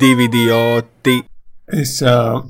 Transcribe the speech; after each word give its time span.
divi 0.00 0.28
idioti. 0.28 1.18
Es, 1.68 1.98
uh, 2.02 2.40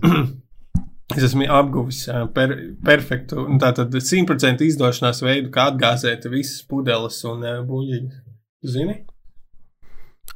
es 1.16 1.26
esmu 1.30 1.48
apguvis 1.50 2.04
uh, 2.12 2.26
per, 2.34 2.54
perfektu, 2.84 3.46
tātad 3.62 3.94
simtprocentu 4.04 4.66
izdošanās 4.68 5.22
veidu, 5.24 5.52
kā 5.54 5.70
atgāzēt 5.72 6.28
visas 6.32 6.62
pudeles 6.68 7.20
un 7.28 7.44
uh, 7.46 7.60
buļļiņas. 7.66 8.24
Tu 8.58 8.74
zini? 8.74 8.98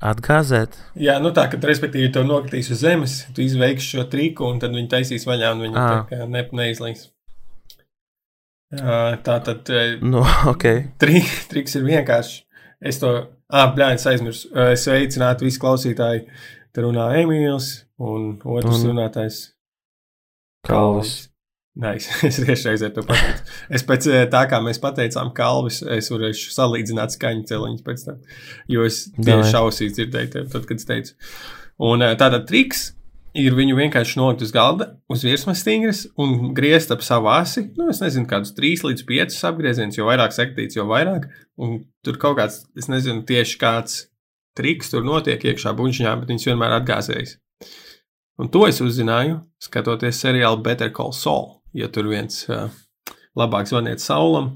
Atgāzēt? 0.02 0.74
Jā, 0.98 1.18
nu 1.22 1.30
tā, 1.34 1.46
ka, 1.50 1.60
respektīvi, 1.62 2.10
to 2.14 2.24
nokritīs 2.27 2.72
uz 2.74 2.80
zemes, 2.82 3.20
tu 3.34 3.44
izveiksi 3.44 3.92
šo 3.94 4.06
triku, 4.10 4.48
un 4.50 4.58
tad 4.62 4.74
viņi 4.74 4.90
taisīs 4.90 5.26
vaļā, 5.29 5.52
un 5.54 5.66
viņi 5.68 5.79
Ā. 5.79 5.84
tā 5.90 5.98
kā 6.10 6.26
ne, 6.30 6.42
neizlīs. 6.59 7.10
Uh, 8.73 9.18
tā 9.23 9.37
tad 9.45 9.68
uh, 9.68 10.01
Nu, 10.01 10.24
ok. 10.52 10.65
tri, 10.98 11.20
triks 11.51 11.76
ir 11.79 11.87
vienkārši. 11.87 12.40
Es 12.82 12.98
to, 12.98 13.12
ah, 13.52 13.68
blēņas 13.76 14.09
aizmirsu. 14.10 14.51
Uh, 14.51 14.73
sveicinātu 14.80 15.46
visi 15.46 15.60
klausītāji. 15.62 16.24
Te 16.72 16.84
runā 16.84 17.10
Emīls 17.20 17.82
un 18.00 18.38
otrs 18.44 18.80
Un- 18.80 18.92
runātājs 18.92 19.42
Kalvis. 20.66 21.28
Nē, 21.82 21.95
es, 21.98 22.06
es 22.28 22.38
tiešreiz 22.45 22.82
to 22.92 23.04
pateicu. 23.08 23.45
Es 23.72 23.84
pēc 23.88 24.06
eh, 24.12 24.24
tā, 24.32 24.45
kā 24.50 24.60
mēs 24.64 24.80
pateicām, 24.82 25.32
Kalvis, 25.36 25.80
es 25.82 26.10
varēšu 26.12 26.52
salīdzināt 26.52 27.14
skaņu 27.16 27.46
celiņus 27.48 27.84
pēc 27.86 28.04
tam. 28.08 28.18
Jo 28.70 28.84
es 28.88 29.06
tieši 29.16 29.54
šausīs 29.54 29.95
dzirdēju, 29.96 30.32
tev, 30.34 30.50
tad, 30.52 30.66
kad 30.68 30.82
es 30.82 30.88
teicu. 30.88 31.16
Un 31.88 32.04
eh, 32.04 32.12
tātad 32.20 32.45
triks 32.50 32.90
ir 33.32 33.56
viņu 33.56 33.78
vienkārši 33.78 34.18
nolikt 34.20 34.45
uz 34.45 34.52
galda, 34.52 34.90
uz 35.09 35.24
virsmas 35.24 35.62
stingras 35.64 36.04
un 36.20 36.52
griezt 36.56 36.92
ap 36.92 37.04
savu 37.04 37.30
asi. 37.32 37.64
Nu, 37.78 37.88
es 37.92 38.02
nezinu, 38.04 38.29
kādus 38.29 38.52
3 38.59 38.84
līdz 38.90 39.07
5 39.09 39.38
apgriezienus, 39.48 39.96
jo 39.96 40.09
vairāk 40.10 40.36
sektīts, 40.36 40.76
jo 40.76 40.84
vairāk. 40.90 41.30
Un 41.57 41.79
tur 42.04 42.20
kaut 42.20 42.36
kāds, 42.40 42.66
es 42.76 42.92
nezinu 42.92 43.24
tieši 43.29 43.57
kāds 43.60 44.02
triks 44.58 44.90
tur 44.92 45.04
notiek 45.06 45.42
iekšā 45.48 45.72
buļģiņā, 45.78 46.12
bet 46.20 46.32
viņš 46.32 46.46
vienmēr 46.50 46.76
atgāzējas. 46.80 47.36
Un 48.40 48.48
to 48.52 48.64
es 48.68 48.80
uzzināju, 48.82 49.40
skatoties 49.62 50.18
seriālu 50.24 50.62
Better 50.64 50.90
Call 50.95 51.12
Saul. 51.16 51.58
Ja 51.76 51.88
tur 51.92 52.08
viens 52.10 52.42
uh, 52.50 52.66
labāk 53.38 53.68
zvaniet 53.70 54.00
Saulam, 54.02 54.54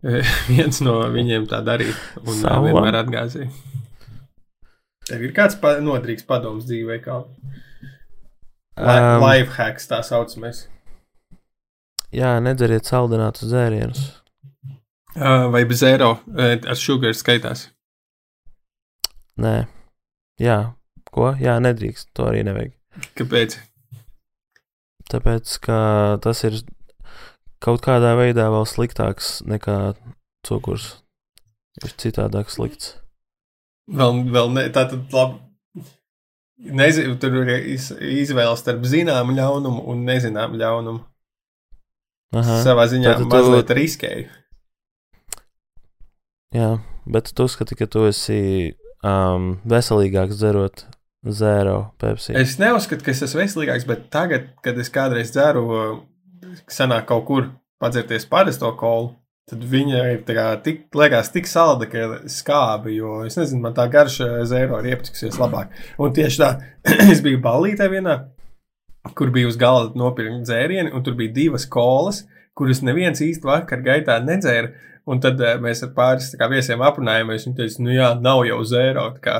viens 0.52 0.80
no 0.84 0.98
viņiem 1.12 1.48
tā 1.50 1.60
darīja 1.66 1.96
un 2.22 2.36
Saulam? 2.38 2.68
vienmēr 2.70 3.00
atgāzēja. 3.02 3.50
Tev 5.10 5.24
ir 5.26 5.32
kāds 5.34 5.56
pa 5.60 5.74
nodrīgs 5.82 6.24
padoms 6.28 6.68
dzīvē, 6.68 7.00
kā 7.04 7.22
Um, 8.80 9.18
life 9.20 9.58
hacks 9.58 9.84
tā 9.90 9.98
saucamais. 10.06 10.62
jā, 12.16 12.30
nedzeriet 12.40 12.86
saldinātus 12.88 13.50
dzērienus. 13.50 13.98
Uh, 15.12 15.50
vai 15.52 15.64
bez 15.68 15.82
eiro 15.84 16.14
ar 16.38 16.78
sugar 16.80 17.12
skaitās? 17.18 17.66
Nē, 19.40 19.54
jā, 20.42 20.56
ko? 21.10 21.30
Jā, 21.40 21.56
nedrīkst. 21.64 22.10
To 22.18 22.26
arī 22.28 22.42
nevajag. 22.46 22.72
Kāpēc? 23.18 23.56
Tāpēc, 25.10 25.52
ka 25.64 25.76
tas 26.22 26.42
ir 26.46 26.58
kaut 27.62 27.82
kādā 27.84 28.12
veidā 28.18 28.48
vēl 28.52 28.66
sliktāks 28.68 29.40
nekā 29.48 29.94
cukurs. 30.46 30.90
Ir 31.84 31.94
citādāk 32.02 32.50
slikts. 32.52 32.96
Vēl, 33.90 34.20
vēl 34.30 34.52
ne, 34.54 34.66
tā 34.74 34.84
tad 34.90 35.14
labi. 35.14 35.40
Nezinu, 36.60 37.14
tur 37.16 37.38
ir 37.40 37.48
iz, 37.72 37.86
izvēle 37.96 38.52
starp 38.60 38.82
zināmu 38.84 39.32
ļaunumu 39.32 39.80
un 39.88 40.02
nezināmu 40.04 40.58
ļaunumu. 40.60 41.00
Aha, 42.36 42.58
Savā 42.62 42.84
ziņā 42.92 43.14
tu- 43.18 43.24
mazliet 43.32 43.72
riskēju. 43.74 44.26
jā, 46.54 46.68
bet 47.06 47.32
tu 47.34 47.46
uzskati, 47.48 47.74
ka 47.78 47.86
tu 47.90 48.04
esi 48.10 48.74
um, 49.06 49.52
veselīgāks 49.68 50.40
dzerot 50.40 50.84
zēro 51.24 51.90
pepsi. 52.00 52.34
Es 52.38 52.56
neuzskatu, 52.60 53.04
ka 53.04 53.12
es 53.12 53.22
esmu 53.26 53.42
veselīgāks, 53.42 53.86
bet 53.88 54.08
tagad, 54.12 54.52
kad 54.64 54.78
es 54.80 54.92
kādreiz 54.92 55.32
dzeru, 55.34 55.64
sanāk 56.70 57.08
kaut 57.10 57.26
kur 57.28 57.50
padzerties 57.80 58.26
parasto 58.28 58.72
kolu, 58.80 59.14
tad 59.50 59.62
viņa 59.66 60.02
ir 60.14 60.20
kā 60.24 60.46
tik, 60.64 60.84
liekas 60.96 61.32
tik 61.34 61.48
salda, 61.50 61.88
ka 61.90 62.22
skābi, 62.30 62.94
jo 63.00 63.20
es 63.26 63.36
nezinu, 63.38 63.64
man 63.64 63.76
tā 63.76 63.88
garša 63.90 64.44
zēro 64.48 64.80
ir 64.80 64.92
iepatiksies 64.92 65.40
labāk. 65.40 65.72
Un 66.00 66.14
tieši 66.16 66.42
tā, 66.42 66.50
es 67.12 67.22
biju 67.24 67.40
ballītē 67.44 67.88
vienā, 67.92 68.20
kur 69.16 69.32
bija 69.34 69.50
uz 69.50 69.58
galda 69.60 69.98
nopirkt 69.98 70.44
dzērieni, 70.46 70.92
un 70.94 71.04
tur 71.04 71.16
bija 71.18 71.34
divas 71.36 71.66
kolas, 71.68 72.24
kuras 72.58 72.82
neviens 72.86 73.22
īsti 73.24 73.46
vakar 73.46 73.84
gaitā 73.84 74.18
nedzēra. 74.24 74.72
Un 75.10 75.20
tad 75.22 75.40
eh, 75.40 75.56
mēs 75.62 75.82
ar 75.86 75.94
pāris 75.96 76.32
tā 76.32 76.38
kā, 76.40 76.50
viesiem 76.52 76.82
aprunājāmies. 76.84 77.46
Viņi 77.48 77.56
teica, 77.58 77.84
nu 77.86 77.94
jā, 77.94 78.10
nav 78.20 78.44
jau 78.48 78.60
zēro. 78.68 79.10
tā 79.16 79.24
kā 79.24 79.38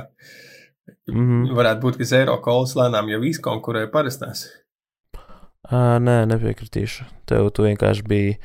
Mhm. 1.11 1.51
Varētu 1.57 1.85
būt, 1.85 2.01
ka 2.01 2.09
zero 2.09 2.37
kolas 2.45 2.75
lēnām 2.79 3.11
jau 3.11 3.21
izkonkurē 3.27 3.87
parastās. 3.93 4.47
Ā, 5.71 6.01
nē, 6.03 6.25
nepiekritīšu. 6.31 7.07
Tev 7.31 7.51
tu 7.55 7.67
vienkārši 7.67 8.07
biji 8.11 8.37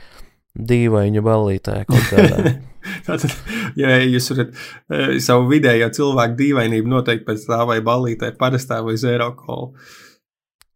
dīvaini 0.56 1.24
ballītē 1.26 1.82
kaut 1.90 2.10
kādā. 2.12 2.56
Tātad, 3.08 3.34
ja 3.80 3.98
jūs 4.04 4.30
varat 4.30 4.52
e, 4.54 5.20
savu 5.24 5.48
vidējo 5.50 5.90
cilvēku 5.98 6.38
dīvainību 6.38 6.92
noteikt 6.92 7.26
pēc 7.26 7.48
tā, 7.50 7.64
vai 7.66 7.80
balītē 7.86 8.30
parastā 8.38 8.78
vai 8.86 8.94
zero 9.02 9.32
kola. 9.40 9.72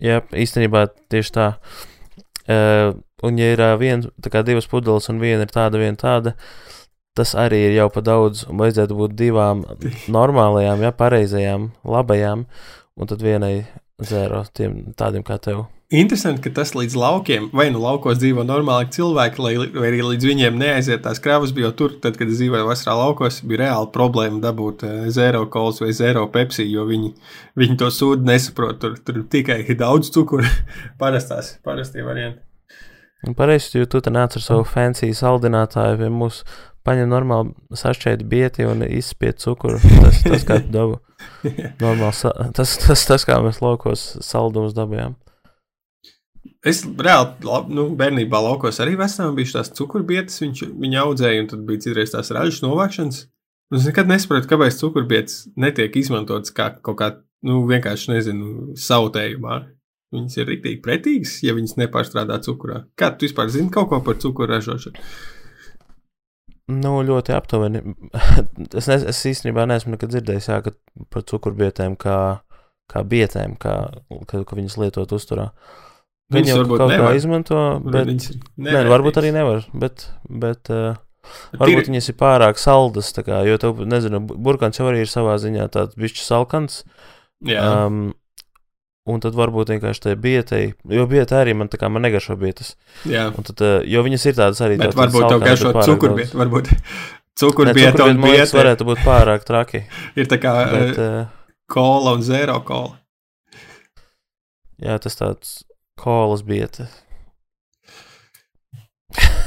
Jā, 0.02 0.24
īstenībā 0.34 0.88
tieši 1.12 1.36
tā. 1.36 1.48
Uh, 1.60 1.99
un, 2.50 3.40
ja 3.40 3.54
ir 3.54 3.64
uh, 3.64 3.76
viens, 3.80 4.10
kā 4.32 4.44
divas 4.46 4.70
pudeles, 4.70 5.10
un 5.12 5.22
viena 5.22 5.46
ir 5.46 5.54
tāda, 5.54 5.82
viena 5.82 6.00
tāda, 6.00 6.36
tas 7.18 7.36
arī 7.38 7.66
ir 7.68 7.78
jau 7.78 7.90
pa 7.94 8.04
daudz. 8.06 8.46
un 8.50 8.62
Vajadzētu 8.62 9.00
būt 9.00 9.18
divām 9.20 9.66
normālajām, 10.18 10.86
ja 10.86 10.94
pareizajām, 10.96 11.72
labajām, 11.84 12.46
un 13.00 13.12
tad 13.12 13.26
vienai 13.26 13.68
zero 14.00 14.46
tiem 14.54 14.82
tādiem 14.98 15.26
kā 15.28 15.40
tev. 15.44 15.68
Interesanti, 15.90 16.44
ka 16.46 16.52
tas 16.54 16.76
līdz 16.78 16.94
laukiem, 17.02 17.46
vai 17.50 17.72
nu 17.74 17.80
laukos 17.82 18.20
dzīvo 18.22 18.44
normāli 18.46 18.92
cilvēki, 18.94 19.40
lai, 19.42 19.54
vai 19.74 19.88
arī 19.88 20.04
līdz 20.06 20.28
viņiem 20.28 20.58
neaiziet 20.62 21.02
tās 21.02 21.18
kravas, 21.18 21.50
jo 21.58 21.72
tur, 21.74 21.96
tad, 21.98 22.14
kad 22.20 22.30
es 22.30 22.38
dzīvoju 22.38 22.68
vasarā 22.68 22.94
laukos, 23.00 23.40
bija 23.42 23.64
reāla 23.64 23.88
problēma 23.96 24.38
dabūt 24.44 24.84
uh, 24.86 25.08
zero 25.10 25.48
kolas 25.50 25.80
vai 25.82 25.90
zero 25.98 26.28
pepsi, 26.30 26.68
jo 26.70 26.84
viņi, 26.86 27.10
viņi 27.58 27.78
to 27.82 27.90
sūdu 27.90 28.22
nesaprot. 28.28 28.78
Tur, 28.84 29.00
tur 29.02 29.18
tikai 29.34 29.64
ir 29.66 29.80
daudz 29.84 30.12
cukuru, 30.14 30.46
parastās, 31.02 31.56
parastie 31.66 32.06
varianti. 32.06 32.46
Pareizi, 33.36 33.80
jo 33.82 33.88
tu 33.90 34.04
te 34.06 34.14
nāc 34.14 34.38
ar 34.38 34.46
savu 34.46 34.68
fancy 34.70 35.10
saldinātāju, 35.18 35.98
pie 36.04 36.12
mums 36.14 36.44
paņem 36.86 37.10
normāli 37.10 37.80
sašķēdi 37.82 38.28
bieti 38.30 38.68
un 38.70 38.86
izspied 38.86 39.42
cukuru. 39.42 39.82
Tas 39.82 40.22
tas, 40.22 40.46
kā 40.46 40.60
tu 40.62 40.70
dabu. 40.78 41.02
Normāli, 41.82 42.54
tas, 42.54 42.78
tas, 42.86 43.08
tas, 43.10 43.26
kā 43.26 43.40
mēs 43.42 43.58
laukos 43.66 44.06
saldumus 44.22 44.78
dabījām. 44.78 45.18
Es 46.68 46.81
reāli, 46.84 47.46
lab, 47.47 47.70
nu, 47.72 47.86
bērnībā 47.96 48.40
laukos 48.44 48.81
arī 48.84 48.97
vecām 49.00 49.36
bija 49.38 49.59
tās 49.59 49.72
cukurbietas, 49.78 50.42
viņš, 50.44 50.66
viņa 50.75 51.03
audzēja, 51.06 51.44
un 51.46 51.52
tad 51.53 51.62
bija 51.68 51.86
citreiz 51.86 52.12
tās 52.12 52.34
ražas 52.36 52.59
novākšanas. 52.66 53.22
Un 53.70 53.78
Es 53.78 53.86
nekad 53.86 54.09
nesaprotu, 54.09 54.50
kāpēc 54.50 54.80
cukurbietas 54.81 55.44
netiek 55.59 55.94
izmantotas 56.00 56.53
kā 56.58 56.72
kaut 56.81 56.97
kā, 56.97 57.09
nu, 57.46 57.62
vienkārši, 57.70 58.12
nezinu, 58.16 58.53
sautējumā. 58.81 59.59
Viņas 60.09 60.40
ir 60.40 60.47
rīktīgi 60.50 60.80
pretīgas, 60.81 61.36
ja 61.46 61.53
viņas 61.53 61.75
nepārstrādā 61.78 62.40
cukurā. 62.42 62.81
Kā 62.97 63.12
tu 63.14 63.28
vispār 63.28 63.52
zini 63.53 63.70
kaut 63.74 63.91
ko 63.91 64.00
par 64.02 64.18
cukuru 64.18 64.50
ražošanu? 64.56 65.03
Nu, 66.70 66.96
ļoti 67.06 67.34
aptuveni. 67.38 67.84
es, 68.80 68.90
ne, 68.90 68.97
es 69.14 69.22
īstenībā 69.30 69.68
neesmu 69.70 69.94
nekad 69.94 70.16
dzirdējis 70.16 70.50
jā, 70.50 70.58
par 71.14 71.28
cukurbietēm, 71.30 71.94
kā, 72.02 72.18
kā 72.90 73.06
bietēm, 73.06 73.53
kā, 73.62 73.76
ka, 74.26 74.41
ka 74.50 74.58
viņas 74.58 74.80
lietot 74.81 75.14
uzturā. 75.14 75.52
Viņi 76.29 76.52
jau 76.52 76.61
kaut 76.70 76.78
kā 76.84 76.87
nevar. 76.91 77.16
izmanto, 77.17 77.59
bet, 77.90 78.05
Viņas 78.09 78.29
ir 78.29 78.35
nē, 78.61 78.73
nu, 78.85 78.90
varbūt 78.91 79.16
arī 79.17 79.31
nevar. 79.34 79.64
Bet, 79.73 80.03
bet 80.29 80.70
uh, 80.70 80.93
varbūt 81.58 81.72
Tīri- 81.72 81.90
viņas 81.90 82.09
ir 82.11 82.17
pārāk 82.20 82.59
saldas, 82.61 83.09
kā, 83.17 83.40
jo 83.49 83.58
tev, 83.61 83.79
nezinu, 83.90 84.20
burkāns 84.29 84.78
jau 84.78 84.85
arī 84.91 85.02
ir 85.05 85.09
savā 85.09 85.40
ziņā 85.41 85.66
tāds 85.73 85.97
bišķi 85.97 86.26
salkans. 86.28 86.84
Jā, 87.46 87.64
Um, 87.87 88.11
un 89.09 89.22
tad 89.23 89.34
varbūt 89.34 89.72
vienkārši 89.73 90.03
tai 90.03 90.14
bietei, 90.22 90.73
jo 90.85 91.05
bieta 91.09 91.40
arī 91.41 91.55
man 91.58 91.70
tā 91.72 91.79
kā 91.81 91.90
man 91.90 92.03
negaršo 92.05 92.35
bietas. 92.37 92.75
jā. 93.09 93.29
Un 93.34 93.47
tad, 93.47 93.64
uh, 93.66 93.79
jo 93.90 94.03
viņas 94.05 94.25
ir 94.29 94.37
tādas 94.37 94.61
arī. 94.61 94.78
Bet 94.78 94.93
tādas 94.93 94.99
varbūt 95.16 95.29
tev 95.34 95.41
garšo 95.47 95.72
cukurbietu, 95.87 96.37
varbūt 96.37 96.70
cukurbieta 97.41 98.05
un 98.05 98.22
bieta 98.22 98.53
varētu 98.59 98.85
būt 98.85 99.02
pārāk 99.08 99.47
traki. 99.49 99.82
ir 100.20 100.29
tā 100.29 100.37
kā 100.37 100.53
bet, 100.75 100.99
uh, 101.02 101.25
kola 101.66 102.14
un 102.20 102.22
zero 102.22 102.59
kola. 102.67 102.99
jā, 104.84 104.99
tas 105.02 105.17
tāds 105.17 105.55
kolas 105.99 106.43
bieta. 106.47 106.87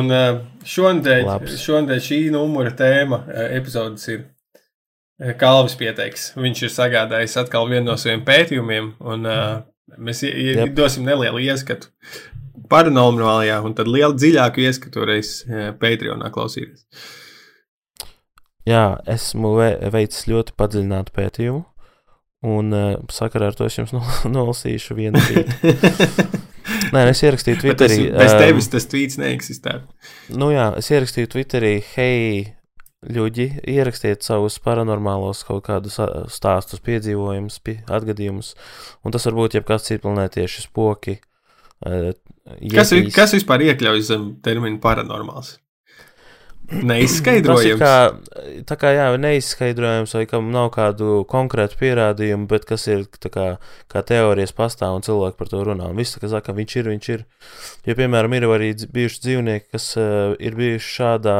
un 0.00 0.10
uh, 0.10 0.40
šonadēļ, 0.66 1.28
šonadēļ 1.60 2.00
šī 2.04 2.18
numura 2.34 2.72
tēma 2.76 3.18
uh, 3.22 3.44
epizodes 3.56 4.08
ir 4.10 4.18
uh, 4.24 5.32
Kalvis 5.40 5.76
pieteiks. 5.80 6.32
Viņš 6.38 6.58
ir 6.66 6.72
sagādājis 6.74 7.38
atkal 7.44 7.64
vienu 7.70 7.86
no 7.92 7.96
saviem 8.00 8.22
pētījumiem, 8.26 8.86
un 9.00 9.18
mēs 10.00 10.18
Jep. 10.26 10.74
dosim 10.76 11.04
nelielu 11.06 11.38
ieskatu 11.46 11.86
paranormālajā, 12.70 13.58
un 13.66 13.72
tad 13.78 13.86
lielu 13.90 14.14
dziļāku 14.14 14.58
ieskatu 14.62 15.06
reiz 15.08 15.28
Patreonā 15.80 16.28
klausīties. 16.34 16.86
Jā, 18.68 19.00
esmu 19.08 19.54
ve 19.56 19.70
veicis 19.90 20.28
ļoti 20.30 20.52
padziļinātu 20.58 21.10
pētījumu, 21.16 21.62
un 22.46 22.72
uh, 22.72 22.92
sakarā 23.12 23.50
ar 23.50 23.56
to 23.58 23.66
es 23.68 23.76
jums 23.78 23.92
nol 23.96 24.06
nolasīšu 24.32 24.96
vienu 24.98 25.20
rītu. 25.20 25.74
Nē, 26.94 27.04
es 27.10 27.20
ierakstīju 27.22 27.60
Twitterī. 27.60 27.98
Tas, 28.10 28.22
bez 28.22 28.32
tevis 28.38 28.70
tas 28.72 28.86
tweets 28.90 29.18
neeksistē. 29.20 29.76
Nu 30.38 30.50
jā, 30.54 30.70
es 30.80 30.90
ierakstīju 30.90 31.30
Twitterī, 31.34 31.72
hei, 31.94 32.42
ļuģi, 33.06 33.46
ierakstiet 33.70 34.26
savus 34.26 34.58
paranormālos 34.62 35.42
kaut 35.48 35.64
kādus 35.68 35.98
stāstus, 36.32 36.82
piedzīvojumus, 36.86 37.58
pie, 37.64 37.78
atgadījumus, 37.90 38.54
un 39.04 39.14
tas 39.14 39.26
var 39.28 39.38
būt 39.38 39.58
jebkas 39.58 39.88
citplanētieši 39.88 40.66
spoki. 40.66 41.18
Uh, 41.80 42.12
kas, 42.74 42.92
kas 43.14 43.34
vispār 43.38 43.70
iekļaujas 43.70 44.12
zem 44.12 44.30
termina 44.44 44.80
paranormāls? 44.82 45.56
Neizskaidrojams. 46.70 47.80
Kā, 47.80 47.94
tā 48.68 48.76
kā 48.78 48.92
jā, 48.94 49.06
neizskaidrojams, 49.18 50.12
vai 50.14 50.22
kam 50.30 50.50
nav 50.54 50.70
kādu 50.74 51.24
konkrētu 51.30 51.78
pierādījumu, 51.80 52.46
bet 52.50 52.66
kas 52.68 52.86
ir 52.90 53.06
kā, 53.10 53.46
kā 53.90 54.02
teorijas 54.06 54.54
pastāv 54.56 54.98
un 54.98 55.04
cilvēki 55.06 55.38
par 55.38 55.50
to 55.50 55.62
runā. 55.66 55.88
Un 55.90 55.98
viss, 55.98 56.18
kas 56.20 56.30
saka, 56.34 56.54
viņš 56.56 56.76
ir, 56.78 56.90
viņš 56.94 57.08
ir. 57.14 57.24
Jo, 57.88 57.96
piemēram, 57.98 58.36
ir 58.38 58.46
arī 58.48 58.70
bijuši 58.86 59.24
dzīvnieki, 59.26 59.66
kas 59.74 59.88
uh, 59.98 60.36
ir 60.38 60.58
bijuši 60.58 60.92
šādā 60.98 61.38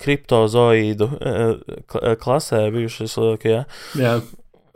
kriptozoīdu 0.00 1.08
uh, 1.08 1.78
klasē, 2.20 2.66
bijuši 2.74 3.08
cilvēki, 3.14 3.54
jā. 3.54 3.62
jā. 4.00 4.18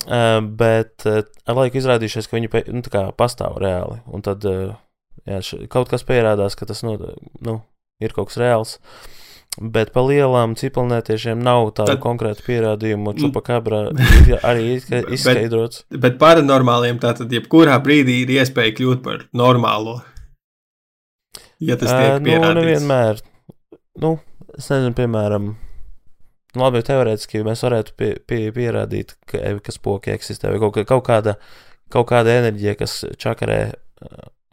Uh, 0.04 0.38
bet 0.44 1.04
uh, 1.08 1.20
ar 1.48 1.60
laiku 1.60 1.80
izrādījušies, 1.80 2.28
ka 2.28 2.38
viņi 2.38 2.52
nu, 2.72 2.84
kā, 2.92 3.04
pastāv 3.16 3.60
reāli. 3.60 4.00
Un 4.08 4.24
tad 4.24 4.48
uh, 4.48 4.72
jā, 5.28 5.42
š, 5.44 5.66
kaut 5.72 5.92
kas 5.92 6.08
pierādās, 6.08 6.56
ka 6.56 6.68
tas 6.68 6.80
nu, 6.84 6.96
nu, 7.44 7.58
ir 8.04 8.16
kaut 8.16 8.32
kas 8.32 8.40
reāls. 8.40 8.78
Uh, 8.80 9.20
Bet 9.54 9.92
par 9.94 10.08
lielām 10.08 10.56
cipelnētiešiem 10.58 11.38
nav 11.44 11.68
tādu 11.78 11.92
Tad, 11.92 12.00
konkrētu 12.02 12.42
pierādījumu. 12.48 13.12
Čupakabra 13.20 13.84
ir 14.30 14.40
arī 14.42 14.80
izskaidrots. 14.80 15.84
Bet, 15.86 16.00
bet 16.02 16.16
paranormāliem 16.22 16.98
tātad 17.02 17.30
jebkurā 17.30 17.76
brīdī 17.84 18.24
ir 18.24 18.34
iespēja 18.40 18.74
kļūt 18.80 19.04
par 19.04 19.22
normālo. 19.36 20.00
Ja 21.62 21.78
tas 21.78 21.92
tiek 21.92 22.16
uh, 22.16 22.24
pierādīts. 22.24 22.50
Nu, 22.50 22.58
nevienmēr. 22.58 23.22
Nu, 24.02 24.10
es 24.58 24.66
nezinu, 24.72 24.90
piemēram, 24.98 25.52
labi, 26.58 26.82
teorētiski 26.86 27.44
mēs 27.46 27.62
varētu 27.62 27.94
pie, 27.98 28.10
pie, 28.26 28.40
pierādīt, 28.56 29.14
ka, 29.30 29.38
ka 29.62 29.74
spoki 29.74 30.16
eksistē 30.16 30.50
vai 30.50 30.58
kaut, 30.62 30.80
kaut, 30.82 31.04
kāda, 31.06 31.36
kaut 31.94 32.10
kāda 32.10 32.40
enerģija, 32.40 32.74
kas 32.82 32.96
čakarē 33.22 33.60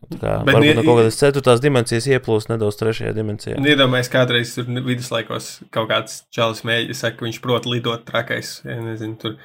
Kā, 0.10 0.40
Bet 0.44 0.58
varbūt 0.58 0.80
no 0.80 0.84
kaut 0.84 0.98
kādas 1.00 1.20
ceturtās 1.20 1.62
dimensijas 1.64 2.08
ieplūst 2.10 2.50
nedaudz 2.50 2.80
trešajā 2.80 3.14
dimensijā. 3.16 3.60
Iedomājieties, 3.62 4.10
kādreiz 4.12 4.54
tur 4.56 4.68
viduslaikos 4.88 5.52
kaut 5.72 5.88
kāds 5.92 6.18
čalis 6.34 6.64
mēģina, 6.68 6.98
saka, 6.98 7.20
ka 7.20 7.28
viņš 7.28 7.40
prot 7.44 7.70
lidot 7.70 8.04
trakais. 8.08 8.58
Ja, 8.66 8.80
nezinu, 8.82 9.16
tur, 9.22 9.38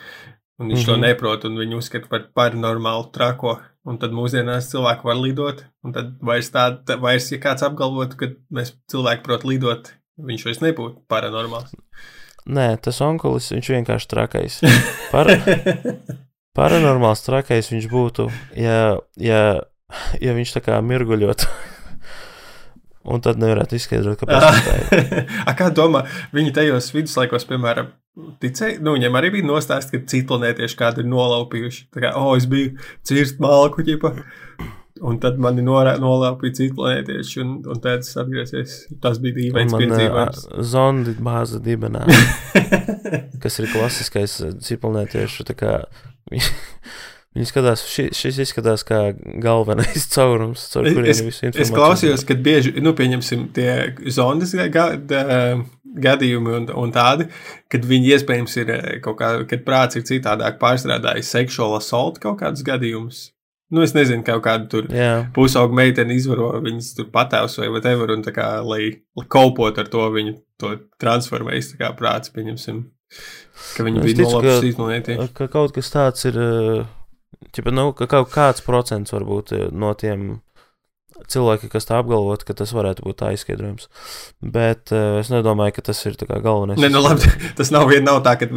un 0.58 0.72
viņš 0.72 0.72
mm 0.72 0.82
-hmm. 0.82 0.88
to 0.88 0.96
mhm. 0.96 1.04
neprot, 1.06 1.44
un 1.44 1.60
viņu 1.60 1.78
uzskata 1.82 2.10
par 2.10 2.28
paranormālu 2.34 3.10
trako. 3.12 3.58
Un 3.86 4.00
tad 4.02 4.10
mūsdienās 4.10 4.66
cilvēki 4.72 5.06
var 5.06 5.14
lidot, 5.14 5.62
un 5.86 5.92
tad 5.94 6.16
vairs 6.18 6.50
tāda, 6.50 6.96
vairs, 6.98 7.30
ja 7.30 7.38
kāds 7.38 7.62
apgalvotu, 7.62 8.16
ka 8.16 8.26
mēs 8.50 8.72
cilvēki 8.90 9.22
prot 9.22 9.44
lidot, 9.44 9.92
viņš 10.18 10.44
vairs 10.44 10.60
nebūtu 10.64 11.04
paranormāls. 11.06 11.70
Nē, 12.46 12.76
tas 12.82 12.98
onkulis, 13.00 13.52
viņš 13.52 13.68
vienkārši 13.76 14.08
trakais. 14.10 14.58
Par, 15.12 15.30
paranormāls 16.58 17.22
trakais 17.22 17.70
viņš 17.70 17.86
būtu, 17.92 18.26
ja, 18.58 18.98
ja 19.22 19.40
ja 20.24 20.36
viņš 20.36 20.58
tā 20.58 20.62
kā 20.66 20.78
mirguļot. 20.84 21.46
Un 23.06 23.22
tad 23.22 23.38
nevarētu 23.38 23.76
izskaidrot, 23.78 24.18
kāpēc 24.18 24.64
tā 24.66 24.78
ir. 24.98 25.28
kā 25.60 25.68
domā, 25.70 26.02
viņi 26.34 26.54
tajos 26.56 26.88
viduslaikos, 26.90 27.46
piemēram, 27.46 27.92
ticēja, 28.42 28.80
nu, 28.82 28.96
viņiem 28.96 29.18
arī 29.20 29.30
bija 29.36 29.46
nostāsts, 29.46 29.92
ka 29.92 30.00
citplanētieši 30.10 30.78
kādu 30.80 31.04
ir 31.04 31.12
nolaupījuši. 31.12 31.84
Tā 31.94 32.02
kā, 32.02 32.10
oh, 32.18 32.32
es 32.34 32.48
biju 32.50 32.72
cirst 33.06 33.38
malku, 33.42 33.86
ģipa. 33.86 34.10
Un 35.06 35.20
tad 35.22 35.38
mani 35.38 35.62
nolaupīja 35.62 36.56
citplanētieši, 36.62 37.38
un, 37.44 37.52
un 37.70 37.82
tāds 37.84 38.10
atgriezies. 38.18 38.74
Tas 39.04 39.20
bija 39.22 39.36
dīvains 39.38 39.76
piedzīvojums. 39.76 40.46
Zondi 40.66 41.14
bāza 41.20 41.60
dibenā, 41.62 42.08
kas 43.44 43.60
ir 43.60 43.70
klasiskais 43.70 44.40
citplanētiešu, 44.66 45.46
tā 45.46 45.54
kā 45.60 45.76
Viņi 47.36 47.50
skatās, 47.50 47.82
ši, 47.92 48.06
šis 48.16 48.38
izskatās 48.46 48.84
kā 48.88 49.00
galvenais 49.44 50.06
caurums, 50.14 50.62
caur 50.72 50.86
kuriem 50.88 51.26
visu 51.26 51.44
informāciju. 51.44 51.64
Es 51.66 51.72
klausījos, 51.74 52.24
kad 52.28 52.40
bieži, 52.44 52.72
nu, 52.80 52.94
pieņemsim, 52.96 53.50
tie 53.56 53.72
zondas 54.14 54.54
gadījumi 55.96 56.54
un, 56.56 56.68
un 56.80 56.92
tādi, 56.94 57.28
kad 57.72 57.84
viņi 57.88 58.12
iespējams 58.16 58.56
ir 58.62 58.72
eh, 58.72 58.90
kaut 59.04 59.18
kā, 59.20 59.32
kad 59.48 59.64
prāts 59.68 60.00
ir 60.00 60.06
citādāk 60.08 60.58
pārstrādājis 60.62 61.32
seksuālu 61.36 61.78
assault 61.80 62.20
kaut 62.22 62.40
kādus 62.40 62.64
gadījumus. 62.66 63.22
Nu, 63.74 63.82
es 63.82 63.96
nezinu, 63.96 64.22
kā 64.22 64.36
kādu 64.40 64.68
tur 64.70 64.90
pusaugu 65.34 65.74
meiteni 65.74 66.14
izvaro, 66.20 66.52
viņas 66.62 66.92
tur 67.00 67.08
patēvs 67.12 67.58
vai 67.58 67.70
whatever, 67.74 68.12
un 68.14 68.22
tā 68.22 68.30
kā, 68.32 68.50
lai, 68.62 68.92
lai 69.18 69.24
kopot 69.32 69.80
ar 69.82 69.90
to 69.90 70.04
viņu, 70.14 70.36
to 70.62 70.76
transformējas, 71.02 71.72
tā 71.72 71.80
kā 71.80 71.90
prāts, 71.98 72.30
pieņemsim, 72.36 72.84
ka 73.74 73.88
viņi 73.88 73.98
nu, 73.98 74.04
bija 74.06 74.22
nolapis 74.22 74.70
izmanētie. 74.70 75.18
Ka 75.34 75.50
kaut 75.50 75.74
kas 75.74 75.90
tāds 75.92 76.30
ir. 76.30 76.38
Uh 76.38 76.95
Čipa, 77.52 77.72
nu, 77.74 77.90
ka 77.96 78.08
kaut 78.10 78.32
kāds 78.32 78.64
procents 78.64 79.14
varbūt 79.14 79.54
eh, 79.56 79.68
no 79.72 79.92
tiem 79.98 80.36
cilvēki, 81.32 81.70
kas 81.72 81.88
tā 81.88 82.00
apgalvot, 82.00 82.42
ka 82.46 82.54
tas 82.56 82.72
varētu 82.76 83.06
būt 83.06 83.18
tā 83.22 83.30
izskaidrojums. 83.32 83.88
Bet 84.42 84.92
uh, 84.92 85.16
es 85.22 85.30
nedomāju, 85.32 85.76
ka 85.78 85.86
tas 85.88 86.02
ir 86.08 86.18
galvenais. 86.20 86.80
Ne, 86.82 86.90
nu, 86.92 87.00
labi, 87.04 87.30
tas 87.58 87.72
nav 87.74 87.88
vien 87.90 88.04
nav 88.06 88.20
tā, 88.26 88.36
ka 88.40 88.48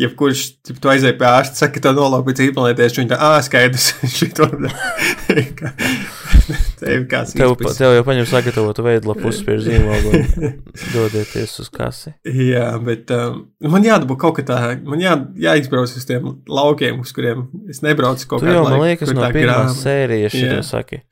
jebkurš, 0.00 0.42
ja 0.68 0.78
tu 0.82 0.92
aizēji 0.92 1.18
pie 1.20 1.28
ārsta, 1.30 1.60
saka, 1.62 1.76
ka 1.78 1.86
tev 1.86 2.00
nolaupīts 2.00 2.42
īplanētieši, 2.48 3.02
viņš 3.02 3.12
tā, 3.14 3.20
ā, 3.22 3.38
skaidrs, 3.46 3.92
šito. 4.18 4.50
tev, 6.80 7.04
tev, 7.08 7.54
tev 7.76 7.94
jau 7.96 8.04
paņem 8.06 8.26
sagatavotu 8.28 8.84
veidlapu 8.86 9.30
uzspiež 9.30 9.62
zīmogu 9.66 10.12
un 10.12 10.56
dodieties 10.94 11.54
uz 11.62 11.70
kasi. 11.72 12.14
Jā, 12.26 12.70
bet 12.84 13.12
um, 13.14 13.44
man 13.72 13.86
jādabū 13.86 14.16
kaut 14.20 14.38
kā 14.38 14.46
tā, 14.48 14.58
man 14.88 15.02
jā, 15.02 15.14
jāizbrauc 15.46 15.92
uz 15.98 16.08
tiem 16.08 16.28
laukiem, 16.50 17.02
uz 17.04 17.14
kuriem 17.16 17.46
es 17.72 17.82
nebraucu 17.84 18.28
kaut 18.30 18.44
kādā 18.44 18.58
veidā. 18.58 18.74
Man 18.74 18.84
liekas, 18.86 19.14
no 19.16 19.30
pirmās 19.34 19.78
sērijas 19.84 20.36
šī 20.36 20.58
saki. 20.66 21.02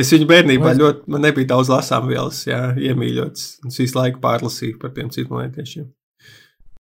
Es 0.00 0.12
viņu 0.14 0.28
bērnībā 0.30 0.70
Mas... 0.72 0.80
ļoti, 0.80 1.06
man 1.12 1.26
nebija 1.28 1.52
daudz 1.54 1.72
lasām 1.72 2.10
vielas, 2.10 2.42
jā, 2.48 2.70
iemīļots. 2.90 3.48
Es 3.70 3.80
visu 3.82 3.98
laiku 3.98 4.22
pārlasīju 4.24 4.80
par 4.82 4.94
tiem 4.96 5.12
citmonētiešiem. 5.14 5.88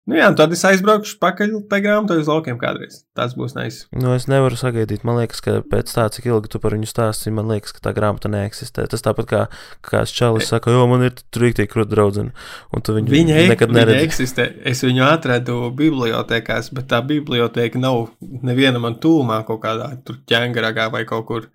Nu 0.10 0.17
jā, 0.17 0.31
tad 0.34 0.50
es 0.55 0.63
aizbraukšu 0.65 1.20
pakaļ 1.22 1.51
pie 1.70 1.79
grāmatas 1.84 2.24
uz 2.24 2.29
laukiem 2.31 2.58
kādreiz. 2.62 3.03
Tas 3.17 3.36
būs 3.38 3.53
nice. 3.53 3.84
Nu, 3.93 4.15
es 4.17 4.25
nevaru 4.31 4.58
sagaidīt. 4.58 5.03
Man 5.05 5.20
liekas, 5.20 5.43
ka 5.46 5.60
pēc 5.62 5.93
tā, 5.93 6.08
cik 6.15 6.25
ilgi 6.31 6.50
tu 6.50 6.62
par 6.63 6.74
viņu 6.74 6.89
stāstīji, 6.89 7.36
man 7.38 7.51
liekas, 7.51 7.75
ka 7.77 7.84
tā 7.86 7.93
grāmata 7.93 8.31
neeksistē. 8.34 8.88
Tas 8.89 9.05
tāpat 9.05 9.29
kā 9.29 9.43
kāds 9.86 10.15
čalis 10.17 10.50
saka, 10.50 10.74
jo 10.74 10.88
man 10.89 11.05
ir 11.05 11.22
trīktīgi 11.38 11.70
krūti 11.70 11.93
draudzene. 11.93 12.34
Un 12.74 12.86
tu 12.88 12.98
viņu 12.98 13.13
viņa 13.13 13.46
nekad 13.53 13.75
neredzi. 13.77 14.00
Viņa 14.00 14.10
eksistē. 14.10 14.48
Es 14.74 14.81
viņu 14.88 15.05
atradu 15.05 15.60
bibliotekās, 15.77 16.74
bet 16.74 16.89
tā 16.89 17.03
biblioteka 17.05 17.81
nav 17.81 18.08
neviena 18.41 18.81
man 18.81 18.98
tūmā 19.03 19.43
kaut 19.46 19.62
kādā 19.67 19.93
tur 20.01 20.17
ķēngaragā 20.25 20.89
vai 20.98 21.05
kaut 21.05 21.29
kur. 21.29 21.50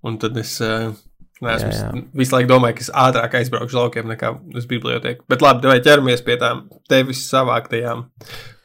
Un 0.00 0.16
tad 0.16 0.40
es. 0.40 0.56
Uh, 0.64 0.96
Nē, 1.40 1.54
es 1.56 1.62
jā, 1.64 1.70
jā. 1.88 2.02
visu 2.20 2.34
laiku 2.34 2.50
domāju, 2.50 2.76
ka 2.76 2.84
es 2.84 2.90
ātrāk 3.00 3.34
aizbraukšu 3.38 3.78
laukiem 3.78 4.10
nekā 4.10 4.34
uz 4.60 4.66
biblioteku. 4.68 5.24
Bet 5.30 5.40
labi, 5.40 5.70
vai 5.70 5.78
ķeramies 5.80 6.20
pie 6.26 6.36
tām 6.40 6.66
tevis 6.90 7.22
savāktajām 7.30 8.02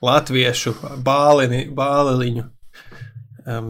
latviešu 0.04 0.74
bālini, 1.06 1.62
bāliņu 1.76 2.44
um, 3.48 3.70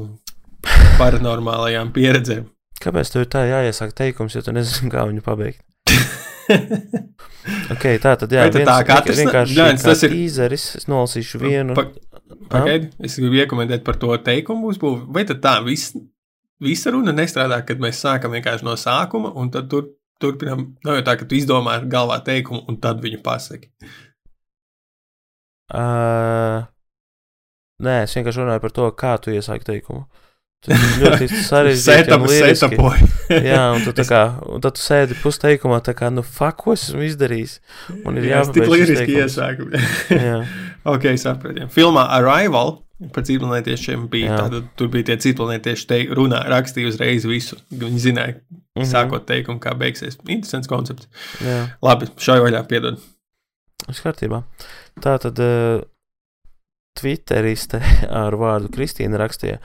paranormālajām 0.98 1.94
pieredzēm. 1.94 2.48
Kāpēc 2.82 3.14
tev 3.14 3.26
ir 3.28 3.30
tā 3.36 3.44
jāiesāk 3.46 3.94
teikums, 3.98 4.40
ja 4.40 4.42
tu 4.46 4.56
nezini, 4.56 4.90
kā 4.94 5.06
viņu 5.06 5.22
pabeigt? 5.26 5.62
ok, 7.74 7.86
tā 8.02 8.16
tad 8.22 8.34
jā, 8.34 8.48
viens, 8.50 8.68
tā 8.68 8.80
kā 8.90 9.00
tas 9.06 9.22
vienkārši 9.22 9.60
jā, 9.60 9.70
tas 9.86 10.04
ir 10.06 10.18
tīzeris, 10.18 10.66
es 10.82 10.90
nolasīšu 10.90 11.42
vienu. 11.46 11.78
Pa, 11.78 11.88
pagaidi, 12.52 12.90
es 13.06 13.20
gribu 13.22 13.38
iekomentēt 13.44 13.86
par 13.86 14.02
to 14.02 14.12
teikumu 14.26 14.74
uzbūvi. 14.74 15.06
Vai 15.14 15.26
tad 15.30 15.46
tā 15.46 15.56
viss 15.66 15.94
visa 16.64 16.94
runa 16.94 17.14
nestrādā, 17.16 17.62
kad 17.68 17.82
mēs 17.84 18.02
sākam 18.04 18.36
vienkārši 18.36 18.68
no 18.68 18.76
sākuma, 18.80 19.32
un 19.36 19.52
tad 19.54 19.70
tur, 19.72 19.90
turpinām. 20.22 20.68
Nav 20.86 21.00
jau 21.00 21.06
tā, 21.08 21.18
ka 21.20 21.28
tu 21.30 21.38
izdomā 21.40 21.78
galvā 21.92 22.22
teikumu, 22.26 22.64
un 22.70 22.80
tad 22.82 23.02
viņu 23.04 23.22
pasaki. 23.26 23.72
Uh, 25.74 26.62
nē, 27.82 28.04
es 28.06 28.14
vienkārši 28.16 28.44
runāju 28.44 28.64
par 28.68 28.76
to, 28.76 28.92
kā 28.98 29.16
tu 29.22 29.34
iesāki 29.34 29.68
teikumu. 29.68 30.06
Tas 30.66 30.82
ļoti 31.02 31.28
sarežģīti. 31.46 32.80
Jā, 33.50 33.62
un 33.76 33.84
tu 33.86 34.06
kā, 34.08 34.22
un 34.50 34.64
tad 34.64 34.78
tu 34.78 34.82
sēdi 34.82 35.18
pusteikumā, 35.22 35.82
tā 35.86 35.94
kā, 35.98 36.10
nu, 36.14 36.24
fuck, 36.26 36.64
ko 36.64 36.74
esmu 36.78 37.06
izdarījis. 37.06 37.60
Un 38.06 38.22
ir 38.22 38.30
jāpabeidz. 38.32 38.56
Tik 38.56 38.72
liriski 38.72 39.20
iesākumi. 39.22 39.84
jā. 40.14 40.40
ok, 40.94 41.12
sapratu. 41.22 41.70
Filmā 41.74 42.08
Arrival 42.18 42.80
Par 42.96 43.26
citplanētiešiem 43.28 44.06
bija 44.12 44.30
Jā. 44.30 44.36
tāda, 44.46 44.62
tur 44.80 44.88
bija 44.94 45.10
tie 45.10 45.18
citplanētieši, 45.26 45.88
te 45.90 45.98
runā, 46.16 46.40
rakstīja 46.48 46.94
uzreiz 46.94 47.26
visu. 47.28 47.58
Viņi 47.72 48.00
zināja, 48.06 48.38
mm 48.40 48.62
-hmm. 48.80 48.88
sākot 48.88 49.26
teikumu, 49.28 49.60
kā 49.60 49.74
beigsies. 49.76 50.16
Interesants 50.28 50.72
koncepts. 50.72 51.10
Jā. 51.44 51.76
Labi, 51.84 52.08
šai 52.16 52.40
vaļā 52.40 52.64
piedod. 52.70 53.02
Viss 53.88 54.04
kārtībā. 54.06 54.44
Tā 55.04 55.18
tad 55.20 55.40
uh, 55.44 55.84
Twitteriste 56.96 57.82
ar 58.24 58.38
vārdu 58.40 58.72
Kristīna 58.72 59.20
rakstīja. 59.20 59.60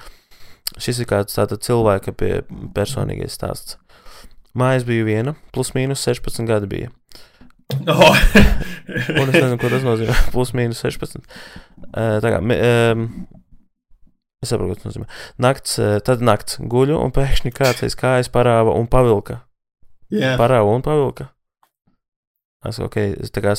Šis 0.78 0.98
ir 1.02 1.06
kāds 1.06 1.34
tāds 1.38 1.62
cilvēka 1.66 2.12
pie 2.12 2.42
personīgais 2.74 3.38
stāsts. 3.38 3.78
Mājas 4.54 4.82
bija 4.86 5.06
viena, 5.06 5.34
plus 5.54 5.70
mīnus 5.74 6.02
16 6.02 6.46
gadi 6.46 6.66
bija. 6.66 6.90
Oh. 7.90 8.16
Un 9.20 9.28
es 9.30 9.36
nezinu, 9.36 9.58
ko 9.60 9.70
tas 9.72 9.84
nozīmē. 9.86 10.16
Plus 10.34 10.54
mīnus 10.56 10.82
16. 10.82 11.20
Uh, 11.90 12.18
tā 12.22 12.32
kā, 12.34 12.40
um, 12.42 13.04
es 14.42 14.50
saprotu, 14.50 14.72
ko 14.72 14.80
tas 14.80 14.88
nozīmē. 14.90 15.08
Nakts, 15.42 15.76
uh, 15.82 15.98
tad 16.04 16.24
nakts 16.24 16.58
guļu, 16.60 16.98
un 16.98 17.14
pēkšņi 17.14 17.54
kāds 17.56 17.84
aiz 17.86 17.96
kājas 17.98 18.32
parāva 18.32 18.74
un 18.78 18.90
pavilka. 18.90 19.42
Jā, 20.10 20.34
Parāva 20.40 20.72
un 20.74 20.82
pavilka. 20.82 21.28
Es 22.68 22.76
ok, 22.76 22.96
es 23.24 23.32
tā 23.32 23.40
kā 23.40 23.54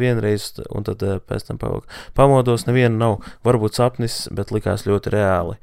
vienreiz, 0.00 0.46
un 0.72 0.86
tad 0.86 1.02
eh, 1.04 1.18
pēc 1.20 1.44
tam 1.50 1.58
pavilku. 1.60 1.84
Pamodos, 2.16 2.64
neviena 2.64 2.94
nav, 2.96 3.18
varbūt 3.44 3.76
sapnis, 3.76 4.22
bet 4.32 4.54
likās 4.54 4.86
ļoti 4.88 5.12
reāli. 5.12 5.58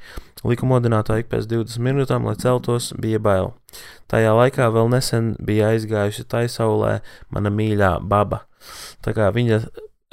Liku 0.46 0.70
modinātā 0.70 1.18
ik 1.20 1.32
pēc 1.32 1.48
20 1.50 1.82
minūtēm, 1.88 2.28
lai 2.30 2.36
celtos, 2.40 2.92
bija 3.02 3.18
bail. 3.20 3.50
Tajā 4.12 4.36
laikā 4.38 4.70
vēl 4.76 4.92
nesen 4.94 5.34
bija 5.42 5.74
aizgājusi 5.74 6.28
taisaulē 6.30 7.00
mana 7.34 7.50
mīļā 7.50 7.96
baba. 8.06 8.44
Tā 9.02 9.16
kā 9.18 9.32
viņa, 9.34 9.60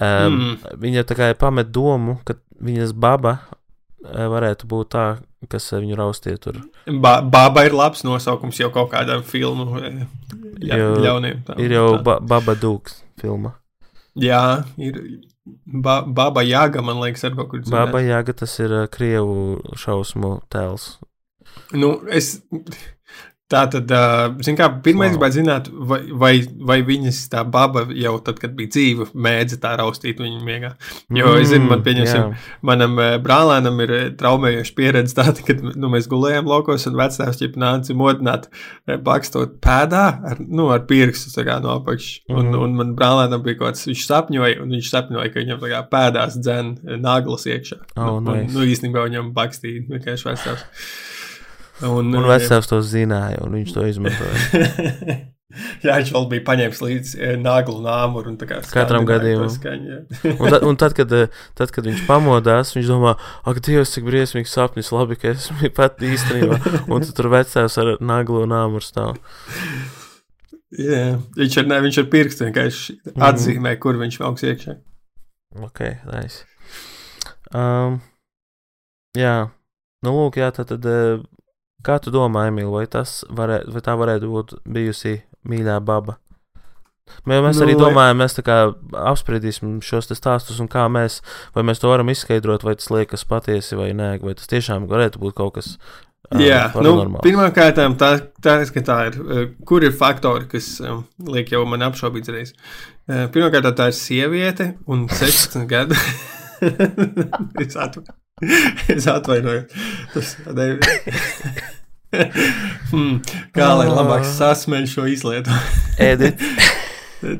um, 0.00 0.40
Mm. 0.40 0.56
viņa 0.80 1.04
tā 1.04 1.14
kā 1.14 1.30
pamet 1.36 1.68
domu, 1.70 2.18
ka 2.24 2.38
viņas 2.62 2.96
baba 2.96 3.36
eh, 3.36 4.26
varētu 4.32 4.64
būt 4.64 4.94
tā, 4.96 5.06
kas 5.48 5.72
eh, 5.72 5.80
viņu 5.82 5.96
raustīja 6.00 6.38
tur. 6.40 6.60
ba 7.00 7.20
Baba 7.22 7.64
ir 7.66 7.72
labs 7.76 8.02
nosaukums 8.06 8.58
jau 8.60 8.70
kaut 8.74 8.90
kādam 8.92 9.22
filmu 9.22 9.78
eh, 9.82 10.02
ļa 10.60 10.76
Jo 10.80 10.90
ļauniem. 11.04 11.44
tā- 11.46 11.58
Ir 11.60 11.72
jau 11.78 12.02
ba 12.02 12.18
Baba 12.20 12.54
Dūks 12.54 13.02
filma. 13.20 13.54
Jā, 14.16 14.64
ir 14.78 15.00
ba 15.66 16.00
Baba 16.02 16.42
Jāga, 16.42 16.82
man 16.82 16.96
liekas, 17.02 17.24
ar 17.24 17.34
kaut 17.36 17.50
kur 17.50 17.60
dzirdēts. 17.60 17.70
Baba 17.70 18.00
Jāga 18.02 18.32
tas 18.34 18.58
ir 18.60 18.72
uh, 18.72 18.86
Krievu 18.88 19.60
šausmu 19.76 20.40
tēls. 20.50 20.96
Nu, 21.72 22.00
es. 22.10 22.40
Tā 23.46 23.60
tad, 23.70 23.92
uh, 23.94 24.32
zin 24.42 24.56
kā, 24.58 24.66
pirmais 24.82 25.12
Wow. 25.12 25.20
gribētu 25.20 25.36
zināt, 25.38 25.68
vai, 25.70 26.00
vai, 26.10 26.32
vai 26.66 26.80
viņas 26.82 27.20
tā 27.30 27.44
baba 27.46 27.84
jau 27.94 28.16
tad, 28.26 28.40
kad 28.42 28.56
bija 28.58 28.72
dzīva, 28.74 29.06
mēdza 29.14 29.60
tā 29.62 29.76
raustīt 29.78 30.18
viņu 30.18 30.40
miegā. 30.42 30.72
Jo, 31.14 31.36
es 31.38 31.52
zinu, 31.52 31.68
man 31.70 31.84
pieņemsim, 31.86 32.32
jā. 32.32 32.40
Manam 32.66 32.98
brālēnam 33.22 33.78
ir 33.84 33.94
traumējoša 34.18 34.74
pieredze 34.74 35.14
tāda, 35.14 35.44
kad 35.46 35.62
nu, 35.62 35.92
mēs 35.94 36.08
gulējām 36.10 36.50
laukos 36.50 36.88
un 36.90 36.98
vecāks 36.98 37.38
ķip 37.38 37.54
nāca 37.62 37.94
modināt, 37.94 38.50
bakstot 39.06 39.60
pēdā 39.62 40.04
ar, 40.32 40.42
nu, 40.42 40.66
ar 40.74 40.82
pirkstu 40.90 41.46
no 41.46 41.76
apakšas. 41.78 42.22
Un, 42.28 42.46
Mhm. 42.50 42.58
un 42.66 42.74
man 42.82 42.94
brālēnam 42.98 43.44
bija 43.46 43.60
kaut 43.60 43.74
kāds, 43.76 43.86
viņš 43.86 44.06
sapņoja, 44.10 44.62
un 44.62 44.74
viņš 44.74 44.90
sapņoja, 44.90 45.32
ka 45.32 45.40
viņam 45.44 45.62
kā 45.62 45.88
pēdās 45.94 46.34
dzen 46.42 46.78
naglas 47.00 47.46
iekšā. 47.46 47.78
Oh, 47.96 48.16
un, 48.18 48.24
nice. 48.24 48.52
nu, 48.54 48.66
īstenībā 48.66 49.06
viņam 49.06 49.30
bakstīja 49.38 49.86
vienkārši 49.86 50.32
vecāks. 50.34 50.64
Un, 51.84 52.08
Un 52.14 52.22
eh, 52.24 52.28
vecāks 52.30 52.68
to 52.70 52.78
zināja, 52.80 53.42
un 53.44 53.52
viņš 53.58 53.72
to 53.76 53.82
izmantoja. 53.86 54.36
Jā, 55.84 55.94
viņš 55.96 56.10
vēl 56.12 56.24
bija 56.28 56.42
paņēmis 56.44 56.80
līdzi 56.84 57.18
eh, 57.22 57.34
naglu 57.40 57.78
nāmuru. 57.84 58.32
un 58.32 58.36
tā 58.40 58.48
kā 58.48 58.58
Katram 58.72 59.06
gadījumam. 59.08 59.52
jā. 59.62 59.98
Un, 60.34 60.50
tad, 60.52 60.64
un 60.68 60.76
tad, 60.80 60.92
kad, 60.98 61.12
eh, 61.16 61.28
tad, 61.56 61.70
kad 61.72 61.86
viņš 61.88 62.02
pamodās, 62.08 62.72
viņš 62.76 62.88
domā, 62.90 63.14
ak, 63.48 63.60
Dievs, 63.64 63.92
cik 63.94 64.04
briesmīgs 64.08 64.52
sapnis, 64.56 64.90
labi, 64.92 65.16
ka 65.20 65.30
esmu 65.32 65.70
pat 65.76 66.00
īstenībā. 66.04 66.58
Un 66.88 67.04
tad 67.04 67.14
tur 67.16 67.30
vecāks 67.32 67.78
ar 67.80 67.92
naglu 68.04 68.42
un 68.44 68.52
āmuru 68.56 68.84
stāv. 68.84 69.20
Jā, 70.76 71.04
viņš 71.38 71.56
ar, 71.62 71.68
ne, 71.70 71.78
viņš 71.86 72.00
ar 72.02 72.08
pirkstu 72.12 72.48
vienkārši 72.48 72.96
Mhm. 73.14 73.22
atzīmē, 73.30 73.76
kur 73.80 73.96
viņš 74.00 74.18
augs 74.26 74.42
iekšā. 74.44 74.76
Ok, 75.62 75.80
nice. 76.10 76.42
Um, 77.54 78.00
jā, 79.16 79.48
nu 80.04 80.12
lūk, 80.18 80.36
jā, 80.42 80.50
tad, 80.52 80.68
tad 80.74 80.84
kā 81.86 81.98
tu 82.02 82.12
domā, 82.14 82.48
Emīl, 82.50 82.70
vai, 82.74 82.84
tas 82.90 83.20
varē, 83.30 83.62
vai 83.70 83.82
tā 83.84 83.94
varētu 83.98 84.30
būt 84.32 84.54
bijusi 84.66 85.20
mīļā 85.46 85.78
baba? 85.86 86.18
Mē- 87.26 87.38
Mēs 87.44 87.60
Nu, 87.60 87.66
arī 87.66 87.76
domājam, 87.78 88.18
mēs 88.18 88.34
apspriedīsim 88.42 89.78
šos 89.80 90.10
stāstus 90.10 90.58
un 90.60 90.66
kā 90.68 90.88
mēs, 90.90 91.20
vai 91.54 91.62
mēs 91.62 91.78
to 91.78 91.88
varam 91.88 92.10
izskaidrot, 92.10 92.64
vai 92.66 92.74
tas 92.74 92.90
liekas 92.90 93.22
patiesi 93.24 93.78
vai 93.78 93.92
nē, 93.94 94.20
vai 94.22 94.34
tas 94.34 94.50
tiešām 94.50 94.88
varētu 94.90 95.22
būt 95.22 95.34
kaut 95.38 95.54
kas 95.54 95.76
ā, 96.34 96.40
Jā, 96.42 96.62
nu, 96.82 97.20
pirmkārt, 97.22 97.78
tā, 97.78 98.10
tā, 98.42 98.56
tā 98.66 98.96
ir. 99.06 99.20
Kur 99.64 99.84
ir 99.86 99.92
faktori, 99.94 100.48
kas 100.50 100.80
um, 100.82 101.04
liek 101.22 101.52
jau 101.54 101.64
man 101.64 101.86
apšaubīt 101.86 102.26
reiz? 102.34 102.52
Uh, 103.06 103.28
Pirmkārt, 103.30 103.70
tā 103.78 103.92
ir 103.92 103.94
sieviete 103.94 104.72
un 104.90 105.06
16 105.06 105.68
gadu. 105.70 105.94
es, 107.62 107.76
atv... 107.76 108.04
es 108.92 109.08
atvainojos. 109.10 109.72
Tas 110.14 110.34
ne... 110.56 110.68
hmm, 112.92 113.16
kā 113.56 113.70
lai 113.80 113.88
labāk 113.90 114.26
sasmeļ 114.28 114.90
šo 114.92 115.08
izlietu? 115.12 115.56
Edit. 116.02 116.42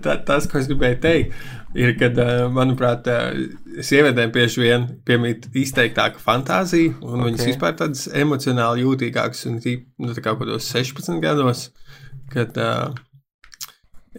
Tā, 0.03 0.17
tas, 0.25 0.47
ko 0.49 0.59
es 0.59 0.67
gribēju 0.71 0.97
teikt, 1.03 1.35
ir, 1.77 1.93
ka, 2.01 2.09
manuprāt, 2.53 3.07
sievietēm 3.85 4.33
bieži 4.35 4.63
vien 4.63 4.87
piemīt 5.07 5.51
izteiktāka 5.53 6.21
fantāzija, 6.23 6.95
un 7.05 7.21
okay. 7.21 7.27
viņas 7.29 7.49
vispār 7.51 7.77
tādas 7.79 8.07
emocionāli 8.09 8.87
jūtīgākas, 8.87 9.45
un 9.51 9.61
nu, 9.61 10.15
tā 10.17 10.23
kā 10.23 10.31
kaut 10.31 10.41
kādos 10.43 10.71
16 10.73 11.21
gados, 11.23 11.69
kad 12.33 12.57
uh, 12.57 12.97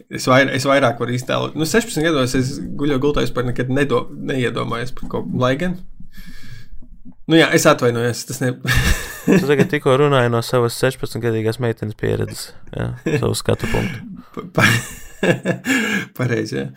es, 0.10 0.26
vair, 0.30 0.50
es 0.56 0.66
vairāk 0.68 1.00
varu 1.02 1.16
iztēlot. 1.16 1.56
Nu, 1.60 1.68
16 1.68 2.04
gados 2.06 2.36
es 2.38 2.56
guļu 2.80 2.98
gultā 3.04 3.24
vispār 3.26 3.48
nekad 3.50 3.72
nedo, 3.74 4.06
neiedomājos 4.12 4.94
par 4.98 5.10
kaut 5.12 5.28
ko, 5.30 5.40
lai 5.44 5.54
gan. 5.60 5.78
Nu 7.28 7.36
jā, 7.36 7.50
es 7.56 7.66
atvainojos, 7.68 8.22
tas 8.30 8.40
ne. 8.40 8.54
Tu 9.28 9.42
tagad 9.44 9.68
tikko 9.72 9.98
runāji 10.00 10.32
no 10.32 10.40
savas 10.46 10.78
16-gadīgās 10.80 11.60
meitenes 11.60 11.98
pieredzes, 12.00 12.50
jā, 12.72 12.94
savu 13.18 13.34
skatu 13.36 13.68
punktu. 13.68 14.24
Pa- 14.36 14.48
pa- 14.62 15.58
Pareizi. 16.18 16.70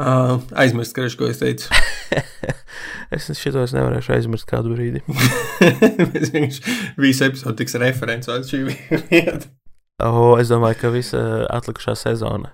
Uh, 0.00 0.38
aizmirst, 0.56 0.94
karš, 0.96 1.16
ko 1.20 1.26
es 1.28 1.40
teicu. 1.40 1.68
es 3.14 3.26
šito 3.36 3.60
es 3.64 3.72
nevarēšu 3.76 4.14
aizmirst 4.16 4.46
kādu 4.48 4.72
brīdi. 4.76 5.02
Mēs 6.12 6.30
vienkārši 6.32 6.76
visu 7.00 7.26
epizodu 7.26 7.56
tiks 7.60 7.76
referents 7.82 8.30
uz 8.32 8.48
šī 8.52 8.62
vieta. 9.10 9.50
Oh, 10.00 10.34
es 10.40 10.50
domāju, 10.52 10.78
ka 10.80 10.92
visa 10.94 11.22
atlikušā 11.52 11.96
sezona. 11.98 12.52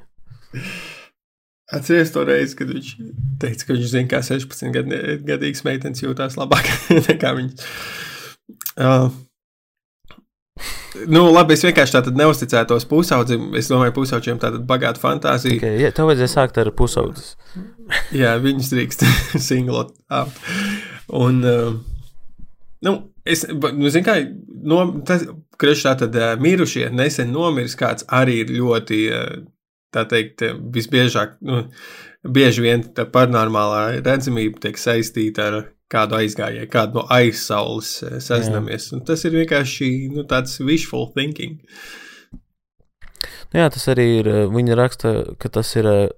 Atcerieties 1.75 2.13
to 2.15 2.23
reizi, 2.27 2.55
kad 2.59 2.71
viņš 2.71 2.91
teica, 3.43 3.67
ka 3.67 3.75
viņš 3.75 3.87
zina, 3.91 4.09
kā 4.11 4.21
16 4.23 4.75
gad, 4.75 4.93
gadīgs 5.27 5.65
meitenes 5.67 6.03
jūtas 6.05 6.39
labāk 6.39 6.69
nekā 7.11 7.33
viņas. 7.39 7.71
Uh, 8.77 9.09
nu, 11.11 11.25
labi, 11.35 11.57
es 11.57 11.65
vienkārši 11.67 11.97
tādu 11.97 12.13
neusticētos 12.19 12.87
pusaudzim. 12.91 13.49
Es 13.59 13.71
domāju, 13.73 13.97
pusaudzim 13.97 14.39
tādu 14.43 14.63
bagātu 14.69 15.03
fantāziju. 15.03 15.59
Tikai, 15.59 15.73
ja 15.83 15.91
tev 15.95 16.11
vajadzēja 16.11 16.33
sākt 16.37 16.61
ar 16.63 16.71
pusaudzes. 16.77 17.35
Jā, 18.21 18.37
viņas 18.43 18.71
drīkst 18.73 19.07
singlot. 19.49 19.97
Un, 21.11 21.43
uh, 21.43 21.75
nu, 22.87 22.97
es, 23.27 23.43
nu, 23.51 23.91
zinu, 23.91 24.07
kā, 24.07 24.21
no, 24.63 24.85
tas, 25.09 25.27
kurš 25.61 25.83
tā 25.87 25.95
tad 26.05 26.17
uh, 26.17 26.35
mirušie, 26.41 26.89
nesen 26.91 27.33
nomiris 27.33 27.77
kāds 27.79 28.05
arī 28.13 28.41
ir 28.45 28.53
ļoti, 28.59 28.99
uh, 29.13 29.45
tā 29.95 30.05
teikt, 30.11 30.43
uh, 30.43 30.59
visbiežāk, 30.75 31.37
nu, 31.41 31.65
bieži 32.27 32.65
vien 32.65 32.83
tā 32.97 33.05
paranormālā 33.07 34.01
redzamība 34.05 34.61
tiek 34.67 34.77
saistīta 34.81 35.47
ar 35.51 35.59
kādu 35.93 36.17
aizgājēju, 36.19 36.67
kādu 36.73 36.99
no 36.99 37.05
aizsaules 37.15 37.93
sazināmies. 38.25 38.89
Un 38.97 39.05
tas 39.07 39.23
ir 39.25 39.37
vienkārši, 39.39 39.91
nu, 40.17 40.25
tāds 40.27 40.57
wishful 40.59 41.07
thinking. 41.15 41.61
Nu, 43.53 43.61
jā, 43.61 43.69
tas 43.71 43.87
arī 43.93 44.07
ir. 44.21 44.27
eh, 44.29 44.47
Viņa 44.51 44.75
raksta, 44.79 45.13
ka 45.39 45.49
tas 45.49 45.71
ir 45.79 45.87
eh, 45.87 46.09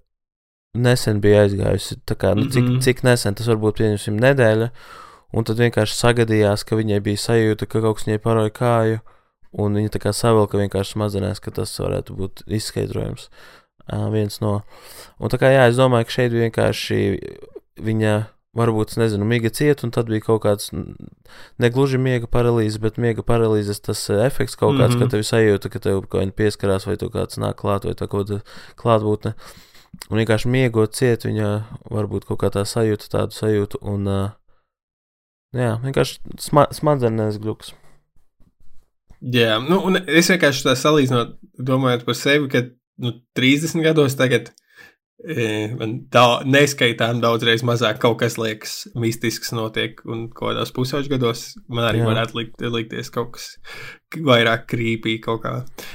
nesen 0.74 1.20
bija 1.20 1.44
aizgājusi. 1.44 1.98
Kā, 2.16 2.34
nu, 2.38 2.48
cik, 2.48 2.64
Mhm. 2.64 2.80
cik 2.80 3.02
nesen 3.04 3.34
tas 3.36 3.46
varbūt 3.46 3.76
pieņemsim 3.82 4.16
nedēļa. 4.18 4.70
Un 5.36 5.44
tad 5.44 5.58
vienkārši 5.60 5.92
sagadījās, 6.00 6.64
ka 6.64 6.76
viņai 6.76 7.02
bija 7.04 7.20
sajūta, 7.20 7.68
ka 7.68 7.80
kaut 7.84 7.98
kas 7.98 8.06
viņai 8.08 8.22
paroja 8.24 8.50
kāju. 8.50 9.00
Un 9.58 9.78
viņa 9.78 9.92
tā 9.94 10.02
kā 10.02 10.14
savilka 10.14 10.60
vienkārši 10.60 10.94
smadzenēs, 10.94 11.42
ka 11.42 11.52
tas 11.54 11.74
varētu 11.82 12.14
būt 12.18 12.44
izskaidrojums. 12.46 13.28
Uh, 13.88 14.06
viens 14.12 14.40
no. 14.44 14.60
Un 15.18 15.32
tā 15.32 15.40
kā 15.40 15.50
jā, 15.50 15.68
es 15.70 15.78
domāju, 15.80 16.06
ka 16.08 16.14
šeit 16.18 16.34
vienkārši 16.36 16.98
viņa 17.80 18.18
varbūt, 18.58 18.96
nezinu, 18.98 19.26
miga 19.28 19.50
ciet, 19.54 19.82
un 19.86 19.92
tad 19.94 20.10
bija 20.10 20.24
kaut 20.24 20.42
kāds 20.44 20.70
negluži 21.62 22.00
miega 22.00 22.28
paralīze, 22.30 22.80
bet 22.82 22.98
miega 23.00 23.24
paralīzes 23.26 23.80
tas 23.84 24.02
efekts 24.10 24.58
kaut 24.58 24.78
kāds, 24.78 24.94
mm 24.94 25.00
-hmm. 25.00 25.04
Mhm. 25.04 25.10
ka 25.10 25.16
tev 25.16 25.24
sajūta, 25.30 25.70
ka 25.72 25.78
tev 25.78 26.00
kaut 26.00 26.20
kāda 26.20 26.32
pieskarās, 26.32 26.86
vai 26.86 26.96
tu 26.96 27.10
kāds 27.10 27.38
nāk 27.38 27.54
klāt, 27.54 27.84
vai 27.84 27.94
tā 27.94 28.08
kaut 28.08 28.28
kāda 28.28 28.40
klātbūtne. 28.76 29.34
Un 30.10 30.18
vienkārši 30.18 30.48
miegot 30.48 30.94
ciet, 30.94 31.24
viņa 31.24 31.64
varbūt 31.90 32.24
kaut 32.24 32.40
kā 32.42 32.50
tā 32.50 32.64
sajūta, 32.64 33.08
tādu 33.08 33.32
sajūtu, 33.32 33.78
un 33.82 34.06
uh, 34.06 34.30
jā, 35.52 35.80
vienkārši 35.82 36.20
sma 36.38 36.66
smadzenēs 36.70 37.38
gluks. 37.38 37.74
Jā, 39.18 39.58
nu, 39.64 39.80
un 39.88 39.98
es 40.06 40.30
vienkārši 40.30 40.64
tā 40.68 40.76
salīdzinu, 40.78 41.24
domājot 41.66 42.06
par 42.06 42.16
sevi, 42.18 42.50
ka 42.52 42.62
nu, 43.02 43.16
30 43.38 43.82
gados 43.82 44.14
tagad 44.18 44.52
e, 45.18 45.74
man 45.74 45.96
tā 46.12 46.22
neskaitām 46.46 47.18
daudzreiz 47.22 47.64
mazāk 47.66 47.98
kaut 48.02 48.20
kas 48.20 48.38
liekas 48.38 48.76
mistisks 48.98 49.50
notiek, 49.56 49.98
un 50.06 50.28
kaut 50.30 50.52
kādos 50.52 50.70
pusauģu 50.76 51.10
gados 51.16 51.48
man 51.66 51.88
arī 51.88 52.04
Jā. 52.04 52.08
varētu 52.12 52.38
likt, 52.38 52.62
likties 52.78 53.10
kaut 53.14 53.34
kas 53.34 53.48
vairāk 54.14 54.68
krīpī 54.70 55.16
kaut 55.24 55.42
kā. 55.42 55.54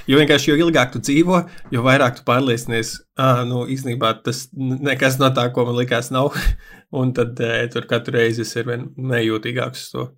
Jo 0.09 0.19
vienkārši, 0.19 0.51
jo 0.51 0.59
ilgāk 0.65 0.91
tu 0.93 1.03
dzīvo, 1.03 1.39
jo 1.73 1.85
vairāk 1.85 2.19
tu 2.19 2.27
pārliecinies, 2.27 2.97
ah, 3.15 3.45
nu, 3.47 3.63
īstenībā 3.71 4.17
tas 4.25 4.49
nekas 4.53 5.15
no 5.21 5.31
tā, 5.35 5.47
ko 5.55 5.63
man 5.69 5.79
likās, 5.79 6.11
nav, 6.11 6.35
un 6.99 7.15
tad 7.15 7.39
e, 7.39 7.55
tur 7.71 7.87
katru 7.87 8.19
reizi 8.19 8.43
es 8.43 8.51
ir 8.59 8.67
vien 8.67 8.89
nejūtīgāks 8.99 9.87
uz 9.87 9.95
to. 9.95 10.09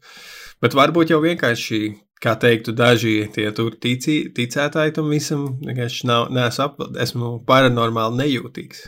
Bet 0.64 0.74
varbūt 0.74 1.12
jau 1.14 1.22
vienkārši, 1.22 1.80
kā 2.24 2.36
teiktu, 2.40 2.74
daži 2.76 3.28
tie 3.36 3.48
tur 3.56 3.76
tici, 3.82 4.26
ticētāji 4.36 4.96
tam 4.98 5.12
visam, 5.14 5.48
vienkārši 5.66 6.10
nav, 6.10 6.28
neesmu, 6.34 6.68
ap, 6.68 7.00
esmu 7.06 7.32
paranormāli 7.48 8.24
nejūtīgs. 8.24 8.86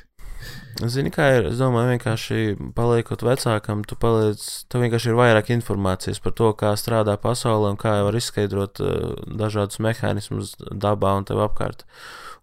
Zini, 0.78 1.10
kā 1.10 1.26
ir? 1.34 1.48
Es 1.50 1.58
domāju, 1.58 1.96
vienkārši 1.96 2.42
paliekot 2.78 3.24
vecākam, 3.26 3.82
tu 3.88 3.98
paliec, 3.98 4.44
tev 4.70 4.84
vienkārši 4.86 5.10
ir 5.10 5.18
vairāk 5.18 5.50
informācijas 5.56 6.22
par 6.22 6.36
to, 6.38 6.52
kā 6.60 6.76
strādā 6.78 7.16
pasaule 7.22 7.72
un 7.74 7.80
kā 7.82 7.96
var 8.06 8.18
izskaidrot 8.18 8.82
uh, 8.86 9.16
dažādus 9.42 9.82
mehānismus 9.82 10.54
dabā 10.70 11.16
un 11.18 11.26
tev 11.26 11.42
apkārt. 11.48 11.88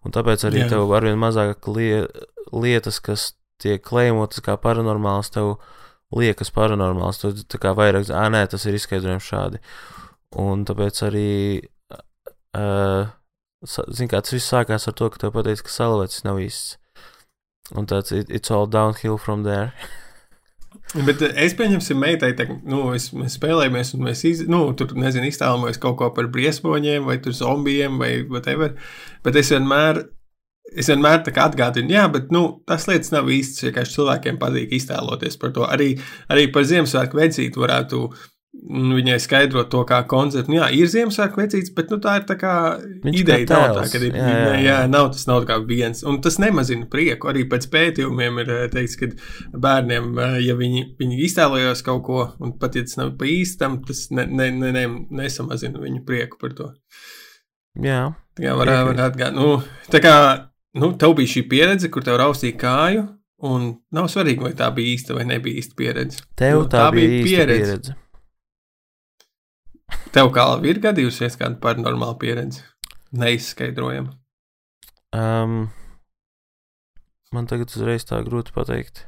Un 0.05 0.13
tāpēc 0.13 0.43
arī 0.49 0.65
Jā. 0.65 0.73
Tev 0.75 0.91
arvien 0.93 1.17
mazāk 1.17 1.65
lie, 1.71 2.03
lietas, 2.51 2.99
kas 2.99 3.31
tiek 3.63 3.81
klejmotas 3.87 4.43
kā 4.43 4.57
paranormāls, 4.59 5.31
tev 5.33 5.55
liekas 6.15 6.51
paranormāls. 6.53 7.23
Tu 7.23 7.31
tā 7.47 7.61
kā 7.61 7.71
vairāk, 7.77 8.11
ah, 8.13 8.27
nē, 8.29 8.43
tas 8.51 8.67
ir 8.67 8.75
izskaidrojums 8.77 9.31
šādi. 9.31 9.63
Un 10.41 10.65
tāpēc 10.67 11.03
arī, 11.07 11.29
uh, 12.57 13.11
zini, 13.65 14.09
kā 14.11 14.21
tas 14.21 14.33
viss 14.35 14.49
sākās 14.51 14.89
ar 14.89 14.97
to, 14.97 15.11
ka 15.11 15.21
tev 15.21 15.35
pateica, 15.35 15.67
ka 15.67 15.73
salvecis 15.73 16.25
nav 16.27 16.41
īsts. 16.43 16.79
Un 17.73 17.87
tāds 17.89 18.11
it, 18.13 18.29
it's 18.29 18.51
all 18.51 18.67
downhill 18.67 19.17
from 19.17 19.43
there. 19.43 19.73
Bet 21.07 21.21
es 21.25 21.55
pieņemsim, 21.57 21.97
meitai, 21.99 22.31
tā, 22.37 22.45
nu, 22.67 22.89
es, 22.95 23.09
mēs 23.15 23.37
spēlējamies, 23.39 23.93
un 23.95 24.05
mēs 24.05 24.21
iz, 24.27 24.43
nu, 24.51 24.61
tur, 24.77 24.93
nezinu, 24.99 25.27
iztēlojamies 25.31 25.79
kaut 25.81 25.97
ko 25.99 26.11
par 26.15 26.27
briesmoņiem, 26.31 27.07
vai 27.07 27.17
tur 27.23 27.35
zombijiem, 27.35 27.97
vai 28.01 28.11
whatever. 28.29 28.75
Bet 29.25 29.39
es 29.39 29.49
vienmēr, 29.53 30.03
es 30.75 30.91
vienmēr 30.91 31.23
tā 31.25 31.33
kā 31.35 31.47
atgādinu, 31.49 31.95
jā, 31.95 32.05
bet, 32.11 32.29
nu, 32.35 32.43
tas 32.69 32.87
lietas 32.91 33.11
nav 33.15 33.31
īstas, 33.33 33.65
vienkārši 33.65 33.97
cilvēkiem 33.97 34.39
patīk 34.41 34.75
iztēloties 34.77 35.39
par 35.41 35.55
to. 35.57 35.65
Arī, 35.67 35.93
arī 36.31 36.47
par 36.53 36.67
Ziemassvētku 36.69 37.19
vecītu 37.19 37.65
varētu 37.65 38.05
mm, 38.63 38.91
viņai 38.97 39.17
skaidrot 39.23 39.69
to 39.73 39.81
kā 39.89 39.99
konceptu. 40.09 40.51
Nu, 40.51 40.57
jā, 40.61 40.69
ir 40.77 40.87
Ziemassvētku 40.91 41.41
vecīts, 41.41 41.73
bet, 41.75 41.91
nu, 41.93 41.97
tā 42.03 42.15
ir 42.19 42.25
tā 42.29 42.37
kā 42.39 42.53
Viņš 43.03 43.19
ideja 43.21 43.45
kā 43.45 43.57
nav 43.59 43.65
tā, 43.65 43.81
tēls. 43.81 43.91
ka 43.93 44.01
ir, 44.01 44.15
Jā, 44.15 44.29
jā, 44.39 44.55
jā, 44.65 44.77
nav 44.91 45.09
tas 45.15 45.25
nav 45.29 45.45
kā 45.49 45.57
viens, 45.67 46.03
un 46.07 46.21
tas 46.25 46.39
nemazina 46.41 46.87
prieku. 46.91 47.29
Arī 47.31 47.45
pēc 47.51 47.67
pētījumiem 47.73 48.39
ir 48.45 48.53
eh, 48.55 48.63
teikts, 48.73 48.95
ka 49.01 49.11
bērniem, 49.67 50.11
eh, 50.27 50.37
ja 50.47 50.55
viņi, 50.59 50.85
viņi 51.01 51.19
iztēlojas 51.27 51.83
kaut 51.85 52.03
ko, 52.07 52.21
un 52.39 52.55
pat 52.61 52.75
ja 52.79 52.85
tas 52.87 52.97
nav 53.01 53.13
pa 53.19 53.29
īstam, 53.29 53.81
tas 53.87 54.07
ne, 54.11 54.25
ne, 54.29 54.49
ne, 54.51 54.71
ne, 54.75 54.85
nesamazina 55.23 55.81
viņu 55.83 56.05
prieku 56.07 56.39
par 56.41 56.55
to. 56.57 56.71
Jā, 57.83 58.13
Tā 58.37 58.43
kā 58.45 58.53
varētu 58.55 58.87
var 58.93 59.01
atgādāt. 59.09 59.35
Nu, 59.35 59.59
tā 59.91 59.99
kā 60.03 60.15
nu, 60.79 60.93
tev 60.99 61.13
bija 61.17 61.31
šī 61.33 61.45
pieredze, 61.51 61.89
kur 61.91 62.03
tev 62.03 62.17
raustīja 62.21 62.55
kāju, 62.59 63.05
un 63.45 63.65
nav 63.95 64.07
svarīgi, 64.11 64.43
vai 64.47 64.53
tā 64.57 64.69
bija 64.75 64.93
īsta 64.95 65.15
vai 65.17 65.25
nebija 65.27 65.59
īsta 65.61 65.75
pieredze. 65.79 66.21
tev 66.39 66.61
Nu, 66.61 66.65
tā, 66.71 66.85
tā 66.85 66.89
bija 66.95 67.11
bija 67.11 67.23
pieredze. 67.27 67.65
pieredze. 67.65 67.95
Tev 70.15 70.29
kā 70.35 70.45
ir 70.63 70.79
gadījusies 70.83 71.35
kāda 71.35 71.59
paranormāla 71.59 72.15
pieredze? 72.21 72.61
Neizskaidrojama. 73.15 74.13
Um, 75.15 75.67
man 77.35 77.49
tagad 77.51 77.73
uzreiz 77.75 78.07
tā 78.07 78.21
grūti 78.23 78.55
pateikt. 78.55 79.03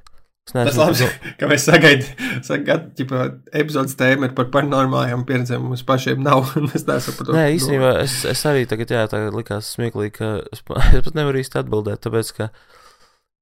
Es 0.48 0.54
Tas 0.54 0.78
neesmu 0.78 0.84
labi, 0.84 1.08
ka 1.40 1.48
mēs 1.52 1.66
sagaidām, 1.68 2.92
ka 3.08 3.24
epizodes 3.60 3.96
tēma 4.00 4.30
ir 4.30 4.36
par 4.36 4.48
paranormālajām 4.52 5.26
pieredzēm. 5.28 5.66
Mums 5.68 5.84
pašiem 5.88 6.22
nav. 6.24 6.52
un 6.60 6.68
par 6.72 7.02
to. 7.04 7.36
Nē, 7.36 7.46
īstenībā 7.56 7.94
es, 8.04 8.22
es 8.28 8.44
arī 8.48 8.64
tagad, 8.68 8.92
jā, 8.96 9.06
tā 9.12 9.26
likās 9.32 9.74
smieklīgi, 9.76 10.14
ka 10.16 10.32
es, 10.56 10.64
es 11.00 11.08
pat 11.08 11.20
nevaru 11.20 11.40
īsti 11.44 11.60
atbildēt, 11.64 12.04
tāpēc, 12.04 12.34
ka, 12.40 12.50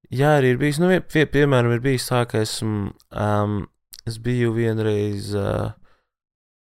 jā, 0.10 0.36
arī 0.40 0.54
ir 0.54 0.62
bijis, 0.62 0.82
nu, 0.82 0.90
pie, 1.14 1.26
piemēram, 1.30 1.74
ir 1.78 1.86
bijis 1.86 2.10
tā, 2.10 2.24
ka 2.30 2.42
esmu, 2.46 2.94
um, 3.14 3.58
es 4.10 4.18
biju 4.26 4.54
vienreiz, 4.58 5.30
uh, 5.38 5.74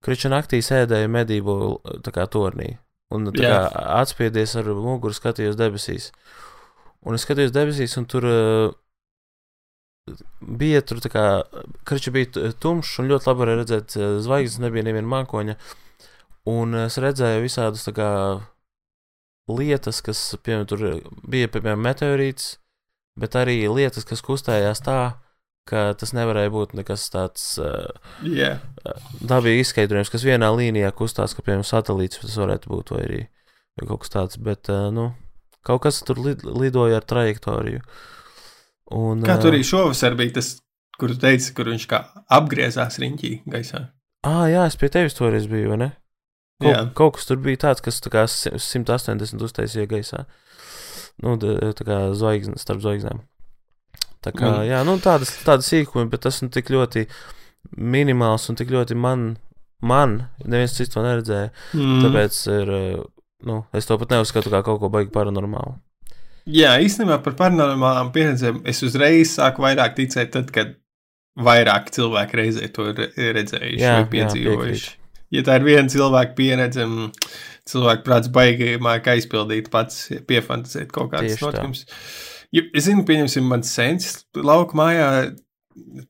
kriča 0.04 0.32
naktī 0.34 0.60
sēdēju 0.64 1.12
medību, 1.12 1.58
kā 2.14 2.28
tornī, 2.32 2.74
un 3.14 3.32
kā 3.36 3.58
atspiedies 4.02 4.56
ar 4.60 4.70
muguru 4.76 5.16
skatījos 5.16 5.60
debesīs. 5.60 6.12
Un 7.04 7.18
es 7.18 7.26
skatījos 7.26 7.52
debesīs, 7.56 7.96
un 8.00 8.08
tur 8.08 8.28
uh, 8.28 8.74
bija 10.40 10.84
tur 10.88 11.02
tā 11.04 11.12
kā, 11.12 11.26
kriča 11.88 12.14
bija 12.16 12.52
tumšs, 12.64 13.00
un 13.02 13.12
ļoti 13.12 13.30
labi 13.30 13.44
varēja 13.44 13.62
redzēt 13.62 13.98
uh, 14.00 14.10
zvaigznes, 14.24 14.62
nebija 14.64 14.88
neviena 14.88 15.12
mākoņa. 15.18 15.58
Un 16.52 16.76
es 16.76 17.00
redzēju 17.00 17.44
visādus 17.46 17.86
tā 17.88 17.96
kā 17.96 18.10
lietas, 19.52 20.02
kas, 20.04 20.22
piemēram, 20.44 20.68
tur 20.68 20.84
bija, 21.28 21.52
piemēram, 21.52 21.84
meteorīts, 21.84 22.58
bet 23.20 23.36
arī 23.40 23.62
lietas, 23.72 24.08
kas 24.08 24.24
kustējās 24.24 24.84
tā, 24.84 25.00
ka 25.70 25.94
tas 26.00 26.12
nevarēja 26.16 26.52
būt 26.54 26.74
nekas 26.78 27.06
tāds 27.14 27.46
uh, 27.62 27.88
Jā, 28.28 28.58
dabīgi 29.24 29.64
izskaidrojums, 29.64 30.12
kas 30.14 30.26
vienā 30.28 30.50
līnijā 30.56 30.92
kustās, 30.96 31.36
ka, 31.36 31.46
piemēram, 31.46 31.64
satelīts 31.68 32.20
tas 32.24 32.36
varētu 32.40 32.72
būt, 32.72 32.92
vai 32.96 33.04
arī 33.08 33.22
kaut 33.88 34.04
kas 34.04 34.14
tāds, 34.14 34.40
bet, 34.44 34.70
uh, 34.74 34.90
nu, 34.94 35.12
kaut 35.66 35.86
kas 35.88 36.02
tur 36.06 36.20
lid, 36.20 36.44
lidoja 36.44 37.00
ar 37.00 37.08
trajektoriju. 37.08 37.82
Un, 38.94 39.24
kā 39.26 39.40
tur 39.42 39.54
arī 39.56 39.64
šovasar 39.66 40.18
bija 40.20 40.36
tas, 40.42 40.58
kur 41.00 41.14
tu 41.14 41.18
teici, 41.24 41.54
kur 41.56 41.72
viņš 41.72 41.88
kā 41.90 42.04
apgriezās 42.36 43.00
riņķī 43.02 43.34
gaisā. 43.50 43.88
Ā, 44.28 44.36
jā, 44.52 44.68
es 44.70 44.78
pie 44.80 44.92
tevis 44.92 45.16
toreiz 45.18 45.48
biju, 45.52 45.74
vai 45.74 45.80
ne? 45.82 45.90
Jā. 46.64 46.84
Kaut, 46.86 46.94
kaut 47.00 47.18
kas 47.18 47.28
tur 47.28 47.40
bija 47.44 47.60
tāds, 47.66 47.82
kas 47.84 47.98
tā 48.04 48.12
kā 48.14 48.28
si- 48.32 48.52
180 48.56 49.42
uztaisīja 49.44 49.88
gaisā. 49.90 50.26
Nu, 51.24 51.36
tā 51.38 51.84
kā 51.88 51.98
zvaigznes 52.16 52.64
starp 52.64 52.82
zvaigznēm. 52.84 53.24
Tā 54.24 54.32
kā, 54.36 54.50
Un- 54.50 54.68
jā, 54.70 54.82
nu, 54.88 54.98
tādas, 55.04 55.34
tādas 55.44 55.70
sīkumi, 55.72 56.10
bet 56.12 56.24
tas 56.26 56.42
nu 56.44 56.52
tik 56.54 56.72
ļoti 56.72 57.08
minimāls 57.78 58.50
un 58.52 58.60
tik 58.60 58.72
ļoti 58.72 58.96
man, 59.00 59.34
man, 59.84 60.20
neviens 60.46 60.76
cits 60.78 60.94
to 60.94 61.04
neredzēja. 61.04 61.52
Mm. 61.76 62.04
Tāpēc 62.06 62.40
ir, 62.54 62.72
eh, 62.78 63.02
nu, 63.50 63.64
es 63.76 63.90
to 63.90 63.98
pat 64.00 64.16
neuzskatu 64.16 64.54
kā 64.54 64.64
kaut 64.66 64.80
ko 64.82 64.92
baigi 64.94 65.12
paranormālu. 65.16 65.76
Jā, 66.44 66.76
īstenībā 66.84 67.22
par 67.24 67.38
paranormālām 67.40 68.12
pieredzēm 68.16 68.64
es 68.68 68.82
uzreiz 68.84 69.38
sāku 69.38 69.64
vairāk 69.64 69.96
ticēt, 69.96 70.34
tad, 70.36 70.52
kad 70.56 70.76
vairāk 71.40 71.88
cilvēki 71.96 72.40
reizē 72.40 72.68
to 72.76 72.90
ir 72.92 73.34
redzējuši 73.38 73.80
Jā, 73.80 73.94
vai 73.96 74.04
jā, 74.04 74.10
piedzīvojuši. 74.12 74.92
Ja 75.34 75.42
tā 75.48 75.56
ir 75.58 75.66
viena 75.66 75.90
cilvēka 75.90 76.36
pieredze, 76.38 76.84
mm, 76.86 77.32
cilvēku 77.70 78.06
prāts 78.06 78.30
baigi 78.34 78.76
māca 78.84 79.16
aizpildīt 79.16 79.72
pats, 79.74 80.06
piefantāzēt 80.30 80.92
kaut 80.94 81.14
kādas 81.16 81.40
Tieši 81.40 81.56
tā. 81.56 81.64
Ja, 82.54 82.62
es 82.78 82.86
zinu, 82.86 83.02
pieņemsim, 83.08 83.48
mans 83.50 83.72
sensis 83.74 84.22
lauka 84.38 84.78
mājā. 84.78 85.08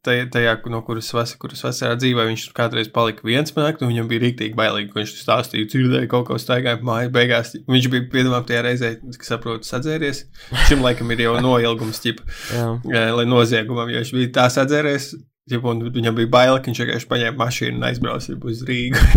Tajā, 0.04 0.26
tajā, 0.28 0.54
no 0.68 0.82
kuras, 0.84 1.08
vas, 1.16 1.32
kuras 1.40 1.62
vasarā 1.64 1.96
dzīvoja, 1.96 2.28
viņš 2.28 2.42
kādreiz 2.58 2.90
palika 2.92 3.24
viens 3.24 3.54
naktis, 3.56 3.86
un 3.86 3.94
viņam 3.94 4.10
bija 4.10 4.24
rīktīgi 4.26 4.58
bailīgi, 4.60 4.90
ka 4.92 5.00
viņš 5.00 5.14
stāstīja, 5.22 5.70
dzirdēja 5.72 6.10
kaut 6.12 6.26
ko 6.28 6.36
staigāju 6.42 6.82
pa 6.82 6.88
māju. 6.90 7.14
Beigās 7.16 7.54
viņš 7.56 7.88
bija 7.94 8.10
piedāvājis 8.12 8.50
tajā 8.50 8.66
reizē, 8.66 8.92
kas 9.22 9.32
saprotu, 9.32 9.70
sadzēries. 9.70 10.26
Šim 10.68 10.84
laikam 10.84 11.16
ir 11.16 11.24
jau 11.24 11.38
noilgums, 11.40 12.04
ķip, 12.04 12.20
lai 12.92 13.24
noziegumam, 13.30 13.88
jo 13.94 14.04
viņš 14.04 14.14
bija 14.20 14.34
tā 14.42 14.50
sadzēries. 14.52 15.14
un 15.64 15.88
Viņam 15.96 16.20
bija 16.20 16.34
bail, 16.36 16.60
ka 16.60 16.68
viņš 16.68 16.84
vienkārši 16.84 17.12
paņēma 17.16 17.40
mašīnu 17.46 17.80
un 17.80 17.88
aizbrauca 17.88 18.36
uz 18.52 18.68
Rīgu. 18.68 19.08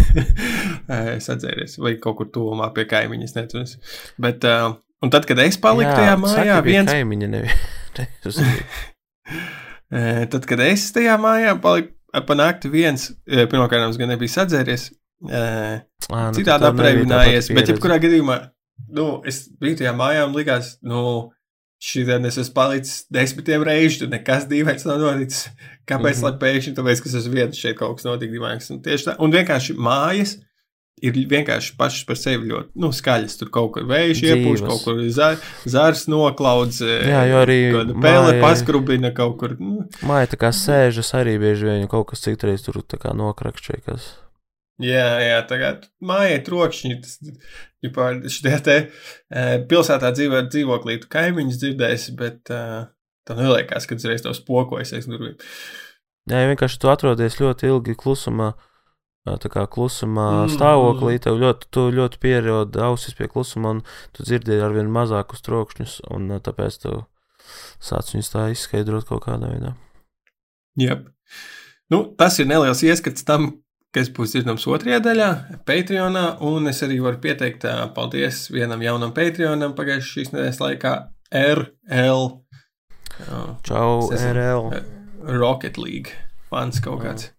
Eh, 0.86 1.16
sadzēries 1.26 1.80
vai 1.82 1.96
kaut 1.98 2.20
kur 2.20 2.30
tuvumā 2.30 2.70
pie 2.74 2.86
kaimiņas. 2.86 3.34
Neturas. 3.34 3.78
Bet, 4.22 4.46
uh, 4.46 4.78
un 5.06 5.12
tad, 5.14 5.28
kad 5.28 5.40
es 5.44 5.58
paliku 5.62 5.94
tajā 5.94 6.18
mājā, 6.20 6.58
viens 6.66 6.90
kaimiņa 6.90 7.32
neviens. 7.36 8.40
E, 9.86 10.26
Tad, 10.26 10.42
kad 10.50 10.58
es 10.64 10.88
tajā 10.90 11.14
mājā 11.22 11.52
paliku 11.62 11.92
pa 12.26 12.34
nakti 12.34 12.66
viens, 12.72 13.10
e, 13.22 13.44
pirmkārt, 13.46 13.98
gan 14.00 14.10
nebiju 14.10 14.32
sadzēries, 14.32 14.88
nu, 15.22 15.36
citādi 16.34 16.66
apreibinājies, 16.66 17.52
bet 17.54 17.70
jebkurā 17.70 18.00
gadījumā, 18.02 18.38
nu, 18.96 19.06
es 19.28 19.44
biju 19.60 19.78
tajā 19.82 19.92
mājā 19.94 20.24
un 20.26 20.34
likās, 20.34 20.72
nu, 20.86 21.02
šitien 21.82 22.24
es 22.26 22.38
esmu 22.40 22.56
palicis 22.56 23.04
desmitiem 23.12 23.64
reižu, 23.66 24.02
tur 24.02 24.10
nekas 24.12 24.48
dīvains 24.50 24.86
nav 24.88 24.98
noticis. 25.02 25.50
Kāpēc, 25.86 26.16
mm. 26.16 26.18
-hmm. 26.18 26.24
lai 26.24 26.40
pēkšņi, 26.42 26.74
tāpēc, 26.78 27.02
ka 27.02 27.10
es 27.10 27.18
esmu 27.20 27.36
viens 27.36 27.60
šeit 27.60 27.76
kaut 27.78 27.98
kas 27.98 28.08
notika 28.08 28.32
dīvains. 28.32 28.70
Un 28.74 28.82
tieši 28.82 29.10
tā, 29.10 29.16
un 29.22 29.34
vienkārši 29.34 29.76
mājas 29.78 30.38
ir 31.04 31.16
vienkārši 31.28 31.74
pašas 31.76 32.06
par 32.08 32.18
sevi 32.20 32.48
ļoti 32.50 32.80
nu, 32.82 32.90
skaļas. 32.94 33.36
Tur 33.40 33.50
kaut 33.54 33.72
kur 33.74 33.86
vējš 33.88 34.22
iepūš, 34.30 34.64
kaut 34.66 34.84
kur 34.84 35.00
za, 35.12 35.34
zars 35.68 36.06
noklaudz, 36.12 36.80
e, 36.84 36.98
Jā, 37.10 37.24
jo 37.30 37.42
arī 37.44 37.58
māja- 37.92 38.40
paskrubina 38.42 39.12
kaut 39.16 39.36
kur. 39.40 39.56
Nu, 39.60 39.84
Māja 40.06 40.32
tā 40.34 40.40
kā 40.40 40.52
sēžas 40.56 41.12
arī 41.18 41.36
bieži 41.42 41.68
vien 41.68 41.86
kaut 41.92 42.08
kas 42.12 42.24
citreiz 42.24 42.64
tur 42.64 42.80
tā 42.82 43.00
kā 43.02 43.12
nokrakšķē, 43.16 43.78
kas. 43.84 44.14
Jā, 44.82 45.06
jā, 45.24 45.38
tagad 45.48 45.86
mājai 46.04 46.42
trokšņi. 46.44 46.98
Tas, 47.00 47.20
ģipā, 47.84 48.10
šitie 48.28 48.58
te 48.64 48.76
e, 48.82 49.46
pilsētā 49.68 50.10
dzīvo 50.12 50.42
dzīvoklī, 50.50 51.00
tu 51.00 51.08
kaimiņus 51.12 51.62
dzirdēsi, 51.62 52.16
bet, 52.18 52.52
e, 52.52 52.84
Tā 53.26 53.34
neliekās, 53.34 53.88
ka 53.90 53.98
uzreiz 53.98 54.22
to 54.22 54.30
spokojas 54.36 54.92
aiz 54.94 55.08
durvīm. 55.10 55.34
Jā, 56.30 56.44
vienkārši 56.46 56.78
tu 56.82 56.90
atrodies 56.92 57.38
ļoti 57.40 57.70
ilgi 57.72 57.96
klusumā, 57.98 58.52
tā 59.42 59.50
kā 59.52 59.66
klusumā 59.70 60.28
mm. 60.46 60.54
stāvoklī, 60.54 61.18
tev 61.22 61.40
ļoti, 61.42 61.68
tu 61.74 61.88
ļoti 61.94 62.20
pierodi 62.22 62.82
ausis 62.86 63.16
pie 63.18 63.28
klusuma, 63.32 63.76
un 63.76 63.82
tu 64.14 64.26
dzirdi 64.26 64.60
ar 64.62 64.74
vien 64.76 64.90
mazākus 64.92 65.44
trokšņus, 65.46 65.98
un 66.14 66.30
tāpēc 66.38 66.80
tu 66.84 66.96
sāc 67.82 68.14
viņus 68.14 68.32
tā 68.32 68.48
izskaidrot 68.54 69.08
kaut 69.08 69.24
kādā 69.26 69.50
veidā. 69.52 69.74
Yep. 70.80 71.06
Nu, 71.92 72.02
tas 72.18 72.38
ir 72.42 72.48
neliels 72.50 72.82
ieskats 72.86 73.26
tam, 73.26 73.48
kas 73.94 74.10
būs 74.12 74.34
dzirdams 74.34 74.66
otrajā 74.68 74.98
daļā, 75.04 75.28
Patreonā. 75.68 76.24
Un 76.44 76.68
es 76.70 76.82
arī 76.84 76.98
varu 77.04 77.20
pieteikt, 77.22 77.64
paldies 77.96 78.46
vienam 78.52 78.82
jaunam 78.84 79.14
Patreonam 79.16 79.76
pagājušās 79.78 80.12
šīs 80.12 80.34
nedēļas 80.34 80.60
laikā, 80.64 80.94
RL. 81.36 82.28
Čau, 83.66 83.88
RL. 84.12 84.70
Rocket 85.26 85.80
League 85.80 86.12
fans 86.50 86.82
kaut 86.82 87.02
kāds. 87.02 87.30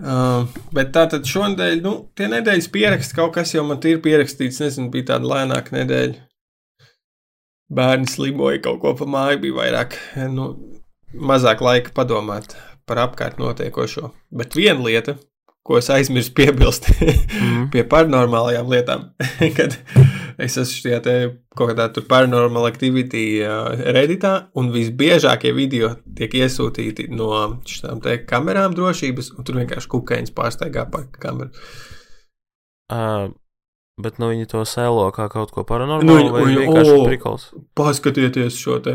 Uh, 0.00 0.48
bet 0.72 0.88
tā 0.94 1.04
tad 1.12 1.26
šonadēļ, 1.28 1.80
nu, 1.84 1.92
tie 2.16 2.28
nedēļas 2.32 2.70
pieraksti 2.72 3.16
kaut 3.18 3.34
kas 3.36 3.52
jau 3.52 3.64
man 3.68 3.82
ir 3.84 4.00
pierakstīts, 4.04 4.62
nezinu, 4.64 4.88
bija 4.92 5.10
tāda 5.12 5.28
lēnāka 5.28 5.76
nedēļa. 5.76 6.22
Bērni 7.72 8.08
slimoja 8.08 8.62
kaut 8.64 8.80
ko 8.82 8.94
pa 8.96 9.08
māju, 9.08 9.42
bija 9.44 9.58
vairāk, 9.58 9.98
nu, 10.32 10.48
mazāk 11.12 11.60
laika 11.64 11.92
padomāt 11.96 12.56
par 12.88 13.02
apkārt 13.04 13.38
notiekošo. 13.40 14.10
Bet 14.32 14.56
viena 14.56 14.80
lieta, 14.84 15.16
ko 15.62 15.78
es 15.78 15.90
aizmirsu 15.92 16.32
piebilst 16.36 16.88
mm. 16.96 17.68
pie 17.74 17.84
paranormālajām 17.88 18.72
lietām, 18.72 19.10
kad 19.58 19.76
es 20.42 20.58
esmu 20.60 20.78
šajā 20.82 21.18
kaut 21.56 21.72
kādā 21.72 21.88
tur 21.94 22.06
paranormal 22.10 22.66
activity 22.68 23.24
uh, 23.44 23.70
redītā, 23.96 24.32
un 24.58 24.72
visbiežākie 24.74 25.52
video 25.56 25.94
tiek 26.18 26.34
iesūtīti 26.42 27.08
no 27.12 27.60
šām 27.68 28.02
te 28.04 28.18
kamerām 28.28 28.74
drošības, 28.78 29.34
un 29.36 29.46
tur 29.48 29.60
vienkārši 29.62 29.92
kukaiņas 29.92 30.34
pārsteigā 30.36 30.88
pa 30.92 31.06
kameru. 31.18 31.52
Uh. 32.92 33.30
Bet 34.00 34.16
nu, 34.18 34.30
viņi 34.32 34.48
to 34.48 34.62
sēlo 34.64 35.04
kā 35.12 35.26
kaut 35.32 35.50
ko 35.52 35.66
paranormālu, 35.68 36.30
nu, 36.30 36.32
vai 36.32 36.46
vienkārši 36.48 36.94
oh, 36.94 37.02
prikals. 37.04 37.50
Paskatieties 37.76 38.56
šo 38.56 38.78
te 38.82 38.94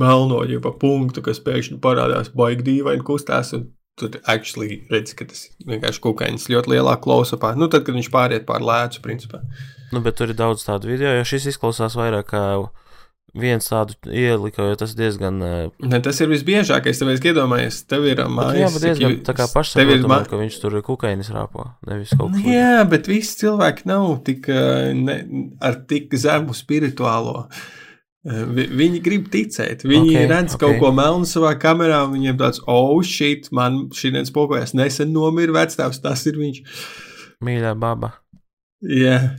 melno 0.00 0.40
jau 0.50 0.58
pa 0.64 0.72
punktu, 0.80 1.22
kas 1.24 1.38
pēkšņi 1.44 1.78
parādās 1.82 2.32
baigi 2.34 2.66
dīvaini 2.66 3.06
kustās. 3.06 3.54
Tur 4.00 4.16
actually 4.26 4.80
redz, 4.90 5.12
ka 5.14 5.26
tas 5.30 5.44
vienkārši 5.68 6.00
kukaiņas 6.02 6.48
ļoti 6.50 6.72
lielā 6.72 6.96
klausapā. 7.02 7.52
Nu, 7.54 7.68
tad, 7.70 7.84
kad 7.86 7.94
viņš 7.94 8.08
pāriet 8.10 8.46
pār 8.48 8.64
lēcu, 8.66 9.02
principā. 9.04 9.44
Nu, 9.94 10.02
bet 10.02 10.18
tur 10.18 10.32
ir 10.32 10.38
daudz 10.38 10.64
tādu 10.66 10.90
video, 10.90 11.12
jo 11.14 11.28
šis 11.28 11.52
izklausās 11.52 11.94
vairāk 11.94 12.32
kā 12.32 12.42
viens 13.38 13.66
tādu 13.70 13.94
ielika, 14.10 14.66
jo 14.66 14.80
tas 14.82 14.96
diezgan. 14.98 15.38
Ne, 15.38 16.00
tas 16.02 16.18
ir 16.22 16.30
visbiežākais, 16.30 16.98
tāpēc, 16.98 17.22
ka 17.22 17.30
iedomājies, 17.30 17.80
tev 17.90 18.08
ir 18.10 18.24
mājas. 18.26 18.58
Jā, 18.58 18.72
bet 18.74 18.86
diezgan 18.88 19.16
tā 19.26 19.36
kā 19.38 19.46
pašsaprotamāk, 19.52 20.10
ma... 20.10 20.20
ka 20.30 20.42
viņš 20.42 20.58
tur 20.62 20.78
kukainis 20.86 21.30
rāpo, 21.34 21.68
nevis 21.86 22.16
kaut 22.18 22.34
kas. 22.34 22.50
Jā, 22.50 22.82
bet 22.90 23.10
visi 23.10 23.38
cilvēki 23.44 23.86
nav 23.90 24.10
tik, 24.26 24.50
ne, 25.06 25.18
ar 25.62 25.78
tik 25.90 26.14
zemu 26.18 26.54
spirituālo. 26.58 27.44
Uh, 27.44 27.83
Viņi 28.24 29.02
grib 29.04 29.26
ticēt. 29.32 29.82
Viņi 29.84 30.14
okay, 30.14 30.28
redz 30.30 30.54
okay. 30.56 30.62
kaut 30.62 30.78
ko 30.80 30.92
melnu 30.96 31.28
savā 31.28 31.52
kamerā, 31.60 32.06
un 32.06 32.14
viņiem 32.16 32.38
tāds, 32.40 32.62
oh, 32.64 32.96
shit, 33.04 33.50
man 33.52 33.82
šī 33.92 34.14
viens 34.14 34.32
spokojas 34.32 34.72
nesen 34.76 35.12
nomira 35.12 35.52
vecāks, 35.58 36.00
tas 36.00 36.24
ir 36.30 36.38
viņš. 36.40 36.62
Mīļā 37.44 37.74
baba. 37.76 38.14
Jā. 38.84 39.18
Yeah. 39.18 39.34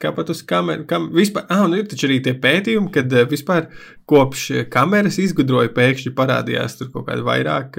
Kāpat 0.00 0.30
uz 0.32 0.38
kameras, 0.48 0.86
kam, 0.88 1.10
vispār, 1.12 1.44
ah, 1.52 1.66
nu 1.68 1.76
ir 1.76 1.84
taču 1.84 2.06
arī 2.08 2.22
tie 2.24 2.32
pētījumi, 2.40 2.88
kad 2.94 3.12
uh, 3.12 3.26
vispār 3.28 3.66
kopš 4.08 4.46
kameras 4.72 5.18
izgudroja, 5.20 5.68
pēkšņi 5.76 6.14
parādījās 6.16 6.78
tur 6.78 6.88
kaut 6.94 7.10
kādi 7.10 7.26
vairāk 7.26 7.76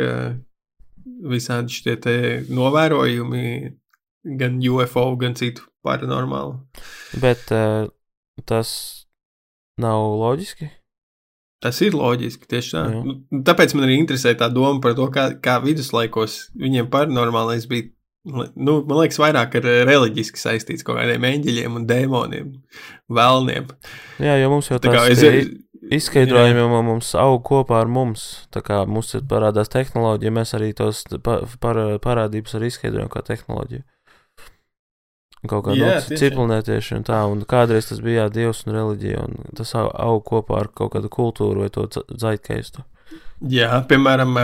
visādi 1.32 1.74
šie 1.74 1.96
te 2.02 2.16
novērojumi, 2.54 3.48
gan 4.38 4.62
UFO, 4.70 5.08
gan 5.18 5.34
citu 5.40 5.66
paranormālu. 5.82 6.60
Bet 7.24 7.50
uh, 7.58 7.90
Tas 8.48 8.70
nav 9.82 10.04
loģiski. 10.22 10.70
Tas 11.62 11.78
ir 11.86 11.94
loģiski, 11.94 12.48
tieši 12.50 12.74
tā. 12.74 12.84
Jā. 12.90 13.02
Nu, 13.06 13.42
tāpēc 13.46 13.76
man 13.78 13.86
arī 13.86 14.00
interesē 14.02 14.34
tā 14.38 14.48
doma 14.50 14.82
par 14.82 14.96
to, 14.98 15.06
kā, 15.14 15.28
kā 15.46 15.60
viduslaikos 15.62 16.48
viņiem 16.58 16.90
paranormālais 16.94 17.68
bija. 17.70 17.92
Nu, 18.26 18.80
man 18.86 19.00
liekas, 19.00 19.18
vairāk 19.22 19.56
ar 19.58 19.68
reliģiski 19.90 20.42
saistīts 20.42 20.86
kaut 20.86 21.00
kādiem 21.00 21.26
eņģeļiem 21.26 21.78
un 21.78 21.86
dēmoniem, 21.90 22.52
vēlniem. 23.10 23.70
Jā, 24.22 24.36
jo 24.42 24.50
mums 24.54 24.70
jau 24.70 24.78
tā 24.82 24.94
kā 24.94 25.08
es, 25.10 25.22
izskaidrojumi 25.98 26.62
jau 26.62 26.82
mums 26.86 27.14
aug 27.18 27.42
kopā 27.46 27.82
ar 27.82 27.90
mums. 27.90 28.26
Tā 28.54 28.62
kā 28.66 28.82
mums 28.90 29.14
parādās 29.30 29.74
tehnoloģija, 29.74 30.34
mēs 30.38 30.54
arī 30.58 30.70
tos 30.78 31.04
pa, 31.26 31.42
par, 31.62 31.82
parādības 32.02 32.58
arī 32.58 32.70
izskaidrojam 32.74 33.10
kā 33.14 33.26
tehnoloģiju. 33.26 33.86
Kaut 35.50 35.66
kā 35.66 35.74
yeah, 35.74 36.04
ciprunētieši 36.06 37.00
un 37.00 37.06
tā, 37.08 37.24
un 37.26 37.42
kādreiz 37.50 37.88
tas 37.90 38.02
bija 38.04 38.28
jā, 38.28 38.34
dievs 38.36 38.62
un 38.68 38.76
reliģija, 38.76 39.24
un 39.26 39.56
tas 39.58 39.74
aug 39.80 40.22
kopā 40.28 40.60
ar 40.60 40.70
kaut 40.78 40.94
kādu 40.94 41.10
kultūru 41.10 41.64
vai 41.64 41.72
to 41.74 41.88
dzaitkeistu. 41.90 42.84
Jā, 43.50 43.80
piemēram, 43.90 44.38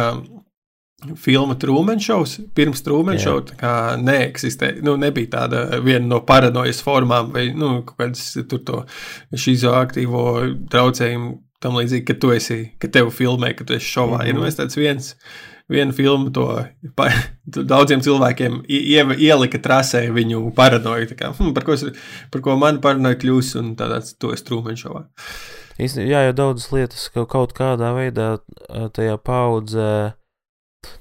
filma 1.21 1.53
Trūmenšovs, 1.61 2.37
pirms 2.57 2.81
Trūmenšova 2.85 3.97
neeksistē, 4.01 4.71
nu, 4.81 4.95
nebija 4.97 5.35
tāda 5.35 5.81
viena 5.85 6.07
no 6.07 6.21
paranojas 6.25 6.81
formām 6.81 7.29
vai, 7.35 7.51
nu, 7.53 7.83
kaut 7.85 8.01
kādas 8.01 8.31
tur 8.49 8.63
to 8.65 8.81
šizoaktīvo 9.37 10.23
traucējumu 10.73 11.35
tam 11.61 11.77
līdzīgi, 11.77 12.05
ka 12.09 12.17
tu 12.21 12.33
esi, 12.33 12.59
ka 12.81 12.89
tev 12.93 13.13
filmē, 13.13 13.53
ka 13.57 13.65
tu 13.69 13.77
esi 13.77 13.93
šovā, 13.93 14.17
mm 14.17 14.25
-hmm. 14.25 14.29
ir 14.29 14.35
nu, 14.35 14.49
tāds 14.57 14.77
viens 14.77 15.15
viena 15.71 15.93
filma 15.95 16.31
to 16.33 16.47
pa, 16.97 17.09
daudziem 17.45 18.01
cilvēkiem 18.05 18.61
ie, 18.71 19.01
ielika 19.19 19.59
trasē 19.63 20.05
viņu 20.15 20.51
paranoju. 20.57 21.11
Kā, 21.19 21.31
hm, 21.35 21.53
par, 21.57 21.67
ko 21.67 21.75
es, 21.77 21.85
par 22.33 22.43
ko 22.45 22.57
man 22.59 22.81
paranoja 22.83 23.19
kļūs, 23.21 23.55
un 23.61 23.73
tāds 23.79 24.15
to 24.19 24.33
es 24.35 24.45
trūmeņšovā. 24.47 25.03
Jā, 25.77 26.23
jau 26.25 26.33
daudzas 26.33 26.71
lietas 26.73 27.03
ka 27.13 27.27
kaut 27.29 27.51
kādā 27.57 27.91
veidā 27.93 28.29
tajā 28.97 29.17
paudzē, 29.21 30.15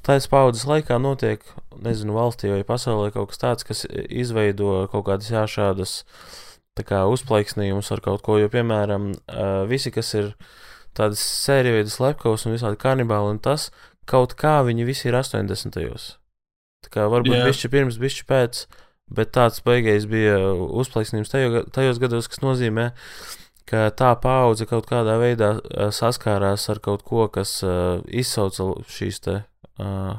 tādas 0.04 0.26
paudzes 0.28 0.66
laikā 0.68 0.98
notiek, 1.00 1.46
nezinu, 1.80 2.12
valstī 2.16 2.50
vai 2.52 2.60
pasaulē 2.66 3.08
kaut 3.14 3.30
kas 3.32 3.40
tāds, 3.40 3.64
kas 3.64 3.86
izveido 3.88 4.82
kaut 4.92 5.06
kādas 5.08 5.32
jā, 5.32 5.46
šādas 5.48 6.02
kā 6.84 7.06
uzplaiksnījumus 7.08 7.88
ar 7.94 8.02
kaut 8.04 8.20
ko, 8.26 8.36
jo, 8.36 8.50
piemēram, 8.52 9.14
visi, 9.70 9.88
kas 9.94 10.12
ir 10.18 10.34
tādas 10.96 11.22
sēriju 11.24 11.78
veidu 11.78 11.92
slepkavas 11.92 12.44
un 12.44 12.56
visādi 12.56 12.80
kanibāli 12.80 13.32
un 13.32 13.40
tas, 13.40 13.70
kaut 14.08 14.36
kā 14.38 14.58
viņi 14.66 14.86
visi 14.88 15.10
ir 15.10 15.18
80. 15.18 15.78
Tā 16.86 16.92
kā 16.92 17.06
varbūt 17.10 17.34
yeah. 17.34 17.48
bišķi 17.48 17.70
pirms, 17.72 17.98
bišķi 18.02 18.26
pēc, 18.28 18.66
bet 19.16 19.32
tāds 19.34 19.62
beigais 19.66 20.06
bija 20.10 20.38
uzplaiksnījums 20.54 21.32
tajos, 21.32 21.66
tajos 21.74 22.00
gados, 22.02 22.28
kas 22.30 22.42
nozīmē, 22.44 22.90
ka 23.66 23.88
tā 23.98 24.12
paudze 24.22 24.68
kaut 24.70 24.86
kādā 24.90 25.18
veidā 25.22 25.56
saskārās 25.94 26.68
ar 26.70 26.82
kaut 26.84 27.02
ko, 27.06 27.26
kas 27.32 27.58
uh, 27.66 27.98
izsauca 28.06 28.70
šīs 28.92 29.22
te. 29.26 29.40
Uh, 29.82 30.14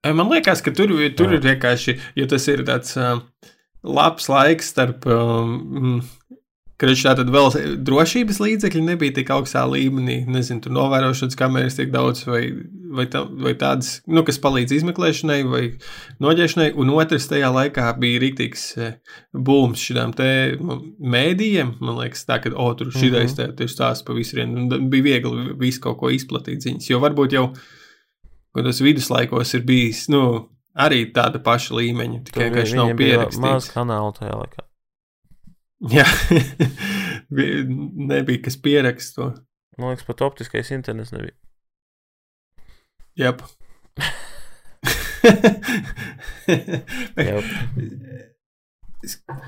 Man 0.00 0.30
liekas, 0.32 0.62
ka 0.64 0.72
tur, 0.72 0.92
tur 1.16 1.34
ir 1.36 1.42
vienkārši, 1.44 1.98
jo 2.16 2.24
tas 2.28 2.46
ir 2.48 2.62
tāds 2.68 2.94
uh, 2.96 3.18
labs 3.84 4.30
laiks 4.32 4.70
starp 4.72 5.04
um, 5.08 6.00
Kurš 6.80 7.02
tātad 7.04 7.28
vēl 7.28 7.50
drošības 7.84 8.38
līdzekļi 8.40 8.82
nebija 8.86 9.12
tik 9.18 9.30
augstā 9.34 9.66
līmenī, 9.68 10.22
nezinu, 10.24 10.62
tur 10.64 10.72
novērošanas 10.72 11.36
kameras 11.36 11.76
tik 11.76 11.90
daudz, 11.92 12.22
vai, 12.24 12.46
vai, 12.96 13.06
tā, 13.10 13.22
vai 13.44 13.52
tādas, 13.58 13.98
nu, 14.10 14.22
kas 14.26 14.40
palīdz 14.42 14.74
izmeklēšanai 14.78 15.38
vai 15.48 15.62
noģēšanai, 16.22 16.70
un 16.80 16.92
otrs 16.94 17.28
tajā 17.30 17.50
laikā 17.54 17.86
bija 18.02 18.22
rīktīgs 18.24 18.64
e, 18.78 18.90
būms 19.34 19.82
šādām 19.88 20.14
te 20.18 20.30
mēdījiem, 20.58 21.76
man 21.80 22.00
liekas, 22.00 22.24
tā, 22.28 22.40
ka, 22.42 22.52
o, 22.54 22.70
tur 22.78 22.92
šitais 22.92 23.34
mm 23.34 23.42
-hmm. 23.42 23.56
te 23.58 23.68
ir 23.68 23.72
stāsts 23.72 24.06
pa 24.06 24.16
visiem, 24.16 24.56
un 24.56 24.88
bija 24.90 25.08
viegli 25.10 25.54
visu 25.58 25.82
kaut 25.86 26.00
ko 26.02 26.10
izplatīt 26.10 26.66
ziņas, 26.66 26.90
jo 26.90 27.02
varbūt 27.02 27.36
jau, 27.38 27.46
kad 28.54 28.64
tas 28.64 28.80
viduslaikos 28.80 29.54
ir 29.54 29.62
bijis, 29.66 30.08
nu, 30.08 30.48
arī 30.74 31.04
tāda 31.14 31.42
paša 31.42 31.74
līmeņa, 31.78 32.24
tikai 32.24 32.48
vienkārši 32.48 32.76
nav 32.76 32.96
pierakstīts. 32.96 33.44
Maz 33.44 33.70
kanālu 33.70 34.12
tajā 34.18 34.36
laikā. 34.42 34.66
Jā, 35.90 36.04
nebija 38.10 38.42
kas 38.44 38.58
pierakst 38.60 39.16
to. 39.16 39.32
Man 39.80 39.94
liekas, 39.94 40.04
pat 40.04 40.20
optiskais 40.26 40.70
internets 40.76 41.14
nebija. 41.14 41.39
Jā. 43.20 43.34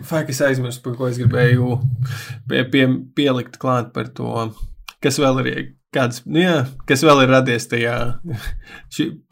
Fakt, 0.05 0.31
es 0.33 0.41
aizmirsu, 0.45 0.81
par 0.85 0.97
ko 0.97 1.09
es 1.11 1.21
gribēju 1.21 1.77
pie, 2.49 2.63
pie, 2.73 2.85
pielikt 3.17 3.59
klāt 3.61 3.93
par 3.97 4.09
to, 4.17 4.29
kas 5.05 5.19
vēl 5.21 5.43
ir, 5.43 5.51
kāds, 5.93 6.23
nu 6.25 6.41
jā, 6.41 6.59
kas 6.89 7.05
vēl 7.05 7.25
ir 7.25 7.33
radies 7.35 7.69
tajā 7.71 7.97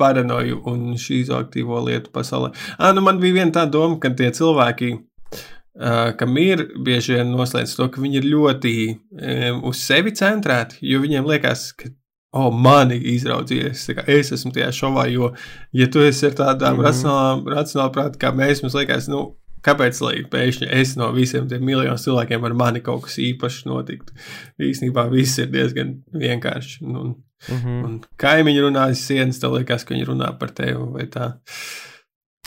paranoju 0.00 0.60
un 0.68 0.96
šī 1.00 1.22
izaktīvo 1.24 1.80
lietu 1.86 2.12
pasaulē. 2.14 2.52
Ah, 2.78 2.92
nu 2.96 3.04
man 3.04 3.20
bija 3.22 3.40
viena 3.40 3.56
tā 3.60 3.64
doma, 3.70 3.96
ka 4.02 4.12
tie 4.16 4.28
cilvēki 4.36 4.90
uh, 4.96 6.12
kam 6.20 6.36
ir 6.40 6.66
bieži 6.84 7.16
vien 7.16 7.32
noslēdz 7.32 7.76
to, 7.78 7.88
ka 7.92 8.02
viņi 8.02 8.20
ir 8.20 8.28
ļoti 8.34 8.74
um, 8.90 9.64
uz 9.72 9.80
sevi 9.84 10.12
centrēti, 10.16 10.82
jo 10.90 11.00
viņiem 11.04 11.28
liekas, 11.32 11.70
ka 11.80 11.92
O, 12.30 12.44
oh, 12.46 12.54
mani 12.54 12.94
izraudzījies. 13.10 13.88
Es 14.06 14.28
esmu 14.36 14.52
tajā 14.54 14.68
šovā, 14.70 15.08
jo, 15.10 15.32
ja 15.74 15.88
tu 15.90 16.02
esi 16.06 16.28
ar 16.28 16.36
tādām 16.38 16.76
mm 16.76 16.84
-hmm. 16.84 17.48
racionālām, 17.48 17.92
prātām, 17.96 18.18
kā 18.22 18.30
mēs, 18.30 18.62
mums 18.62 18.76
liekas, 18.78 19.08
nu, 19.10 19.24
kāpēc 19.66 20.00
lai 20.04 20.14
pēkšņi 20.30 20.68
es 20.80 20.94
no 20.96 21.10
visiem 21.16 21.48
tiem 21.48 21.64
miljoniem 21.64 21.98
cilvēkiem 22.00 22.46
ar 22.46 22.54
mani 22.54 22.82
kaut 22.84 23.02
kas 23.06 23.18
īpašs 23.18 23.66
notiktu. 23.68 24.14
Īsnībā 24.62 25.08
viss 25.10 25.38
ir 25.42 25.50
diezgan 25.52 25.96
vienkārši. 26.12 26.84
Un, 26.84 27.14
mm 27.48 27.58
-hmm. 27.58 27.84
un 27.84 28.00
kaimiņi 28.16 28.64
runā 28.66 28.86
aiz 28.88 29.04
sienas, 29.06 29.40
tev 29.40 29.58
liekas, 29.58 29.84
ka 29.84 29.94
viņi 29.94 30.08
runā 30.12 30.32
par 30.38 30.50
tevi 30.50 30.78
vai 30.94 31.06
tā. 31.06 31.32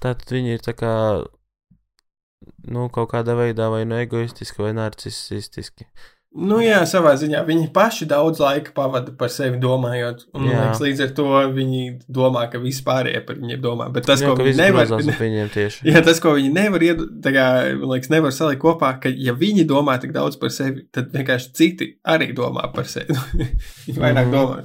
Tātad 0.02 0.32
viņi 0.32 0.58
ir 0.58 0.60
tā 0.60 0.74
kā, 0.74 0.94
nu, 2.68 2.90
kaut 2.90 3.12
kādā 3.14 3.36
veidā 3.36 3.70
vai 3.70 3.86
nu 3.86 3.96
egoistiski 3.96 4.62
vai 4.62 4.74
narcisistiski. 4.74 5.86
Nu, 6.34 6.58
jā, 6.64 6.80
savā 6.90 7.12
ziņā 7.22 7.44
viņi 7.46 7.68
paši 7.74 8.08
daudz 8.10 8.40
laika 8.42 8.72
pavada 8.74 9.12
par 9.18 9.30
sevi 9.30 9.60
domājot. 9.62 10.24
Un, 10.34 10.48
liekas, 10.50 10.80
līdz 10.82 11.04
ar 11.06 11.12
to 11.20 11.28
viņi 11.54 11.84
domā, 12.10 12.48
ka 12.50 12.62
vispārējie 12.62 13.22
par 13.28 13.38
viņiem 13.38 13.62
domā. 13.62 13.90
Bet 13.94 14.08
tas, 14.10 14.24
jā, 14.24 14.32
ko 14.34 14.42
viņi 14.42 14.58
nevar 14.58 14.90
viņiem 14.90 15.52
tieši. 15.54 15.84
Jā, 15.92 16.02
tas, 16.06 16.18
ko 16.24 16.34
viņi 16.34 16.50
nevar, 16.56 16.86
ied, 16.88 17.06
kā, 17.28 17.46
liekas, 17.84 18.10
nevar 18.10 18.34
salikt 18.34 18.64
kopā, 18.66 18.96
ka 19.04 19.14
ja 19.14 19.38
viņi 19.38 19.68
domā 19.70 20.00
tik 20.02 20.16
daudz 20.16 20.40
par 20.42 20.50
sevi, 20.56 20.88
tad 20.94 21.14
vienkārši 21.14 21.54
citi 21.54 21.92
arī 22.02 22.32
domā 22.34 22.66
par 22.74 22.90
sevi. 22.90 23.14
viņi 23.86 24.00
vairāk 24.02 24.26
mm. 24.26 24.34
domā, 24.34 24.60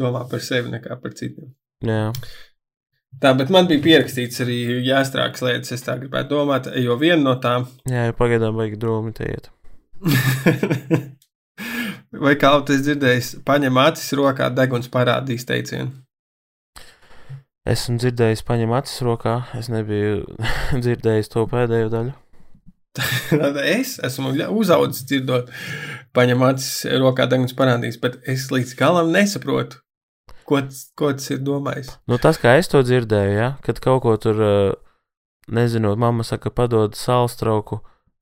domā 0.00 0.24
par 0.30 0.44
sevi 0.46 0.72
nekā 0.72 0.96
par 1.04 1.16
citiem. 1.20 1.52
Jā. 1.84 2.08
Tā, 3.20 3.36
bet 3.36 3.52
man 3.52 3.68
bija 3.68 3.84
pierakstīts 3.84 4.40
arī 4.40 4.58
jāstrāks 4.88 5.44
lietas, 5.44 5.76
es 5.76 5.84
tā 5.84 6.00
gribētu 6.00 6.32
domāt, 6.32 6.72
jo 6.80 6.96
viena 6.96 7.20
no 7.26 7.36
tām. 7.42 7.68
Jā, 7.90 8.08
pagaidām 8.16 8.56
vajag 8.56 8.80
drūmi 8.80 9.18
te 9.20 9.34
iet. 9.34 9.52
Vai 12.24 12.34
kā 12.40 12.50
tas 12.66 12.80
dzirdējis, 12.84 13.28
paņem 13.46 13.80
acis 13.84 14.14
rokā, 14.18 14.48
deguns 14.54 14.88
parādīs 14.92 15.46
teicienu? 15.48 15.92
Esmu 17.68 17.98
dzirdējis, 18.00 18.42
paņem 18.48 18.72
acis 18.74 19.02
rokā. 19.04 19.34
Es 19.58 19.68
nebiju 19.72 20.24
dzirdējis 20.82 21.32
to 21.32 21.44
pēdējo 21.50 21.92
daļu. 21.92 22.16
es 23.76 23.98
esmu 24.02 24.32
uzaugusi 24.56 25.04
dzirdot, 25.06 25.52
paņem 26.16 26.42
acis 26.48 26.88
rokā, 26.98 27.28
deguns 27.30 27.54
parādīs, 27.56 28.00
bet 28.02 28.18
es 28.28 28.48
līdz 28.50 28.74
galam 28.80 29.12
nesaprotu, 29.14 29.78
ko, 30.48 30.64
ko 30.98 31.12
tas 31.14 31.30
ir 31.30 31.44
domājis. 31.46 31.92
Nu, 32.10 32.18
tas, 32.18 32.40
kā 32.42 32.56
es 32.58 32.72
to 32.72 32.82
dzirdēju, 32.82 33.36
ja? 33.36 33.52
kad 33.62 33.78
kaut 33.84 34.02
ko 34.02 34.16
tur, 34.18 34.42
eh, 34.42 34.72
nezinot, 35.52 36.00
mamma 36.00 36.26
saka, 36.26 36.50
padod 36.50 36.98
sālstrauku 36.98 37.78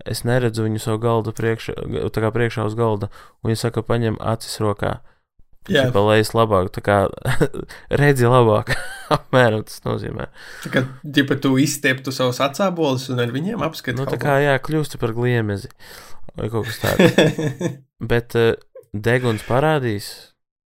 es 0.06 0.24
neredzu 0.28 0.66
viņu 0.66 0.82
savu 0.82 1.02
galdu 1.02 1.34
priekšā, 1.36 1.74
tā 2.14 2.24
kā 2.24 2.32
priekšā 2.34 2.66
uz 2.68 2.76
galda, 2.78 3.10
un 3.42 3.52
viņa 3.52 3.62
saka, 3.66 3.86
paņem 3.86 4.20
acis 4.20 4.60
rokā. 4.62 4.98
Jā, 5.68 5.82
tā 5.92 6.00
lejas 6.00 6.30
labāk, 6.32 6.70
tā 6.72 6.80
kā 6.80 6.98
redzi 8.00 8.24
labāk. 8.24 8.70
Apmēram 9.16 9.66
tas 9.68 9.82
nozīmē. 9.84 10.30
Tā 10.64 10.70
kā 10.72 10.84
ģipa 11.04 11.36
tu 11.44 11.58
izstieptu 11.60 12.14
savus 12.14 12.40
acābolus 12.40 13.10
un 13.12 13.20
ar 13.20 13.34
viņiem 13.34 13.64
apskati. 13.66 13.98
Nu, 13.98 14.06
tā 14.08 14.16
kā 14.22 14.38
jā, 14.40 14.54
kļūsti 14.64 15.00
par 15.02 15.12
gliemezi 15.16 15.68
vai 16.38 16.48
kaut 16.52 16.68
kas 16.68 16.80
tāds. 16.82 17.18
Bet 18.10 18.36
uh, 18.38 18.54
deguns 18.94 19.44
parādīs. 19.48 20.10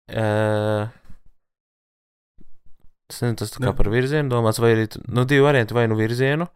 Uh, 0.09 0.89
tas, 3.11 3.21
nezinu, 3.23 3.39
tas 3.43 3.53
tā 3.53 3.63
kā 3.63 3.71
nu. 3.73 3.77
par 3.77 3.91
virzienu 3.93 4.33
domāts, 4.33 4.61
vai 4.63 4.75
arī 4.77 4.87
nu, 5.09 5.27
divi 5.29 5.45
varianti, 5.45 5.77
vai 5.77 5.89
nu 5.91 5.99
virzienu, 5.99 6.49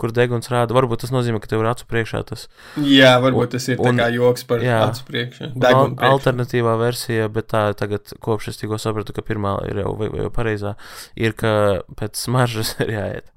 kur 0.00 0.14
deguns 0.16 0.50
rāda. 0.52 0.74
Varbūt 0.76 1.04
tas 1.04 1.12
nozīmē, 1.14 1.40
ka 1.42 1.50
tev 1.50 1.62
ir 1.62 1.68
acu 1.70 1.86
priekšā 1.90 2.22
tas. 2.30 2.46
Jā, 2.80 3.12
varbūt 3.22 3.54
tas 3.56 3.68
ir 3.72 3.82
un, 3.84 4.00
kā 4.00 4.08
joks 4.14 4.46
par 4.48 4.64
jā, 4.64 4.80
acu 4.88 5.06
priekšā. 5.08 5.50
Al. 5.70 5.94
Alternatīvā 6.10 6.74
versija, 6.80 7.28
bet 7.32 7.50
tā 7.52 7.64
tagad, 7.78 8.14
kopš 8.24 8.52
es 8.54 8.60
tikko 8.60 8.80
sapratu, 8.80 9.14
ka 9.16 9.24
pirmā 9.26 9.56
ir 9.70 9.82
jau, 9.84 9.94
jau 10.08 10.30
pareizā, 10.34 10.74
ir, 11.18 11.36
ka 11.38 11.52
pēc 12.00 12.20
smaržas 12.20 12.76
ir 12.84 12.94
jāiet. 12.96 13.32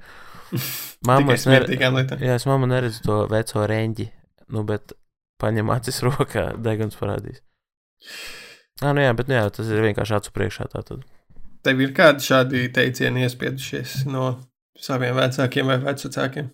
Mamma, 1.03 1.33
es, 1.33 1.47
ner 1.49 1.65
jā, 1.65 2.35
es 2.37 2.45
mamma 2.45 2.69
neredzu 2.69 3.01
to 3.07 3.23
veco 3.31 3.65
reņģi, 3.67 4.05
nu, 4.53 4.63
bet 4.69 4.93
paņem 5.41 5.73
acis 5.73 6.01
rokā, 6.07 6.51
deguns 6.63 6.99
parādīs. 6.99 7.43
Ah, 8.81 8.91
nu 8.91 9.03
jā, 9.03 9.11
bet 9.17 9.29
nu 9.29 9.37
jā, 9.37 9.43
tas 9.53 9.69
ir 9.71 9.83
vienkārši 9.85 10.17
acu 10.17 10.33
priekšā 10.35 10.69
tātad. 10.73 11.03
Tev 11.63 11.79
ir 11.79 11.93
kādi 11.95 12.25
šādi 12.25 12.65
teicieni 12.75 13.23
iespiedušies 13.23 14.01
no 14.11 14.33
saviem 14.79 15.15
vecākiem 15.17 15.69
vai 15.69 15.79
vecākiem? 15.83 16.49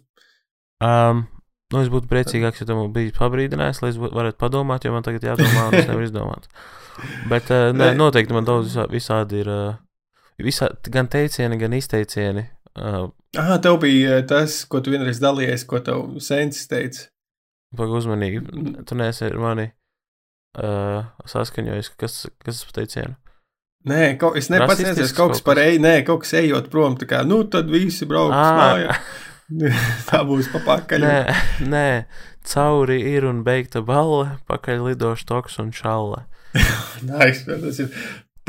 Um, 0.84 1.26
nu, 1.74 1.82
es 1.82 1.92
būtu 1.92 2.10
priecīgāks, 2.12 2.62
ja 2.62 2.68
tu 2.70 2.78
man 2.78 2.94
biji 2.96 3.16
pabrīdinājis, 3.18 3.82
lai 3.84 3.92
es 3.94 4.00
varētu 4.00 4.40
padomāt, 4.40 4.86
jo 4.86 4.94
man 4.96 5.06
tagad 5.06 5.28
jādomā, 5.28 5.68
un 5.68 5.80
es 5.80 5.90
nevaru 5.90 6.08
izdomāt. 6.08 6.50
Bet, 7.32 7.52
uh, 7.54 7.70
nē, 7.76 7.94
noteikti 8.00 8.36
man 8.36 8.48
daudz 8.48 8.72
visā, 8.72 8.88
visādi 8.92 9.44
ir, 9.44 9.52
uh, 9.52 10.40
visā, 10.44 10.72
gan 10.92 11.12
teicieni, 11.12 11.60
gan 11.60 11.76
izteicieni. 11.78 12.46
Uh, 12.80 13.10
ah, 13.40 13.56
tev 13.64 13.80
bija 13.84 14.22
tas, 14.28 14.62
ko 14.70 14.84
tu 14.84 14.94
vienreiz 14.94 15.20
dalījies, 15.24 15.66
ko 15.68 15.82
tev 15.84 16.20
sensis 16.24 16.70
teica. 16.72 17.10
Pagaid 17.76 18.00
uzmanīgi, 18.00 18.44
tu 18.90 18.98
neesi 18.98 19.28
ar 19.28 19.36
mani 19.42 19.68
uh, 20.58 21.10
saskaņojis, 21.30 21.92
kas, 22.00 22.22
kas 22.42 22.64
tas 22.64 22.78
teicienu. 22.80 23.18
Nē, 23.88 24.18
kaut, 24.20 24.36
es 24.36 24.50
nepats 24.52 24.82
nezinu, 24.84 25.08
kaut 25.16 25.38
kas 25.38 25.44
par 25.46 25.60
eju, 25.62 25.80
nē, 25.80 26.02
kaut 26.08 26.26
kas 26.26 26.34
ejot 26.42 26.68
prom, 26.72 26.98
tā 27.00 27.08
kā, 27.08 27.22
nu, 27.28 27.46
tad 27.48 27.70
visi 27.72 28.08
brauks 28.10 28.36
mājā. 28.36 28.96
tā 30.10 30.20
būs 30.28 30.50
papakaļ. 30.52 31.06
Nē, 31.06 31.36
nē, 31.72 31.86
cauri 32.52 33.00
ir 33.14 33.28
un 33.30 33.40
beigta 33.46 33.80
balle, 33.86 34.36
pakaļ 34.52 34.90
lidošu 34.90 35.30
toks 35.30 35.56
un 35.64 35.72
šalle. 35.76 36.26
nice, 37.08 37.46
tas 37.48 37.80
ir 37.80 37.94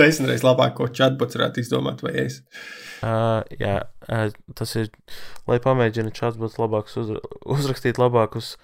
desmitreiz 0.01 0.43
labāk, 0.43 0.75
ko 0.81 0.88
chatbots 0.90 1.38
varētu 1.38 1.62
izdomāt, 1.62 2.03
vai 2.03 2.16
es. 2.25 2.40
Uh, 3.01 3.47
jā, 3.61 3.77
uh, 4.11 4.27
tas 4.59 4.75
ir, 4.81 4.90
lai 5.49 5.61
pamēģina 5.62 6.11
chatbots 6.16 6.59
labākus 6.59 6.99
uzra 7.05 7.23
uzrakstīt 7.47 8.01
labākus. 8.03 8.57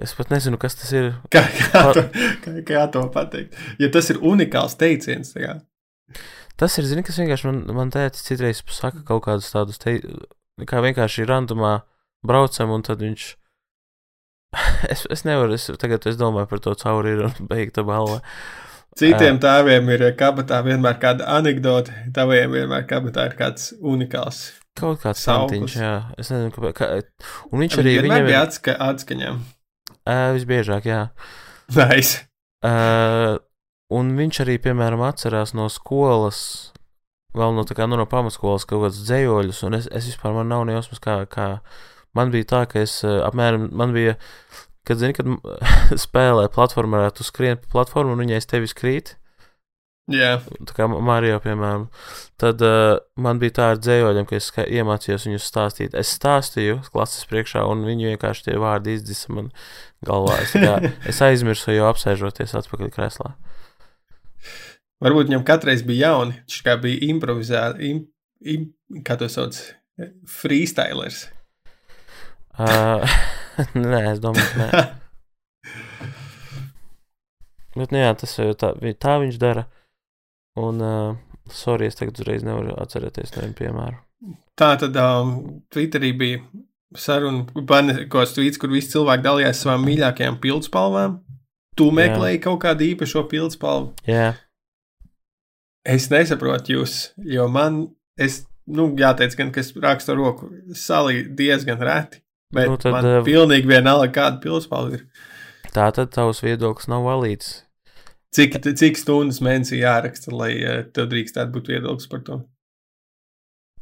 Es 0.00 0.16
pat 0.16 0.32
nezinu, 0.32 0.56
kas 0.60 0.76
tas 0.80 0.88
ir. 0.96 1.12
Kā, 1.32 1.44
kā, 1.52 1.84
to, 1.96 2.06
kā, 2.44 2.56
kā 2.64 2.86
to 2.96 3.04
pateikt? 3.12 3.60
Ja 3.82 3.92
tas 3.92 4.08
ir 4.12 4.22
unikāls 4.24 4.78
teiciens, 4.80 5.34
tā 5.36 5.44
kā 5.44 5.54
Tas 6.60 6.76
ir, 6.78 6.86
zini, 6.88 7.04
kas 7.06 7.18
vienkārši 7.20 7.48
man, 7.48 7.62
man 7.76 7.92
teica, 7.94 8.20
citreiz 8.20 8.62
saka 8.70 9.02
kaut 9.08 9.24
kādus 9.26 9.50
tādus, 9.54 9.80
te, 9.82 9.98
kā 10.68 10.82
vienkārši 10.84 11.26
randumā 11.28 11.80
braucam, 12.26 12.74
un 12.74 12.84
tad 12.86 13.02
viņš. 13.02 13.28
es, 14.92 15.06
es 15.10 15.24
nevaru, 15.28 15.56
es 15.56 15.70
tagad 15.80 16.06
es 16.10 16.18
domāju 16.20 16.50
par 16.50 16.62
to 16.62 16.76
cauri 16.78 17.16
ir 17.16 17.26
un 17.30 17.48
beigta 17.50 17.84
balva. 17.86 18.20
Citiem 18.98 19.38
tēviem 19.40 19.86
ir 19.94 20.02
kabatā 20.20 20.58
vienmēr 20.66 20.98
kāda 21.00 21.24
anekdote, 21.38 21.94
taviem 22.12 22.52
vienmēr 22.52 22.84
kabatā 22.88 23.30
ir 23.30 23.38
kāds 23.38 23.70
unikāls. 23.80 24.50
Kaut 24.76 25.00
kāds 25.02 25.22
santiņš, 25.24 25.76
jā. 25.76 25.94
Es 26.20 26.28
nezinu, 26.32 26.52
kāpēc. 26.52 26.76
Kā, 26.76 26.88
un 27.48 27.64
viņš 27.64 27.78
arī 27.80 27.94
viņam 28.04 28.28
bija 28.28 28.42
atska, 28.46 28.76
atskaņām. 28.88 29.40
Uh, 30.02 30.28
visbiežāk, 30.36 30.88
jā. 30.88 31.00
Nice. 31.76 32.24
Uh, 32.64 33.40
Un 33.92 34.12
viņš 34.18 34.42
arī, 34.44 34.58
piemēram, 34.62 35.02
atcerās 35.04 35.54
no 35.58 35.68
skolas, 35.72 36.42
vēl 37.36 37.56
no, 37.56 37.64
kā, 37.68 37.88
nu, 37.88 37.98
no 38.00 38.06
pamatskolas 38.08 38.66
kaut 38.68 38.86
kādus 38.86 39.02
dzējoļus, 39.06 39.62
un 39.68 39.78
es, 39.78 39.88
es 39.92 40.10
vispār 40.12 40.36
man 40.36 40.52
nav 40.52 40.66
nejausmas, 40.68 41.00
kā, 41.02 41.22
kā 41.30 41.48
man 42.16 42.32
bija 42.34 42.48
tā, 42.54 42.62
ka 42.70 42.82
es 42.84 43.00
eh, 43.06 43.18
apmēram, 43.26 43.70
man 43.76 43.94
bija, 43.96 44.16
kad, 44.88 45.00
zini, 45.00 45.16
kad 45.16 45.28
spēlē 46.06 46.48
platformā, 46.52 47.06
tu 47.16 47.26
skrien 47.26 47.60
pa 47.60 47.78
platformu, 47.78 48.16
un 48.16 48.24
viņai 48.24 48.44
tevi 48.48 48.70
krīt. 48.76 49.16
Jā. 50.10 50.32
Yeah. 50.34 50.64
Tā 50.66 50.74
kā 50.74 50.88
Mario, 50.90 51.36
piemēram. 51.40 51.84
Tad 52.40 52.62
uh, 52.66 52.96
man 53.22 53.38
bija 53.38 53.54
tā 53.54 53.68
ar 53.72 53.78
dzējoļiem, 53.78 54.26
ka 54.26 54.34
es 54.34 54.48
iemācījos 54.58 55.28
viņus 55.28 55.46
stāstīt. 55.46 55.94
Es 55.94 56.10
stāstīju 56.18 56.80
klases 56.88 57.28
priekšā, 57.30 57.62
un 57.70 57.84
viņi 57.86 58.10
vienkārši 58.10 58.48
tie 58.48 58.56
vārdi 58.60 58.96
izdzisa 58.98 59.30
man 59.36 59.52
galvā. 60.04 60.40
Es, 60.42 60.56
kā, 60.58 60.74
es 61.10 61.22
aizmirsu 61.22 61.76
jau 61.76 61.86
apsēžoties 61.92 62.56
atpakaļ 62.58 62.90
krēslā. 62.98 63.30
Varbūt 65.02 65.30
viņam 65.30 65.44
katreiz 65.46 65.82
bija 65.86 66.12
jauni. 66.12 66.38
Viņš 66.46 66.62
kā 66.66 66.76
bija 66.82 67.02
improvizēts, 67.10 67.82
im, 67.88 68.04
im, 68.46 68.68
kā 69.06 69.16
to 69.18 69.28
sauc, 69.32 69.58
freestylers. 70.30 71.24
Uh, 72.52 73.02
nē, 73.78 74.02
es 74.12 74.22
domāju, 74.22 74.52
nē. 74.60 74.68
Bet, 77.72 77.88
nu, 77.88 78.02
jā, 78.02 78.12
tas 78.20 78.34
jau 78.36 78.52
tā, 78.58 78.74
tā 79.00 79.14
viņš 79.22 79.38
dara. 79.40 79.64
Un, 80.60 80.82
uh, 80.84 81.14
sorry, 81.48 81.88
es 81.88 81.96
tagad 81.96 82.20
uzreiz 82.20 82.44
nevaru 82.44 82.76
atcerēties 82.82 83.32
nevienu 83.36 83.56
piemēru. 83.56 83.96
Tā 84.60 84.74
tad 84.78 84.96
um, 85.00 85.32
Twitterī 85.72 86.12
bija 86.14 86.42
saruna, 86.98 87.46
ko 88.12 88.24
tvīts, 88.28 88.60
kur 88.60 88.72
visi 88.72 88.92
cilvēki 88.92 89.24
dalījās 89.24 89.64
savām 89.64 89.86
mīļākajām 89.88 90.36
pildspalvām. 90.42 91.16
Tu 91.80 91.88
meklēji 91.96 92.36
jā. 92.36 92.42
kaut 92.44 92.60
kādu 92.66 92.84
īpašo 92.90 93.24
pildspalvu. 93.30 93.94
Jā. 94.04 94.34
Es 95.84 96.08
nesaprotu 96.12 96.76
jūs, 96.76 96.92
jo 97.26 97.48
man, 97.50 97.80
es, 98.20 98.42
nu, 98.70 98.90
jāteic, 98.98 99.34
gan, 99.38 99.50
ka 99.54 99.62
es 99.64 99.72
rakstu 99.82 100.14
roku 100.14 100.50
salī 100.78 101.24
diezgan 101.38 101.80
reti. 101.82 102.20
Bet 102.52 102.68
Nu, 102.68 102.76
tad, 102.76 102.92
man 102.94 103.06
uh, 103.08 103.18
pilnīgi 103.26 103.66
vienalga, 103.70 104.10
kāda 104.12 104.38
pilspalva 104.42 104.98
ir. 104.98 105.06
Tā 105.72 105.86
tad 105.96 106.10
tavs 106.12 106.42
viedoklis 106.44 106.86
nav 106.92 107.02
valīts. 107.08 107.62
Cik, 108.36 108.58
cik 108.78 108.96
stundas 109.00 109.40
mēnesī 109.44 109.80
jāraksta, 109.80 110.30
lai 110.36 110.52
uh, 110.60 110.82
tev 110.92 111.08
drīkstētu 111.10 111.52
būt 111.56 111.70
viedoklis 111.72 112.10
par 112.12 112.22
to? 112.28 112.38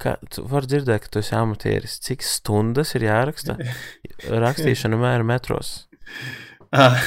Kā, 0.01 0.15
tu 0.33 0.47
vari 0.49 0.71
dzirdēt, 0.71 1.03
ka 1.05 1.13
tu 1.13 1.21
esi 1.21 1.35
amatieris. 1.37 1.99
Cik 2.07 2.23
stundas 2.25 2.95
ir 2.97 3.05
jāraksta? 3.11 3.59
Rakstīšana 4.47 4.97
mēra 5.03 5.27
metros. 5.29 5.75
Ah. 6.73 6.97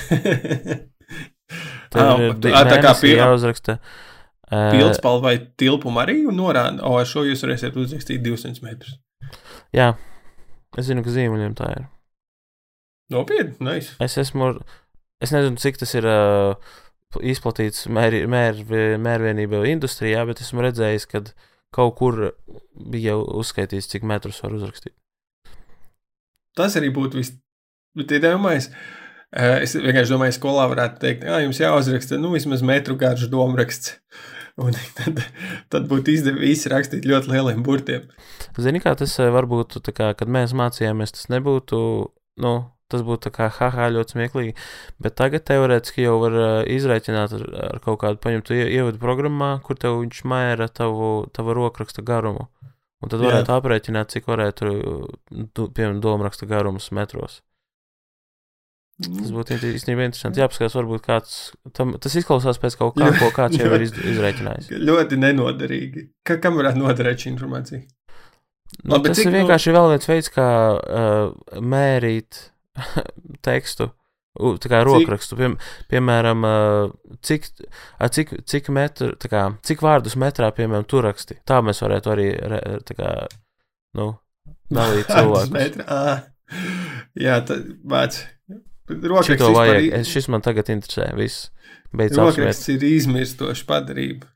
Tev 1.93 2.01
Ah, 2.01 2.21
ir 2.21 2.31
ah, 2.53 2.63
tā 2.67 2.77
kā 2.83 2.91
pil- 2.99 3.17
jāuzraksta. 3.19 3.79
eh, 3.79 4.01
Pilspalva 4.73 5.29
vai 5.29 5.35
tilpuma 5.59 6.03
arī 6.03 6.21
norāda, 6.29 6.83
o, 6.85 6.95
ar 6.99 7.09
šo 7.09 7.25
jūs 7.27 7.43
varēsiet 7.45 7.77
uzrakstīt 7.79 8.23
200 8.25 8.63
metrus. 8.65 8.97
Jā, 9.73 9.93
es 10.77 10.89
zinu, 10.89 11.03
ka 11.05 11.13
zīmuļiem 11.13 11.57
tā 11.57 11.69
ir. 11.77 11.85
Nopietni, 13.13 13.55
nice. 13.63 13.95
Es 14.03 14.17
esmu, 14.21 14.53
es 15.23 15.33
nezinu, 15.35 15.59
cik 15.61 15.79
tas 15.81 15.93
ir 15.97 16.07
uh, 16.09 16.73
izplatīts 17.21 17.87
mēr, 17.93 18.23
mēr, 18.29 18.63
mērvienība 19.01 19.63
industrijā, 19.69 20.23
bet 20.29 20.41
esmu 20.43 20.65
redzējis, 20.65 21.07
ka 21.11 21.23
kaut 21.73 21.95
kur 21.99 22.19
bija 22.73 23.17
uzskaitīts, 23.17 23.89
cik 23.91 24.05
metrus 24.07 24.41
var 24.43 24.55
uzrakstīt. 24.57 24.95
Tas 26.57 26.77
arī 26.77 26.91
būtu 26.93 27.19
viss. 27.19 27.33
Bet, 27.97 28.09
iedomājieties, 28.09 28.69
eh, 28.69 29.02
es 29.33 29.73
vienkārši 29.77 30.13
domāju, 30.13 30.35
skolā 30.37 30.67
varētu 30.71 31.01
teikt, 31.01 31.23
ka 31.25 31.41
jums 31.41 31.61
jāuzraksta 31.61 32.19
nu, 32.21 32.33
vismaz 32.35 32.63
metru 32.65 32.97
garš 32.99 33.27
domāraksts. 33.33 33.97
Un 34.63 34.75
tad, 34.93 35.23
tad 35.73 35.87
būtu 35.89 36.13
izdevīgi 36.13 36.69
rakstīt 36.69 37.07
ļoti 37.09 37.31
lieliem 37.31 37.63
burtiem. 37.65 38.03
Zini, 38.61 38.83
kā 38.83 38.93
tas 38.99 39.15
eh, 39.17 39.31
varbūt, 39.33 39.79
kā, 39.97 40.11
kad 40.13 40.29
mēs 40.29 40.53
mācījāmies, 40.53 41.15
tas 41.15 41.31
nebūtu, 41.33 41.79
nu, 42.45 42.51
tas 42.93 43.01
būtu 43.07 43.31
kā 43.33 43.47
haha 43.55 43.87
ļoti 43.95 44.13
smieklīgi, 44.13 44.53
bet 45.01 45.15
tagad 45.17 45.47
teorētiski 45.49 46.05
jau 46.05 46.19
var 46.21 46.37
uh, 46.37 46.49
izrēķināt 46.69 47.33
ar, 47.39 47.47
ar 47.71 47.79
kaut 47.81 48.03
kādu 48.03 48.21
paņemtu 48.21 48.53
ie- 48.53 48.69
ievadu 48.75 49.01
programmā, 49.01 49.55
kur 49.65 49.79
tev 49.81 49.97
viņš 50.03 50.21
mēra 50.29 50.69
tavu, 50.69 51.25
tavu 51.33 51.57
rokraksta 51.57 52.05
garumu. 52.05 52.45
Un 53.03 53.11
tad 53.11 53.19
Jā. 53.19 53.31
varētu 53.31 53.55
aprēķināt, 53.57 54.13
cik 54.13 54.29
varētu, 54.29 54.69
piemēram, 55.57 55.97
domāraksta 56.03 56.45
garums 56.47 56.91
metros. 56.95 57.41
Tas 59.03 59.31
būtu 59.35 59.55
int- 59.57 59.65
īstenībā 59.69 60.05
interesanti. 60.07 60.41
Jāpaskatās, 60.41 60.75
varbūt 60.79 61.03
kāds, 61.05 61.33
tam, 61.77 61.95
tas 62.01 62.15
izklausās 62.19 62.59
pēc 62.61 62.77
kaut 62.79 62.95
kā, 62.99 63.09
ko 63.19 63.29
kāds 63.35 63.59
jau 63.59 63.69
ir 63.75 63.85
iz, 63.87 63.91
izrēķinājis. 64.13 64.69
Ļoti 64.87 65.19
nenoderīgi. 65.21 66.05
Ka, 66.27 66.37
kam 66.43 66.55
varētu 66.59 66.81
noderēt 66.83 67.23
šī 67.25 67.31
informācija? 67.33 67.81
Nu, 68.83 68.95
Labi, 68.95 69.11
tas 69.11 69.19
cik 69.19 69.27
ir 69.27 69.31
nu- 69.33 69.37
vienkārši 69.43 69.73
vēl 69.75 69.89
viens 69.93 70.07
veids, 70.09 70.31
kā 70.33 70.47
uh, 70.77 71.59
mērīt 71.61 72.39
tekstu. 73.49 73.91
U, 74.41 74.55
tā 74.57 74.65
kā 74.71 74.79
rokrakstu, 74.81 75.35
piem, 75.37 75.59
piemēram, 75.93 76.39
uh, 76.41 77.17
cik, 77.21 77.43
a, 78.01 78.07
cik, 78.09 78.31
cik, 78.49 78.71
metru, 78.73 79.11
tā 79.21 79.29
kā, 79.29 79.43
cik 79.61 79.83
vārdus 79.85 80.15
metrā, 80.17 80.49
piemēram, 80.57 80.87
tu 80.89 81.03
raksti. 81.05 81.37
Tā 81.45 81.59
mēs 81.61 81.83
varētu 81.85 82.13
arī, 82.15 82.25
re, 82.49 82.61
tā 82.87 82.95
kā, 82.97 83.11
nu, 83.99 84.07
dalīt 84.73 85.05
cilvēkus. 85.13 85.53
Metri, 85.53 85.85
ā. 85.85 86.23
Jā, 87.21 87.37
tad 87.45 87.69
vāc. 87.85 88.23
Vispār 88.89 89.53
vajag, 89.55 89.83
i- 89.85 89.91
es, 90.01 90.07
šis 90.11 90.27
man 90.33 90.41
tagad 90.43 90.69
interesē, 90.73 91.09
viss. 91.15 91.49
Beidz. 91.95 92.17
Rokraksts 92.17 92.69
ir 92.73 92.83
izmirstoša 92.83 93.65
padarība. 93.69 94.27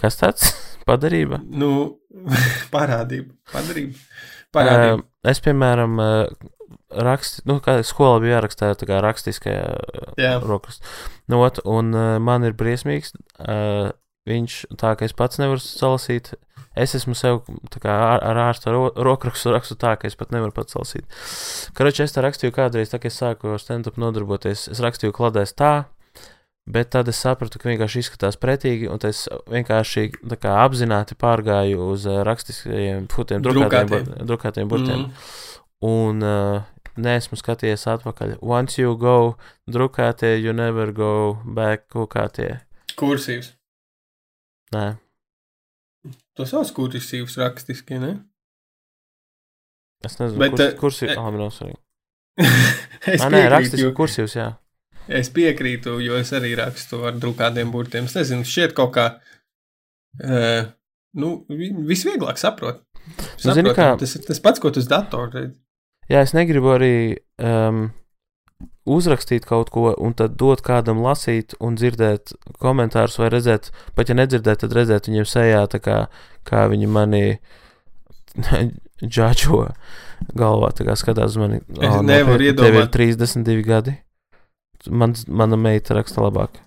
Kas 0.00 0.18
tāds? 0.20 0.50
Padarība? 0.88 1.38
Nu, 1.48 1.70
parādība. 2.74 3.32
Padarība. 3.52 3.96
Parādība. 4.54 4.98
Uh, 5.00 5.30
es, 5.30 5.40
piemēram, 5.40 5.94
uh, 6.02 6.50
rakstu, 7.06 7.44
nu, 7.48 7.56
kā 7.64 7.78
skolā 7.86 8.18
bija 8.22 8.36
jārakstā 8.36 8.72
tā 8.76 8.88
kā 8.90 8.98
rakstiskajā 9.02 9.62
Jā. 10.20 10.34
rokrakstā. 10.44 10.84
Nu, 11.32 11.40
ot, 11.46 11.62
un 11.64 11.94
uh, 11.96 12.16
man 12.22 12.44
ir 12.44 12.52
briesmīgs. 12.58 13.14
Uh, 13.40 13.94
viņš 14.28 14.58
tā, 14.80 14.92
ka 14.98 15.06
es 15.08 15.14
pats 15.16 15.40
nevaru 15.40 15.62
salasīt. 15.64 16.34
Es 16.74 16.94
esmu 16.98 17.14
sev 17.14 17.42
kā 17.78 17.94
ar, 18.18 18.38
ārstu 18.48 18.72
ro, 18.74 18.84
rokrakstu 18.96 19.52
rakstu 19.54 19.76
tā, 19.78 19.92
ka 20.00 20.08
es 20.10 20.16
pat 20.18 20.32
nevaru 20.34 20.50
pats 20.56 20.74
salasīt. 20.74 21.04
Karoči, 21.78 22.02
es 22.02 22.14
tā 22.16 22.24
rakstīju 22.26 22.54
kādreiz, 22.56 22.90
tā 22.90 22.98
kā 22.98 23.06
es 23.12 23.18
sāku 23.20 23.52
ar 23.54 23.62
stand-up 23.62 23.96
nodarboties. 24.00 24.66
Es 24.74 24.80
rakstīju 24.82 25.14
kladēs 25.14 25.54
tā, 25.54 25.84
bet 26.66 26.90
tad 26.96 27.06
es 27.12 27.20
sapratu, 27.22 27.60
ka 27.62 27.68
vienkārši 27.70 28.02
izskatās 28.02 28.38
pretīgi, 28.42 28.88
un 28.90 28.98
es 29.06 29.28
vienkārši 29.52 30.08
kā 30.42 30.56
apzināti 30.64 31.14
pārgāju 31.20 31.90
uz 31.94 32.06
uh, 32.10 32.22
rakstiskajiem 32.26 33.06
futiem, 33.12 33.42
drukātiem, 33.44 33.70
Drukātiem. 33.70 34.06
bur- 34.10 34.28
drukātiem 34.32 34.70
burtiem. 34.74 35.04
Mm. 35.06 35.32
Un 35.84 36.22
uh, 36.24 36.64
neesmu 36.96 37.36
skatījies 37.38 37.86
atpakaļ. 37.94 38.38
Once 38.40 38.78
you 38.80 38.96
go, 38.96 39.36
drukātie, 39.70 40.34
you 40.40 40.52
never 40.56 40.90
go 40.92 41.38
back, 41.44 41.86
kukātie. 41.92 42.60
Kursīvs. 42.98 43.52
Nē, 44.74 44.86
To 46.36 46.44
savs 46.46 46.72
kursīvs 46.76 47.36
rakstiski, 47.40 47.98
ne? 48.02 48.12
es 50.04 50.18
nezinu, 50.20 50.38
Bet, 50.42 50.50
kurs, 50.52 50.60
eh, 50.66 50.74
kurs 50.80 51.02
ir. 51.02 51.10
eh, 51.14 51.16
Ah, 51.20 51.30
nav 51.32 51.50
svarīgi. 51.54 51.80
es 53.14 53.22
Ah, 53.24 53.30
nē, 53.32 53.44
rakstiski 53.52 53.86
jo- 53.86 53.94
kursīvs, 53.96 54.34
jā. 54.36 54.50
Es 55.08 55.28
piekrītu, 55.32 55.98
jo 56.04 56.16
es 56.16 56.30
arī 56.36 56.54
rakstu 56.56 57.02
ar 57.08 57.12
drukātiem 57.20 57.70
burtiem. 57.72 58.04
Es 58.08 58.14
nezinu, 58.16 58.44
šķiet 58.48 58.72
kaut 58.76 58.92
kā. 58.96 59.06
Uh, 60.22 60.68
nu, 61.20 61.44
vi- 61.48 61.72
visvieglāk 61.88 62.38
saprot. 62.40 62.82
Nu, 63.44 63.52
zini 63.52 63.68
Saprotam, 63.68 63.74
kā- 63.76 63.98
Tas 64.00 64.14
ir 64.16 64.22
tas 64.28 64.40
pats, 64.40 64.60
ko 64.60 64.70
tu 64.70 64.80
uz 64.80 64.88
datoru 64.88 65.30
redzi. 65.32 65.58
Jā, 66.10 66.20
es 66.24 66.32
negribu 66.36 66.72
arī 66.76 66.92
um, 67.40 67.90
uzrakstīt 68.84 69.46
kaut 69.48 69.70
ko 69.72 69.94
un 69.96 70.14
tad 70.16 70.36
dot 70.40 70.62
kādam 70.64 71.00
lasīt 71.04 71.54
un 71.60 71.76
dzirdēt 71.78 72.34
komentārus 72.62 73.18
vai 73.20 73.30
redzēt, 73.32 73.70
pat 73.96 74.12
ja 74.12 74.16
nedzirdēt, 74.18 74.60
tad 74.64 74.76
redzēt 74.76 75.08
viņiem 75.08 75.28
sejā, 75.28 75.64
kā, 75.80 75.98
kā 76.48 76.66
viņi 76.72 76.88
mani 76.90 77.22
džadžo 79.14 79.64
galvā, 80.36 80.70
tā 80.76 80.86
kā 80.88 80.96
skatās 80.98 81.34
uz 81.34 81.40
mani. 81.40 81.60
Es 81.80 81.98
nevaru 82.04 82.38
nopietni, 82.38 82.56
Tev 82.60 82.74
ir 82.74 82.80
iedomāt- 82.84 82.94
32 82.96 83.64
gadi. 83.66 83.96
Man, 84.90 85.14
mana 85.28 85.56
meita 85.56 85.96
raksta 85.96 86.20
labāk. 86.20 86.60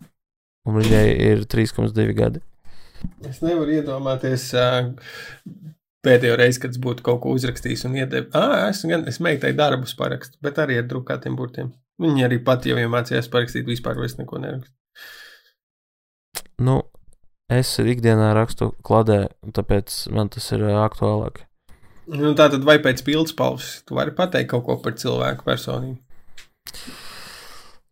Un 0.67 0.79
viņai 0.81 1.05
ir 1.21 1.45
3,2 1.45 2.13
gadi. 2.17 2.41
Es 3.29 3.43
nevaru 3.45 3.75
iedomāties 3.77 4.49
uh, 4.57 4.89
pēdējo 6.07 6.37
reizi, 6.39 6.61
kad 6.63 6.73
es 6.73 6.81
būtu 6.81 7.05
kaut 7.05 7.21
ko 7.25 7.35
uzrakstījis 7.35 7.85
un 7.89 7.97
iedevis. 7.99 8.31
Ah, 8.37 8.69
es, 8.71 8.81
gan, 8.87 9.03
es 9.11 9.19
meitai 9.23 9.51
darbus 9.57 9.93
parakstu, 9.99 10.39
bet 10.43 10.59
arī 10.63 10.79
ar 10.81 10.87
drukātiem 10.89 11.35
burtiem. 11.37 11.73
Viņa 12.01 12.27
arī 12.27 12.39
pati 12.45 12.71
jau 12.71 12.77
iemācījās 12.81 13.29
parakstīt, 13.33 13.67
vispār 13.67 13.99
vairs 13.99 14.17
neko 14.19 14.39
nerakstu. 14.43 14.73
Nu, 16.63 16.79
es 17.53 17.73
ikdienā 17.81 18.31
rakstu 18.37 18.71
kladē, 18.85 19.27
tāpēc 19.53 19.99
man 20.15 20.31
tas 20.33 20.47
ir 20.55 20.65
aktuālāk. 20.73 21.43
Nu, 22.07 22.31
tā 22.39 22.47
tad 22.53 22.63
vai 22.63 22.77
pēc 22.79 23.03
pildspalvas 23.03 23.81
tu 23.87 23.97
vari 23.97 24.13
pateikt 24.15 24.53
kaut 24.53 24.65
ko 24.65 24.77
par 24.79 24.95
cilvēku 24.97 25.43
personību? 25.45 25.99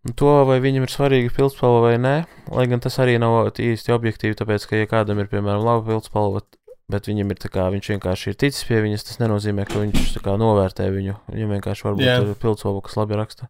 Un 0.05 0.13
To, 0.13 0.31
vai 0.45 0.59
viņam 0.61 0.83
ir 0.85 0.91
svarīga 0.93 1.31
pildspalva 1.33 1.79
vai 1.87 1.95
nē, 1.97 2.13
lai 2.53 2.65
gan 2.69 2.81
tas 2.83 2.99
arī 3.01 3.15
nav 3.17 3.49
īsti 3.57 3.93
objektīvi, 3.95 4.37
tāpēc, 4.37 4.67
ka, 4.69 4.77
ja 4.77 4.89
kādam 4.89 5.17
ir, 5.17 5.29
piemēram, 5.31 5.65
laba 5.65 5.81
pildspalva, 5.87 6.43
bet 6.91 7.07
viņam 7.09 7.31
ir 7.33 7.39
tā 7.41 7.49
kā, 7.53 7.65
viņš 7.73 7.89
vienkārši 7.95 8.31
ir 8.31 8.37
ticis 8.41 8.65
pie 8.67 8.81
viņas, 8.85 9.05
tas 9.07 9.21
nenozīmē, 9.23 9.65
ka 9.69 9.81
viņš 9.81 10.11
tā 10.17 10.21
kā 10.25 10.35
novērtē 10.41 10.89
viņu. 10.93 11.15
Viņam 11.33 11.55
vienkārši 11.57 11.87
varbūt 11.87 12.05
Jā. 12.05 12.19
ir 12.21 12.35
pildspalva, 12.41 12.83
kas 12.85 12.97
labi 12.99 13.17
raksta. 13.19 13.49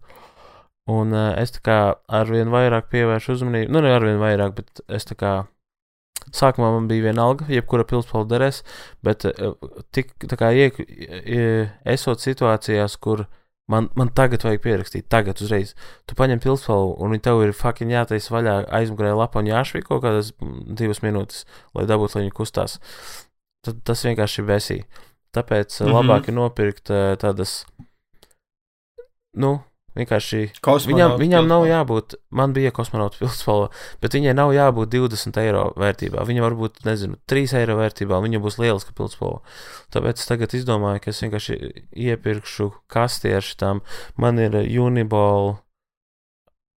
Un 0.92 1.16
uh, 1.16 1.34
es 1.42 1.52
tā 1.56 1.64
kā 1.66 1.80
arvien 2.14 2.52
vairāk 2.54 2.92
pievēršu 2.94 3.36
uzmanību, 3.40 3.74
nu, 3.74 3.82
ne 3.82 3.92
arvien 3.96 4.22
vairāk, 4.22 4.56
bet 4.60 4.84
es 4.94 5.08
tā 5.10 5.18
kā 5.18 5.34
sākumā 6.34 6.72
man 6.76 6.90
bija 6.90 7.08
viena 7.08 7.26
alga, 7.26 7.48
jebkura 7.52 7.86
pildspalva 7.90 8.30
derēs, 8.30 8.62
bet 9.06 9.26
uh, 9.30 9.56
tik 9.96 10.14
tā 10.30 10.38
kā 10.40 10.52
iek, 10.56 10.78
esot 11.96 12.24
situācijās, 12.24 13.00
kur 13.02 13.26
man, 13.72 13.90
man 13.98 14.12
tagad 14.16 14.46
vajag 14.46 14.62
pierakstīt, 14.64 15.08
tagad 15.12 15.42
uzreiz 15.42 15.74
tu 16.10 16.18
paņem 16.18 16.42
pilspalvu, 16.44 16.96
un 17.04 17.18
tev 17.24 17.42
ir 17.46 17.54
fucking 17.56 17.94
jātaisa 17.94 18.34
vaļā 18.36 18.56
aizmugurē 18.80 19.14
lapa 19.18 19.42
un 19.42 19.50
jāšvī 19.50 19.84
kaut 19.86 20.04
kādas 20.06 20.34
divas 20.80 21.02
minūtes, 21.06 21.46
lai 21.78 21.88
dabūtu, 21.90 22.18
lai 22.18 22.26
viņi 22.26 22.36
kustās. 22.38 22.80
Tad 23.66 23.82
tas 23.88 24.06
vienkārši 24.06 24.42
ir 24.42 24.50
besī. 24.50 24.80
Tāpēc 25.36 25.80
mm. 25.82 25.88
-hmm. 25.88 25.96
labāk 25.98 26.30
ir 26.30 26.38
nopirkt 26.38 26.90
eh, 26.94 27.16
tādas, 27.20 27.66
nu, 29.36 29.58
vienkārši. 29.96 30.42
Viņam, 30.62 31.16
viņam 31.22 31.50
nav 31.50 31.66
jābūt, 31.70 32.18
man 32.36 32.54
bija 32.56 32.74
kosmonauta 32.76 33.20
pilspalva, 33.22 33.72
bet 34.04 34.18
viņai 34.18 34.36
nav 34.38 34.54
jābūt 34.56 34.94
20 34.96 35.42
eiro 35.42 35.66
vērtībā. 35.80 36.24
Viņa 36.28 36.46
var 36.46 36.58
būt, 36.60 36.82
nezinu, 36.88 37.20
3 37.32 37.58
eiro 37.62 37.80
vērtībā, 37.82 38.22
viņa 38.26 38.42
būs 38.44 38.60
lieliska 38.62 38.96
pilspalva. 38.98 39.42
Tāpēc 39.96 40.22
es 40.22 40.32
tagad 40.32 40.56
izdomāju, 40.58 41.04
ka 41.04 41.14
es 41.14 41.22
vienkārši 41.26 41.60
iepirkšu 42.08 42.72
kasti 42.92 43.36
ar 43.36 43.46
šitām. 43.46 43.84
Man 44.22 44.42
ir 44.42 44.58
Uniball, 44.82 45.56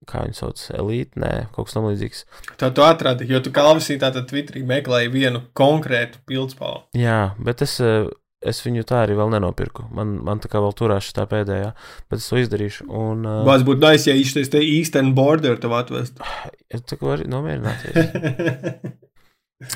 kā 0.09 0.23
viņi 0.25 0.39
sauc, 0.39 0.63
elite, 0.79 1.19
nē, 1.21 1.33
kaut 1.55 1.69
kas 1.69 1.77
tam 1.77 1.89
līdzīgs. 1.89 2.25
Tā 2.61 2.71
tu 2.75 2.85
atradi, 2.87 3.29
jo 3.29 3.41
tu 3.45 3.53
kalvisī 3.55 3.99
tātad 4.01 4.29
Twitterī 4.31 4.63
meklēji 4.69 5.13
vienu 5.13 5.43
konkrētu 5.59 6.23
pildspalvu. 6.29 6.87
Jā, 6.99 7.35
bet 7.43 7.65
es, 7.67 7.79
eh, 7.81 8.09
es 8.41 8.61
viņu 8.63 8.85
tā 8.89 9.03
arī 9.05 9.17
vēl 9.19 9.33
nenopirku. 9.35 9.89
Man, 9.95 10.19
man 10.27 10.43
tā 10.43 10.51
kā 10.53 10.63
vēl 10.63 10.75
turās 10.79 11.09
šī 11.09 11.27
pēdējā, 11.31 11.73
bet 12.11 12.23
es 12.23 12.29
to 12.31 12.39
izdarīšu. 12.43 12.87
Un, 12.89 13.27
uh, 13.27 13.43
Bāz 13.49 13.65
būtu 13.67 13.83
nice, 13.83 14.09
ja 14.11 14.17
īstais 14.19 14.53
te 14.53 14.63
Eastern 14.63 15.15
border 15.19 15.59
tev 15.61 15.75
atvest. 15.79 16.23
es 16.75 16.87
tā 16.87 17.01
kā 17.01 17.13
varu 17.15 17.29
nomierināties. 17.31 17.99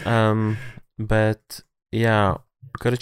Um, 0.07 0.53
bet, 0.95 1.57
jā, 1.91 2.37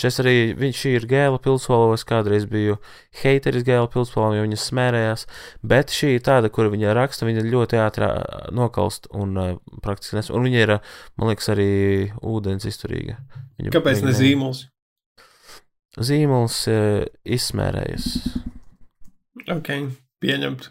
es 0.09 0.17
arī, 0.23 0.55
viņš 0.57 0.85
ir 0.89 1.05
gēla 1.11 1.37
pilsēla, 1.45 1.99
es 1.99 2.07
kādreiz 2.09 2.47
biju 2.49 2.79
heiteris 3.21 3.67
gēla 3.67 3.91
pilsēlām, 3.93 4.39
jo 4.39 4.47
viņas 4.47 4.65
smērējās, 4.71 5.27
bet 5.61 5.93
šī 5.93 6.15
ir 6.17 6.25
tāda, 6.25 6.49
kur 6.49 6.71
viņa 6.73 6.97
raksta, 6.97 7.29
viņa 7.29 7.45
ļoti 7.53 7.83
ātrā 7.85 8.11
nokalst 8.57 9.11
un 9.13 9.37
uh, 9.37 9.53
praktiski 9.85 10.17
nes, 10.17 10.33
un 10.33 10.49
viņa 10.49 10.65
ir, 10.65 10.75
man 11.21 11.35
liekas, 11.35 11.53
arī 11.53 11.71
ūdens 12.25 12.65
izturīga. 12.71 13.21
Viņa, 13.61 13.75
Kāpēc 13.77 14.01
ne 14.01 14.09
viņa 14.09 14.21
zīmols? 14.23 14.65
Zīmols 15.99 16.61
uh, 16.70 17.03
izsmērējas. 17.26 18.05
Ok, 19.51 19.70
pieņemt. 20.22 20.68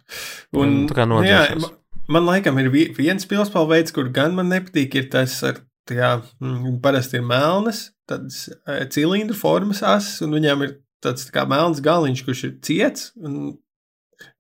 Un, 0.56 0.76
tā 0.88 0.96
kā 1.02 1.08
nu 1.10 1.18
nodzēšos. 1.20 1.64
man, 1.66 1.74
man 2.16 2.28
laikam 2.30 2.60
ir 2.62 2.70
vi- 2.72 2.90
viens 2.96 3.26
pilspālu 3.28 3.68
veids, 3.74 3.92
kur 3.96 4.08
gan 4.16 4.36
man 4.38 4.48
nepatīk, 4.54 4.96
ir 4.96 5.10
tas 5.12 5.36
ar, 5.44 5.60
tā 5.90 5.98
kā, 5.98 6.12
mm, 6.40 6.78
parasti 6.84 7.20
ir 7.20 7.26
melnas, 7.28 7.90
tādas 8.10 8.46
eh, 8.68 8.86
cilindru 8.94 9.36
formas 9.38 9.82
asas, 9.84 10.22
un 10.26 10.32
viņām 10.38 10.64
ir 10.68 10.78
tāds 11.04 11.28
tā 11.28 11.36
kā 11.36 11.48
melns 11.50 11.82
galiņš, 11.84 12.24
kurš 12.28 12.44
ir 12.48 12.56
ciets, 12.66 13.12
un 13.20 13.58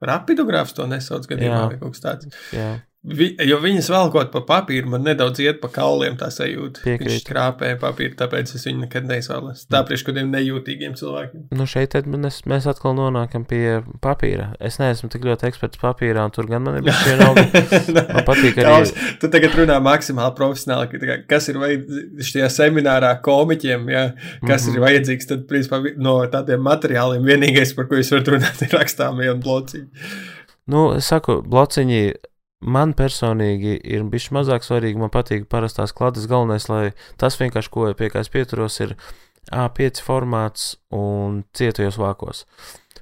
rapidogrāfs 0.03 0.73
to 0.75 0.85
nesauc 0.87 1.27
gadījumā, 1.29 1.59
Jā. 1.65 1.67
vai 1.71 1.77
kaut 1.79 1.95
kas 1.95 2.03
tāds. 2.03 2.39
Jā, 2.55 2.71
Vi, 2.99 3.29
jo 3.47 3.55
viņas 3.63 3.87
velkot 3.93 4.27
pa 4.33 4.41
papīru, 4.43 4.89
man 4.91 5.05
nedaudz 5.07 5.39
iet 5.39 5.61
pa 5.61 5.69
kauliem 5.71 6.17
tā 6.19 6.27
sajūta. 6.35 6.81
Piekrītu. 6.83 7.13
Viņš 7.13 7.23
krāpē 7.29 7.69
papīru, 7.79 8.11
tāpēc 8.19 8.51
es 8.57 8.65
viņu 8.67 8.81
nekad 8.81 9.05
neizvēlos. 9.07 9.61
Tā 9.71 9.79
priekš 9.87 10.03
kādiem 10.09 10.27
nejūtīgiem 10.33 10.97
cilvēkiem. 10.99 11.45
nu 11.55 11.63
šeit 11.69 11.95
mēs, 12.11 12.41
mēs 12.51 12.67
atkal 12.67 12.97
nonākam 12.97 13.45
pie 13.47 13.79
papīra. 14.03 14.49
Es 14.59 14.81
neesmu 14.83 15.07
tik 15.13 15.23
ļoti 15.29 15.47
eksperts 15.47 15.79
papīrā, 15.79 16.25
un 16.27 16.31
tur 16.35 16.49
gan 16.51 16.61
man 16.67 16.75
ir 16.75 16.83
bijis 16.89 16.99
vienalga. 17.07 17.45
Man 18.11 18.25
patīk 18.27 18.59
arī- 18.59 18.67
Klaus, 18.67 18.91
tu 19.23 19.29
tagad 19.31 19.55
runā 19.55 19.79
maksimāli 19.79 20.35
profesionāli, 20.35 20.91
kā, 20.99 21.17
kas 21.31 21.47
ir 21.53 21.55
vajadzīgs 21.63 22.33
šajā 22.35 22.49
seminārā 22.59 23.13
komiķiem, 23.23 23.87
ja, 23.95 24.05
kas 24.43 24.43
mm 24.43 24.45
Mhm. 24.45 24.57
-hmm. 24.59 24.75
ir 24.75 24.81
vajadzīgs, 24.87 25.27
tad 25.31 25.47
principā, 25.47 25.79
no 25.97 26.19
tādiem 26.27 26.59
materiāliem 26.67 27.23
vienīgais, 27.23 27.73
par 27.75 27.87
ko 27.87 27.95
jūs 27.95 28.11
varat 28.11 28.27
runāt, 28.27 28.61
ir 28.61 28.75
rakstāmie 28.75 29.31
un 29.31 29.39
blociņi. 29.39 29.87
Nu, 30.67 30.91
es 30.97 31.05
saku, 31.07 31.41
blociņi 31.41 32.13
man 32.59 32.93
personīgi 32.97 33.77
ir 33.83 34.03
bijis 34.11 34.29
mazāk 34.35 34.65
svarīgi. 34.65 34.99
Man 34.99 35.13
patīk 35.13 35.47
parastās 35.51 35.93
klātes. 35.95 36.27
Galvenais, 36.29 36.67
lai 36.71 36.91
tas 37.21 37.39
vienkārši, 37.39 37.71
ko 37.73 37.87
pie 37.97 38.11
kā 38.13 38.23
es 38.23 38.31
pieturos, 38.33 38.79
ir 38.83 38.95
A5 39.55 40.03
formāts 40.05 40.73
un 40.93 41.43
cietajos 41.57 41.97
vākos. 41.99 42.45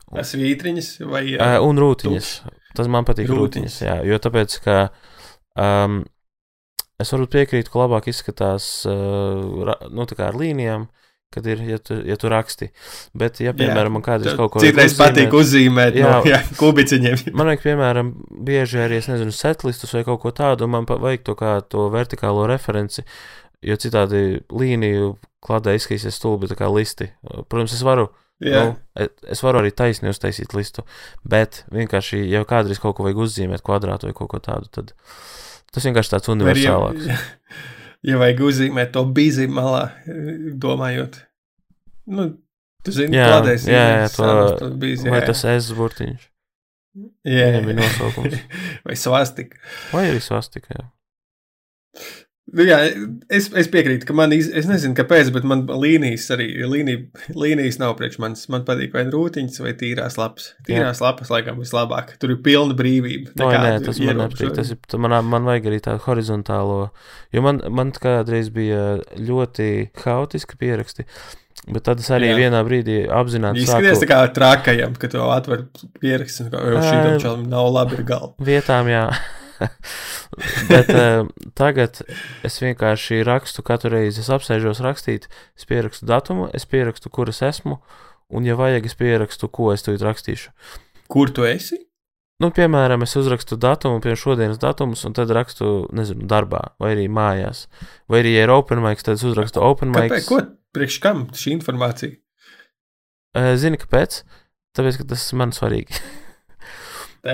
Tas 0.08 0.36
vītriņas 0.40 0.92
vai 1.10 1.24
Uh, 1.36 1.58
un 1.68 1.82
rūtiņas. 1.82 2.30
Tas 2.78 2.88
man 2.92 3.08
patīk 3.08 3.28
Rūtiņas. 3.28 3.42
rūtiņas, 3.42 3.80
jā, 3.84 3.96
jo 4.08 4.20
tāpēc, 4.22 4.60
ka 4.64 4.78
um, 5.58 6.04
es 7.02 7.12
varu 7.12 7.28
piekrīt, 7.34 7.72
ka 7.74 7.82
labāk 7.82 8.08
izskatās 8.12 8.70
uh, 8.88 9.74
nu, 9.90 10.06
ar 10.06 10.38
līnijām, 10.38 10.88
kad 11.34 11.48
ir, 11.50 11.60
ja 11.68 11.78
tu, 11.78 11.98
ja 12.08 12.16
tu 12.20 12.30
raksti. 12.32 12.70
Bet, 13.18 13.42
ja, 13.44 13.52
piemēram, 13.58 13.98
man 13.98 14.04
kādreiz 14.06 14.38
kaut 14.40 14.54
ko 14.54 14.62
Citreiz 14.64 14.96
vajag 14.98 15.16
patīk 15.16 15.34
uzzīmēt- 15.36 15.98
uzzīmēt 15.98 15.98
Jā. 16.00 16.12
no 16.12 16.22
jā, 16.30 16.40
kubiciņiem. 16.60 17.26
Man 17.36 17.52
vajag, 17.52 17.64
piemēram, 17.66 18.14
bieži 18.48 18.80
arī, 18.86 19.02
es 19.02 19.10
nezinu, 19.12 19.34
setlistus 19.36 19.94
vai 19.94 20.04
kaut 20.08 20.22
ko 20.24 20.32
tādu, 20.32 20.64
un 20.68 20.76
man 20.78 20.88
vajag 20.88 21.26
to 21.28 21.36
kā 21.36 21.58
to 21.68 21.90
vertikālo 21.94 22.48
referenci, 22.50 23.04
jo 23.62 23.76
citādi 23.76 24.42
līniju 24.50 25.18
kladē 25.44 25.76
izskatīsies 25.78 26.16
stulbi 26.18 26.48
tā 26.48 26.56
kā 26.60 26.72
listi. 26.74 27.12
Protams, 27.50 27.74
es 27.76 27.84
varu, 27.86 28.08
Jā. 28.44 28.64
nu, 28.64 29.08
es 29.28 29.42
varu 29.44 29.62
arī 29.62 29.72
taisni 29.74 30.10
uztaisīt 30.10 30.54
listu, 30.54 30.84
bet 31.28 31.64
vienkārši, 31.74 32.24
ja 32.30 32.44
kādreiz 32.46 32.80
kaut 32.80 32.96
ko 32.98 33.04
vajag 33.08 33.18
uzzīmēt 33.28 33.66
kvadrātu 33.66 34.08
vai 34.10 34.14
kaut 34.18 34.30
ko 34.30 34.40
tādu, 34.40 34.70
tad 34.72 34.94
tas 35.74 35.84
vienkārši 35.84 36.14
tāds 36.16 36.30
Vai 36.30 36.54
arī, 36.54 36.64
ja, 36.64 36.78
universālāks. 36.78 37.10
ja 38.08 38.18
vajag 38.22 38.42
uzzīmēt 38.48 38.94
to 38.96 39.04
bīzi 39.18 39.48
malā, 39.52 39.84
domājot. 40.64 41.20
Nu, 42.08 42.30
tu 42.86 42.94
zini, 42.96 43.18
Jā, 43.20 43.28
kādreiz 43.36 43.66
jā, 43.68 43.84
jā, 44.02 44.10
to- 44.16 44.72
bīzi. 44.80 45.10
Vai 45.12 45.22
tas 45.28 45.44
es 45.52 45.72
burtiņš? 45.76 46.28
jā, 47.28 47.48
Viņam 47.52 47.68
ir 47.74 47.80
nosaukums. 47.82 48.38
vai 48.88 48.96
svastika. 48.98 49.60
Vai 49.92 50.06
arī 50.14 50.22
svastika, 50.24 50.80
jā. 50.80 50.86
Nu, 52.58 52.66
jā, 52.66 52.78
es, 53.30 53.48
es 53.54 53.68
piekrītu, 53.70 54.08
ka 54.10 54.16
man, 54.18 54.32
iz, 54.34 54.48
es 54.50 54.66
nezinu, 54.66 54.96
kāpēc, 54.98 55.30
bet 55.36 55.46
man 55.46 55.64
līnijas 55.70 56.26
arī, 56.34 56.48
līnija, 56.66 57.04
līnijas 57.38 57.78
nav 57.78 57.94
priekš 58.00 58.18
manis. 58.24 58.48
Man 58.50 58.66
patīk 58.66 58.96
vai 58.98 59.06
rūtiņas, 59.14 59.62
vai 59.62 59.76
tīrās 59.78 60.18
lapas. 60.18 60.52
Tīrās 60.66 61.02
lapas, 61.04 61.30
laikam, 61.34 61.62
vislabāk. 61.62 62.16
Tur 62.22 62.34
ir 62.34 62.42
pilna 62.46 62.74
brīvība. 62.78 63.36
No, 63.38 63.52
nē, 63.54 63.76
tas 63.86 64.02
man 64.02 64.24
nepatīk. 64.24 64.56
Tas 64.58 64.74
ir, 64.74 64.82
man, 65.04 65.20
man 65.30 65.46
vajag 65.46 65.70
arī 65.70 65.82
tādu 65.86 66.02
horizontālo, 66.08 66.80
jo 67.36 67.46
man, 67.46 67.62
man 67.70 67.94
kādreiz 67.94 68.50
bija 68.54 69.04
ļoti 69.22 69.70
haotiski 70.02 70.58
pieraksti, 70.58 71.06
bet 71.70 71.86
tad 71.86 72.02
es 72.02 72.10
arī 72.10 72.32
Jā. 72.32 72.36
Jā. 72.36 72.44
vienā 72.46 72.66
brīdī 72.66 73.00
apzināti 73.12 73.68
Izskaties 73.68 74.00
tā 74.00 74.02
sāku 74.02 74.14
kā 74.16 74.22
trakajam, 74.34 74.98
ka 74.98 75.14
tu 75.14 75.22
atver 75.30 75.68
pierakstu, 76.02 76.50
ka 76.54 76.64
jau 76.74 76.82
šī 76.82 77.18
tam 77.22 77.46
nav 77.52 77.70
labi 77.76 78.02
galva. 78.08 78.34
vietām, 78.50 78.90
jā. 78.90 79.10
bet 80.72 80.92
uh, 80.94 81.28
tagad 81.58 82.02
es 82.48 82.60
vienkārši 82.62 83.24
rakstu 83.28 83.64
katru 83.66 83.94
reizi, 83.96 84.22
es 84.24 84.32
apsēžos 84.34 84.84
rakstīt, 84.86 85.28
es 85.58 85.68
pierakstu 85.70 86.08
datumu, 86.10 86.50
es 86.58 86.68
pierakstu, 86.70 87.12
kur 87.14 87.32
es 87.34 87.42
esmu, 87.46 87.80
un, 88.30 88.48
ja 88.48 88.58
vajag, 88.60 88.88
es 88.90 88.98
pierakstu, 89.00 89.50
ko 89.52 89.72
es 89.74 89.86
tūlīt 89.86 90.06
rakstīšu. 90.06 90.54
Kur 91.12 91.32
tu 91.34 91.48
esi? 91.48 91.80
Nu, 92.44 92.52
piemēram, 92.54 93.02
es 93.02 93.16
uzrakstu 93.18 93.58
datumu, 93.58 93.98
piemēram, 94.04 94.22
šodienas 94.22 94.60
datumus, 94.62 95.02
un 95.08 95.16
tad 95.18 95.32
rakstu, 95.34 95.88
nezinu, 95.98 96.28
darbā, 96.30 96.62
vai 96.78 96.94
arī 96.94 97.08
mājās. 97.10 97.66
Vai 98.12 98.22
arī, 98.22 98.36
ja 98.38 98.46
ir 98.46 98.54
open 98.54 98.84
mic, 98.84 99.02
tad 99.02 99.18
es 99.18 99.26
uzrakstu 99.26 99.64
open 99.66 99.90
mic. 99.96 100.12
Kāpēc? 100.12 100.30
Ko? 100.30 100.44
Priekš 100.78 101.00
kam 101.02 101.26
šī 101.34 101.56
informācija? 101.56 102.14
Zini, 103.58 103.80
kāpēc? 103.82 104.22
Tāpēc, 104.78 105.02
ka 105.02 105.08
tas 105.16 105.26
man 105.38 105.56
svarīgi. 105.56 105.98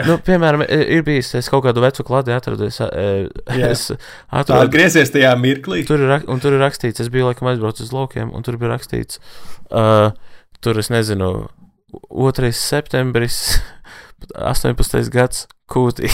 Nu, 0.07 0.17
piemēram, 0.25 0.63
ir 0.65 1.03
bijis, 1.05 1.33
es 1.37 1.49
kaut 1.51 1.65
kādu 1.65 1.83
vecu 1.83 2.05
klādi 2.07 2.33
atradu, 2.33 2.67
es, 2.69 2.79
es 3.71 3.85
atradu. 3.93 4.61
atgriezies 4.63 5.11
tajā 5.13 5.33
mirklī. 5.39 5.83
Tur 5.87 6.01
ir, 6.05 6.15
un 6.31 6.41
tur 6.43 6.55
ir 6.55 6.63
rakstīts, 6.63 7.03
es 7.03 7.11
biju 7.13 7.29
laikam 7.29 7.51
aizbraucis 7.51 7.89
uz 7.89 7.95
laukiem, 7.95 8.31
un 8.33 8.45
tur 8.45 8.57
bija 8.61 8.73
rakstīts, 8.73 9.19
uh, 9.69 10.13
tur 10.63 10.79
es 10.81 10.89
nezinu, 10.93 11.33
2. 12.09 12.51
septembris, 12.57 13.41
18. 14.53 15.09
gads, 15.13 15.47
kūtī. 15.69 16.09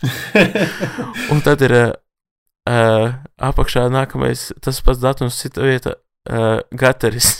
Un 1.32 1.42
tad 1.44 1.60
ir 1.66 1.74
uh, 1.76 3.06
apakšā 3.50 3.84
nākamais, 3.92 4.48
tas 4.64 4.80
pats 4.84 5.02
datums, 5.02 5.36
cita 5.42 5.66
vieta, 5.66 5.98
uh, 6.32 6.62
Gateris. 6.72 7.34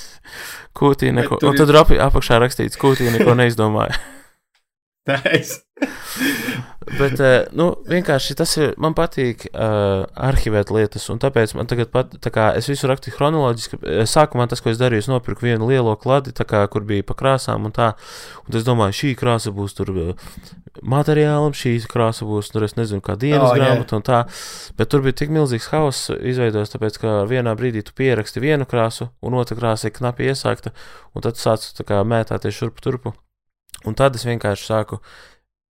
Kūtī 0.77 1.11
neko, 1.11 1.41
un 1.43 1.57
tad 1.59 1.73
ir 1.73 1.81
apakšā 1.81 2.39
rakstīts, 2.39 2.79
kūtī 2.79 3.09
neko 3.11 3.35
neizdomāja. 3.35 3.97
Bet, 6.99 7.21
uh, 7.23 7.47
nu, 7.57 7.71
vienkārši 7.89 8.35
tas 8.37 8.51
ir, 8.59 8.73
man 8.81 8.95
patīk 8.97 9.47
uh, 9.49 10.05
arhivēt 10.29 10.73
lietas, 10.75 11.07
un 11.13 11.21
tāpēc 11.23 11.55
man 11.57 11.69
tagad 11.71 11.93
pat, 11.95 12.13
tā 12.21 12.33
kā 12.35 12.49
es 12.59 12.69
visu 12.69 12.89
rakstīju 12.91 13.17
chronoloģiski, 13.17 13.79
eh, 13.81 14.03
sākumā 14.09 14.49
tas, 14.51 14.63
ko 14.65 14.73
es 14.73 14.81
darīju, 14.81 15.05
es 15.05 15.11
nopirku 15.11 15.47
vienu 15.47 15.69
lielo 15.71 15.95
kladi, 16.01 16.35
kā, 16.35 16.65
kur 16.73 16.85
bija 16.89 17.07
pa 17.07 17.17
krāsām 17.17 17.69
un 17.69 17.75
tā, 17.77 17.93
un 18.45 18.59
es 18.59 18.67
domāju, 18.67 18.97
šī 19.01 19.15
krāsa 19.21 19.55
būs 19.55 19.77
tur 19.79 19.93
materiālam, 20.83 21.55
šī 21.57 21.77
krāsa 21.91 22.29
būs, 22.29 22.51
tur 22.53 22.67
es 22.67 22.77
nezinu, 22.81 23.05
kā 23.05 23.17
dienas 23.21 23.51
Oh, 23.51 23.57
grāmata 23.57 23.97
un 23.97 24.05
tā, 24.07 24.21
bet 24.77 24.91
tur 24.93 25.05
bija 25.07 25.21
tik 25.23 25.33
milzīgs 25.35 25.71
hauss 25.73 26.13
izveidots, 26.19 26.75
tāpēc, 26.75 27.01
ka 27.01 27.17
vienā 27.31 27.57
brīdī 27.59 27.85
tu 27.87 27.97
pieraksti 27.97 28.43
vienu 28.43 28.69
krāsu, 28.69 29.11
un 29.23 29.39
otra 29.41 29.57
krāsa 29.59 29.89
ir 29.89 29.97
knapi 29.97 30.29
iesākta, 30.33 30.75
un 31.15 31.25
tad 31.25 31.41
sāc 31.41 31.71
kā 31.87 32.05
mētāties 32.05 32.61
šurpu 32.61 32.85
turpu, 32.85 33.15
un 33.87 33.97
tad 33.99 34.19
es 34.19 34.27
vienkārši 34.29 34.73
sāku 34.73 35.01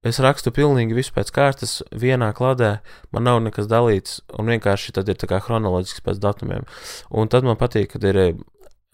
Es 0.06 0.20
rakstu 0.22 0.52
pilnīgi 0.54 0.94
visu 0.94 1.10
pēc 1.10 1.32
kārtas, 1.34 1.80
vienā 1.90 2.28
kladē, 2.36 2.76
man 3.10 3.24
nav 3.26 3.40
nekas 3.42 3.66
dalīts, 3.66 4.20
un 4.38 4.46
vienkārši 4.46 4.94
tad 4.94 5.08
ir 5.10 5.18
tā 5.18 5.26
kā 5.26 5.40
chronoloģiski 5.42 6.04
pēc 6.06 6.20
datumiem. 6.22 6.68
Un 7.10 7.30
tad 7.32 7.46
man 7.46 7.58
patīk, 7.58 7.90
kad 7.96 8.06
ir, 8.06 8.20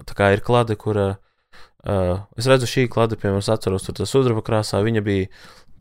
tā 0.00 0.16
kā 0.16 0.30
ir 0.32 0.40
klade, 0.46 0.78
kur 0.80 0.96
uh, 1.02 1.12
es 2.40 2.48
redzu 2.48 2.70
šī 2.70 2.86
klade, 2.88 3.18
piemēram, 3.20 3.44
es 3.44 3.52
atceros, 3.52 3.84
tur 3.84 3.98
tas 4.00 4.16
sudraba 4.16 4.40
krāsā, 4.46 4.80
viņa 4.80 5.04
bija 5.04 5.28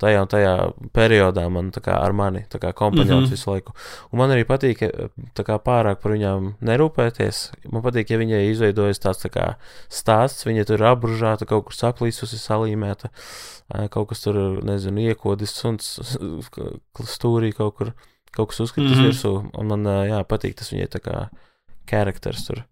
tajā 0.04 0.22
un 0.24 0.30
tajā 0.32 0.54
periodā 0.96 1.46
man 1.52 1.72
tā 1.74 1.82
kā 1.86 1.96
ar 1.98 2.14
mani, 2.16 2.44
kompaņons 2.52 3.08
mm. 3.08 3.26
-hmm. 3.26 3.32
visu 3.32 3.52
laiku. 3.52 3.74
Un 4.12 4.20
man 4.20 4.34
arī 4.36 4.46
patīk, 4.48 4.84
kā 5.36 5.58
pārāk 5.60 6.02
par 6.04 6.16
viņām 6.16 6.54
nerūpēties. 6.62 7.44
Man 7.72 7.84
patīk, 7.86 8.12
ja 8.12 8.20
viņai 8.22 8.44
izveidojas 8.52 9.00
tāds 9.00 9.24
tā 9.24 9.32
kā 9.34 9.48
stāsts, 9.90 10.46
viņa 10.46 10.66
tur 10.66 10.80
ir 10.80 10.90
apbružāta, 10.92 11.46
kaut 11.46 11.66
kur 11.66 11.74
saplīsusi, 11.78 12.40
salīmēta. 12.40 13.10
Kaut 13.90 14.10
kas 14.10 14.22
tur, 14.22 14.36
nezinu, 14.64 15.08
iekodis 15.10 15.56
suns 15.56 16.18
stūrī 17.16 17.54
kaut 17.56 17.76
kur, 17.76 17.94
kaut 18.32 18.50
kas 18.50 18.60
uzkritis 18.60 18.92
mm. 18.92 19.00
-hmm. 19.00 19.08
virsū, 19.08 19.34
un 19.54 19.68
man, 19.68 19.86
jā, 20.08 20.24
patīk 20.24 20.56
tas 20.60 20.72
viņai 20.74 20.88
tā 20.88 21.00
kā 21.00 21.30
charakters 21.90 22.46
tur. 22.48 22.64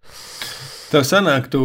Tev 0.92 1.06
sanāk, 1.08 1.48
tu 1.52 1.62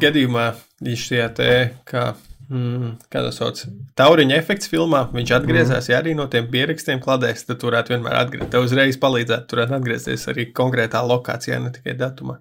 gadījumā 0.00 0.54
šie 0.96 1.20
te, 1.36 1.52
kā, 1.84 2.14
mm, 2.50 2.92
kā 3.12 3.22
tas 3.24 3.38
sauc, 3.40 3.60
tauriņa 3.98 4.36
efekts 4.38 4.70
filmā, 4.72 5.06
viņš 5.14 5.32
atgriezās, 5.38 5.86
mm. 5.86 5.92
ja 5.92 6.00
arī 6.02 6.14
no 6.18 6.26
tiem 6.32 6.48
pierakstiem 6.52 7.02
kladēs, 7.04 7.46
tad 7.48 7.60
tu 7.60 7.70
varētu 7.70 7.94
vienmēr 7.94 8.18
atgriezties. 8.20 8.52
Tev 8.54 8.66
uzreiz 8.66 8.98
palīdzētu, 9.02 9.48
tur 9.50 9.62
atgriezties 9.66 10.26
arī 10.32 10.48
konkrētā 10.56 11.02
lokācijā, 11.06 11.60
ne 11.62 11.72
tikai 11.74 11.96
datumā. 12.00 12.38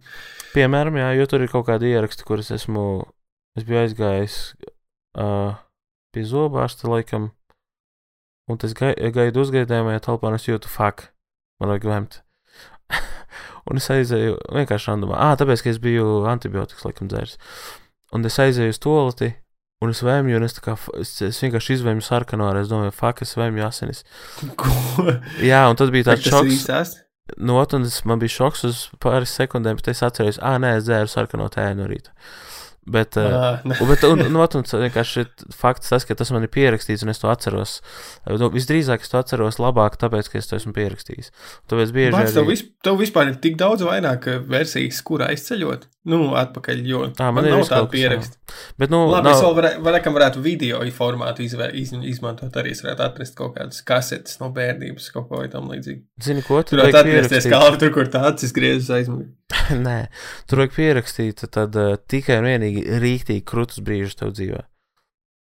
Piemēram, 0.55 0.99
jā, 1.01 1.11
jo 1.19 1.29
tur 1.31 1.43
ir 1.43 1.51
kaut 1.51 1.67
kādi 1.69 1.91
ieraksti, 1.91 2.27
kurus 2.27 2.53
esmu, 2.55 2.85
es 3.59 3.67
biju 3.67 3.81
aizgājis 3.81 4.37
uh, 5.19 5.57
pie 6.15 6.23
zobārsta 6.27 6.87
laikam, 6.91 7.31
un 8.51 8.61
tas 8.61 8.75
gai, 8.77 8.93
gaidu 9.15 9.43
uzgaidājumajā 9.43 10.05
telpā, 10.05 10.31
un 10.31 10.39
es 10.39 10.47
jūtu, 10.47 10.71
fuck, 10.71 11.09
man 11.59 11.73
vajag 11.73 11.89
lemt. 11.91 12.21
un 13.69 13.81
es 13.81 13.89
aizēju 13.91 14.37
vienkārši 14.53 14.91
randumā. 14.91 15.17
Ah, 15.19 15.33
tāpēc, 15.39 15.65
ka 15.65 15.73
es 15.73 15.81
biju 15.81 16.23
antibiotikas 16.29 16.85
laikam 16.87 17.09
dzērs. 17.11 17.35
Un 18.15 18.27
es 18.27 18.37
aizēju 18.39 18.75
uz 18.75 18.79
toleti, 18.79 19.31
un 19.85 19.93
es 19.93 20.01
vēmju, 20.05 20.39
un 20.39 20.47
es, 20.47 20.57
kā, 20.63 20.75
es, 21.01 21.15
es 21.25 21.41
vienkārši 21.43 21.79
izvēmu 21.79 22.03
sarkano, 22.05 22.49
es 22.59 22.71
domāju, 22.71 22.93
fuck, 22.95 23.23
es 23.25 23.35
vēmju 23.39 23.65
asinis. 23.67 24.03
Ko? 24.59 24.71
Jā, 25.43 25.65
un 25.71 25.79
tad 25.79 25.93
bija 25.95 26.11
tāds 26.11 26.27
šoks. 26.27 26.97
No 27.41 27.57
otras 27.57 28.03
man 28.05 28.19
bija 28.21 28.35
šoks 28.35 28.67
uz 28.67 28.81
pāris 29.01 29.33
sekundēm, 29.33 29.79
bet 29.79 29.89
es 29.95 30.03
atceros, 30.05 30.37
ah, 30.45 30.59
nē, 30.61 30.75
es 30.79 30.85
dzēru 30.85 31.09
sarkano 31.09 31.47
tēju 31.53 31.79
no 31.79 31.87
rīta. 31.89 32.13
Bet, 32.85 33.17
uh, 33.17 33.57
un, 33.65 33.87
bet 33.89 34.03
un, 34.05 34.19
un, 34.21 34.35
un, 34.37 34.57
un 34.59 34.83
vienkārši 34.83 35.23
fakts 35.57 35.89
tas, 35.89 36.03
ka 36.05 36.13
tas 36.17 36.29
man 36.29 36.45
ir 36.45 36.51
pierakstīts, 36.53 37.01
un 37.01 37.09
es 37.09 37.17
to 37.17 37.31
atceros. 37.31 37.79
Nu, 38.29 38.51
visdrīzāk 38.53 39.01
es 39.01 39.09
to 39.09 39.17
atceros 39.17 39.57
labāk, 39.57 39.97
tāpēc, 40.01 40.29
ka 40.29 40.37
es 40.37 40.51
to 40.51 40.59
esmu 40.59 40.75
pierakstījis. 40.75 41.31
Tāpēc 41.71 41.95
bieži 41.95 42.13
tev, 42.13 42.43
arī... 42.43 42.51
vis, 42.51 42.61
tev 42.85 43.01
vispār 43.01 43.31
ir 43.31 43.39
tik 43.41 43.57
daudz 43.57 43.87
vairāk 43.87 44.29
versijas, 44.45 45.01
kurā 45.07 45.31
izceļot. 45.33 45.89
Nu, 46.05 46.19
atpakaļ, 46.37 46.81
jo 46.85 46.99
Ā, 47.09 47.29
man 47.33 47.39
man 47.39 47.47
ir 47.49 47.55
nav 47.55 47.63
tāda 47.65 47.87
pieraksta. 47.89 48.37
Bet, 48.77 48.91
nu, 48.93 48.99
Labi, 49.09 49.31
es 49.31 49.39
nav, 49.39 49.47
vēl 49.47 49.55
varētu, 49.57 49.81
varētu, 49.87 50.11
varētu 50.17 50.43
video 50.45 50.81
formātu 50.93 51.41
izvē, 51.45 51.71
iz, 51.81 51.95
izmantot 52.11 52.59
arī. 52.61 52.75
Es 52.75 52.83
varētu 52.85 53.05
atrast 53.07 53.37
kaut 53.39 53.55
kādas 53.57 53.81
kasetes 53.87 54.37
no 54.41 54.51
bērnības, 54.53 55.07
kaut 55.15 55.31
ko 55.31 55.41
tam 55.49 55.71
līdzīgu. 55.73 56.03
zini, 56.21 56.45
ko 56.45 56.61
Tur 56.61 56.75
tur 56.75 56.83
varētu 56.83 57.01
atgriezties 57.01 57.49
kā 57.49 57.63
tur, 57.81 57.93
kur 57.97 58.11
tāds 58.13 58.45
izgriezis 58.45 58.93
aizmugurē. 58.99 59.31
Nē, 59.87 59.97
tur 60.45 60.61
vajag 60.61 60.77
pierakstīt 60.77 61.41
tad 61.57 61.81
uh, 61.81 61.97
tikai 61.97 62.37
un 62.43 62.51
vienīgi 62.51 62.85
rīktīgi 63.01 63.45
krūtis 63.49 63.81
brīžus 63.85 64.21
tev 64.21 64.37
dzīvē. 64.37 64.61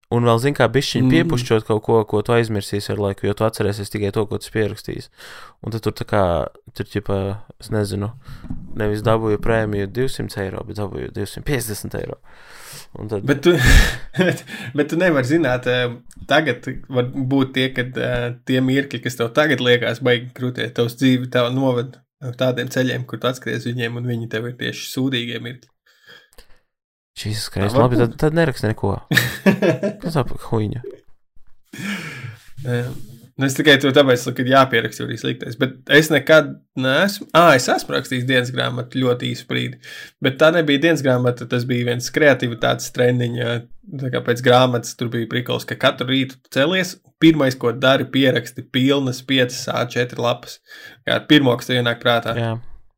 Un 0.08 0.24
vēl, 0.24 0.38
zini, 0.40 0.56
kā 0.56 0.64
bišķiņi 0.72 1.04
Mm. 1.04 1.10
piepušķot 1.12 1.66
kaut 1.68 1.82
ko, 1.84 1.98
ko 2.08 2.22
tu 2.24 2.32
aizmirsīsi 2.32 2.94
ar 2.94 3.00
laiku, 3.02 3.26
jo 3.28 3.34
tu 3.36 3.44
atcerēsies 3.44 3.92
tikai 3.92 4.08
to, 4.16 4.24
ko 4.24 4.38
tu 4.38 4.46
esi 4.48 4.54
pierakstījis. 4.54 5.10
Un 5.60 5.74
tad 5.74 5.84
tur 5.84 5.92
tā 5.92 6.06
kā, 6.08 6.22
tur 6.72 6.88
ķipa, 6.88 7.18
es 7.60 7.68
nezinu, 7.74 8.08
nevis 8.80 9.02
dabūju 9.04 9.36
prēmiju 9.44 9.90
200 9.92 10.40
eiro, 10.46 10.64
bet 10.64 10.80
dabūju 10.80 11.12
250 11.12 11.98
eiro. 12.00 12.16
Un 12.96 13.08
tad, 13.12 13.26
Bet 13.28 13.42
tu, 13.44 13.52
bet, 14.18 14.44
bet 14.74 14.88
tu 14.88 14.96
nevari 14.96 15.28
zināt, 15.28 15.68
eh, 15.68 15.92
tagad 16.26 16.64
var 16.88 17.12
būt 17.12 17.52
tie, 17.58 17.68
kad 17.76 17.96
eh, 18.00 18.28
tie 18.48 18.62
mirkļi, 18.64 19.02
kas 19.04 19.20
tev 19.20 19.34
tagad 19.36 19.60
liekas, 19.60 20.00
baigi 20.00 20.32
krūtē, 20.32 20.70
tavs 20.72 20.96
dzīve 20.96 21.28
tev 21.28 21.52
noved 21.52 21.98
tādiem 22.40 22.72
ceļiem, 22.72 23.04
kur 23.04 23.20
tu 23.20 23.28
atskries 23.28 23.68
viņiem, 23.68 24.00
un 24.00 24.08
viņi 24.08 24.30
tev 24.32 24.48
ir 24.48 24.56
tieši 24.56 24.88
sūdīgie 24.94 25.42
mirkļi. 25.44 25.68
Tā 27.68 27.74
var 27.74 27.88
labi, 27.88 28.00
tad, 28.00 28.16
tad 28.20 28.38
neraksti 28.38 28.70
neko. 28.70 28.94
Tā 30.04 30.24
pa 30.24 30.42
huīņa? 30.48 30.82
Nu, 33.38 33.46
es 33.46 33.54
tikai 33.54 33.76
to 33.78 33.92
tāpēc, 33.94 34.24
ka 34.34 34.44
jāpieraksta 34.46 35.04
arī 35.04 35.16
sliktais. 35.20 35.54
Bet 35.60 35.76
es 35.94 36.08
nekad 36.10 36.56
neesmu. 36.78 37.28
Ah, 37.38 37.52
es 37.54 37.68
esmu 37.70 37.94
rakstījis 37.94 38.26
dienas 38.26 38.50
grāmatu 38.54 38.98
ļoti 38.98 39.30
īsu 39.30 39.46
brīdi. 39.50 39.78
Bet 40.24 40.40
tā 40.40 40.48
nebija 40.56 40.82
dienas 40.88 41.04
grāmata, 41.06 41.46
tas 41.50 41.66
bija 41.68 41.86
viens 41.92 42.10
kreativitātes 42.14 42.90
treniņš. 42.96 43.68
Tā 44.02 44.10
kā 44.10 44.24
pēc 44.26 44.42
grāmatas 44.44 44.98
tur 44.98 45.12
bija 45.12 45.30
prikals, 45.30 45.68
ka 45.68 45.78
katru 45.78 46.10
rītu 46.10 46.40
tu 46.40 46.54
celies. 46.56 46.96
Pirmais, 47.22 47.54
ko 47.58 47.70
dari, 47.74 48.08
pieraksti 48.10 48.66
pilnas 48.74 49.22
5 49.26 49.62
A4 49.74 50.18
lapas. 50.22 50.58
Kā 51.06 51.20
pirmo, 51.30 51.54
kas 51.58 51.70
tev 51.70 51.78
ienāk 51.78 52.02
prātā. 52.02 52.34
Jā, 52.38 52.52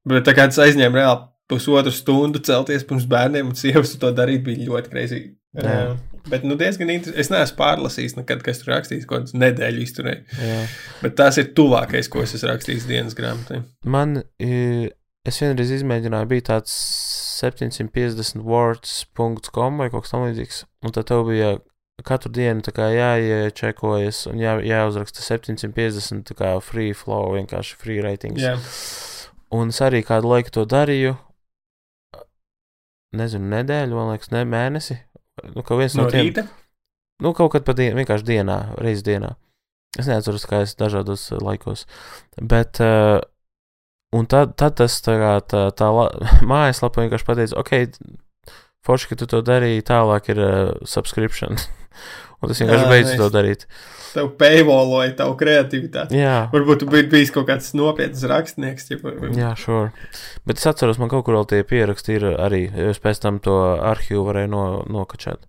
Bet 0.08 0.24
tā 0.24 0.32
kā 0.36 0.48
tas 0.48 0.60
aizņēma 0.64 1.02
reāli 1.02 1.28
pusotru 1.51 1.92
stundu 1.94 2.40
celties 2.46 2.86
pirms 2.88 3.05
bērniem 3.11 3.51
un 3.53 3.59
sievas 3.59 3.96
to 4.01 4.12
darīt, 4.16 4.44
bija 4.46 4.68
ļoti 4.70 4.92
kreizīgi. 4.94 5.30
Jā. 5.61 5.96
Bet, 6.30 6.44
nu, 6.46 6.55
diezgan 6.61 6.90
interesanti. 6.92 7.18
Es 7.24 7.30
neesmu 7.32 7.57
pārlasījis 7.59 8.14
nekad, 8.18 8.42
kas 8.46 8.61
tur 8.61 8.74
rakstīts, 8.74 9.07
ko 9.09 9.18
nedēļu 9.40 9.80
izturēju. 9.86 10.24
jā. 10.38 10.59
Bet 11.03 11.16
tas 11.18 11.38
ir 11.40 11.48
tuvākais, 11.57 12.11
ko 12.12 12.22
es 12.22 12.34
esmu 12.36 12.53
rakstījis 12.53 12.86
dienas 12.86 13.16
grāmatā. 13.18 13.62
Man, 13.84 14.22
i- 14.38 14.90
es 15.26 15.40
vienreiz 15.40 15.72
izmēģināju, 15.80 16.28
bija 16.30 16.46
tāds 16.53 16.76
750 17.40 18.44
words.com 18.44 19.78
vai 19.80 19.88
kaut 19.90 20.05
kas 20.07 20.12
tamlīdzīgs, 20.14 20.62
un 20.84 20.92
tad 20.94 21.09
tev 21.11 21.24
bija 21.32 21.55
katru 22.05 22.30
dienu 22.32 22.62
jāiečekojas 22.64 24.26
un 24.30 24.38
jā, 24.40 24.55
jāuzraksta 24.64 25.20
750 25.24 26.24
tā 26.30 26.36
kā 26.38 26.53
free 26.64 26.92
flow, 26.96 27.32
vienkārši 27.36 27.76
free 27.80 28.01
ratings. 28.05 28.40
Jā, 28.44 28.57
Un 29.53 29.72
es 29.74 29.80
arī 29.82 30.05
kādu 30.07 30.28
laiku 30.30 30.53
to 30.55 30.62
darīju, 30.64 31.16
nezinu, 33.16 33.50
nedēļu, 33.54 33.96
man 33.96 34.12
liekas, 34.12 34.32
ne 34.34 34.44
mēnesi. 34.48 34.96
Nu, 35.54 35.64
kaut 35.64 35.80
viens 35.80 35.96
no, 35.98 36.06
no 36.06 36.12
tiem, 36.12 36.28
rīta. 36.28 36.44
nu, 37.24 37.32
kaut 37.36 37.52
kad 37.54 37.66
pa 37.66 37.74
dienu, 37.76 37.98
vienkārši 38.00 38.28
dienā, 38.28 38.58
reizes 38.80 39.06
dienā. 39.06 39.34
Es 39.98 40.06
neatceros, 40.06 40.46
kā 40.46 40.62
es 40.66 40.76
dažādos 40.78 41.26
eh, 41.32 41.40
laikos. 41.42 41.86
Bet, 42.38 42.78
uh, 42.84 43.18
un 44.16 44.28
tad, 44.30 44.54
tad 44.61 44.76
tas 44.78 45.00
tā, 45.02 45.16
kā, 45.18 45.32
tā, 45.50 45.64
tā 45.76 45.90
la, 45.94 46.08
mājaslapa 46.52 47.04
vienkārši 47.04 47.26
pateica, 47.26 47.58
ok, 47.62 47.72
forši, 48.87 49.12
ka 49.12 49.20
tu 49.20 49.28
to 49.31 49.43
darīji, 49.47 49.87
tālāk 49.87 50.33
ir 50.33 50.43
uh, 50.45 50.74
subscription. 50.89 51.61
un 52.41 52.51
tas 52.51 52.61
vienkārši 52.62 52.89
beidz 52.89 53.11
nice. 53.11 53.20
to 53.20 53.28
darīt. 53.35 53.66
Tev 54.11 54.33
paywalloja 54.41 55.12
tavu 55.20 55.37
kreativitāti. 55.39 56.18
Jā. 56.18 56.49
Varbūt 56.51 56.83
tu 56.83 56.89
biji 56.91 57.07
bijis 57.12 57.31
kaut 57.35 57.47
kāds 57.51 57.70
nopietns 57.78 58.24
rakstnieks. 58.26 58.89
Ķipa, 58.89 59.12
Jā, 59.37 59.53
sure. 59.61 59.93
Bet 60.49 60.59
es 60.59 60.66
atceros, 60.66 60.99
man 60.99 61.12
kaut 61.12 61.22
kur 61.28 61.39
vēl 61.39 61.47
tie 61.53 61.61
pieraksti 61.66 62.18
ir 62.18 62.26
arī. 62.33 62.64
jo 62.74 62.91
Es 62.91 62.99
pēc 63.03 63.22
tam 63.22 63.39
to 63.45 63.61
arhīvu 63.93 64.24
varēju 64.26 64.51
no, 64.51 64.64
nokačāt. 64.91 65.47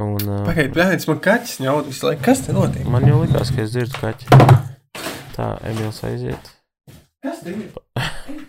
Un, 0.00 0.16
uh, 0.24 0.46
Pagaidiet, 0.46 0.72
bērns, 0.72 1.04
man 1.10 1.20
kaķis 1.20 1.58
ņaut 1.60 1.90
visu 1.90 2.08
laiku. 2.08 2.24
Kas 2.24 2.46
te 2.46 2.56
notiek? 2.56 2.86
man 2.88 3.04
jau 3.04 3.20
likās, 3.20 3.52
ka 3.52 3.66
es 3.66 3.74
dzirdu 3.74 4.00
kaķi. 4.00 4.30
Tā, 5.36 5.50
Emīls 5.68 6.00
aiziet. 6.08 6.54
Kas 7.20 7.44
te 7.44 7.52
ir? 7.52 7.68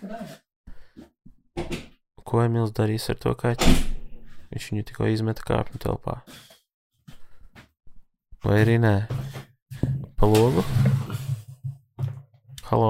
Ko 2.34 2.40
Emīls 2.42 2.72
darīs 2.74 3.04
ar 3.12 3.18
to 3.22 3.30
kaķi? 3.38 3.72
Viņš 4.50 4.64
viņu 4.66 4.84
tikko 4.88 5.06
izmeta 5.06 5.44
kāpņu 5.46 5.78
telpā. 5.84 6.16
Vai 8.42 8.56
arī 8.64 8.74
nē? 8.82 8.90
Pa 10.18 10.26
logu? 10.26 10.64
Halo? 12.72 12.88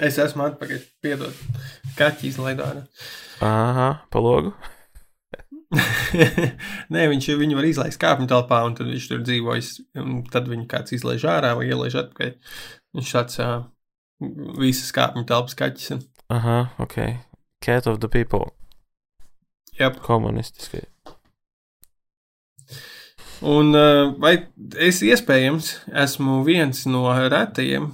Es 0.00 0.16
esmu 0.16 0.46
atpakaļ. 0.46 0.80
Piedod. 1.04 1.44
Kaķis 1.98 2.30
izlaidā. 2.30 2.70
Aha, 3.44 3.90
pa 4.08 4.24
logu? 4.24 4.54
Nē, 6.96 7.04
viņš 7.12 7.30
viņu 7.36 7.60
var 7.60 7.68
izlaist 7.68 8.00
kāpņu 8.00 8.32
telpā, 8.32 8.64
un 8.64 8.80
tad 8.80 8.88
viņš 8.94 9.12
tur 9.12 9.22
dzīvojas. 9.28 9.74
Tad 10.32 10.48
viņu 10.54 10.64
kāds 10.72 10.96
izlaiž 10.96 11.28
ārā 11.36 11.52
vai 11.60 11.68
ielaiž 11.68 12.00
atpakaļ. 12.06 12.32
Viņš 12.96 13.14
tāds 13.20 13.44
uh, 13.44 13.58
visas 14.56 14.88
kāpņu 14.96 15.28
telpas 15.28 15.60
kaķis. 15.60 15.98
Aha, 16.32 16.62
ok. 16.80 17.02
Cat 17.64 17.86
of 17.86 18.00
the 18.00 18.08
people. 18.08 18.52
Jā, 19.78 19.90
Komunistiskai. 20.02 20.84
Un 23.44 23.74
uh, 23.76 24.14
vai 24.22 24.34
es 24.80 25.02
iespējams 25.04 25.72
esmu 26.04 26.40
viens 26.46 26.86
no 26.88 27.04
retajiem 27.28 27.90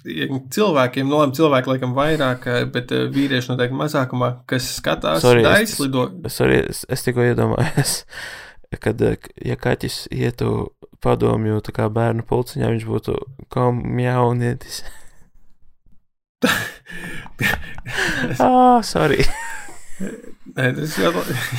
cilvēkiem, 0.00 1.08
no 1.10 1.18
labi, 1.20 1.36
cilvēki 1.36 1.68
laikam 1.74 1.90
vairāk, 1.96 2.46
eh, 2.48 2.62
bet 2.72 2.92
uh, 2.96 3.02
vīrieši 3.12 3.50
noteikti 3.52 3.76
mazākumā, 3.76 4.30
kas 4.48 4.70
skatās 4.78 5.20
Sorry, 5.20 5.42
es- 5.44 5.48
daislido. 5.50 6.06
Sorry, 6.32 6.62
es, 6.70 6.86
es 6.88 7.04
tikko 7.04 7.20
iedomājos, 7.26 7.98
kad, 8.84 9.02
eh, 9.04 9.18
ja 9.44 9.58
kaķis 9.60 10.06
ietu 10.16 10.70
padomju 11.04 11.60
tā 11.68 11.74
kā 11.76 11.90
bērnu 11.92 12.24
pulciņā, 12.28 12.72
viņš 12.72 12.88
būtu 12.88 13.18
komjaunietis. 13.52 14.80
ah, 18.40 18.80
sorry. 18.86 19.24
Nē, 20.50 20.70
tas, 20.74 20.94
jau, 20.98 21.10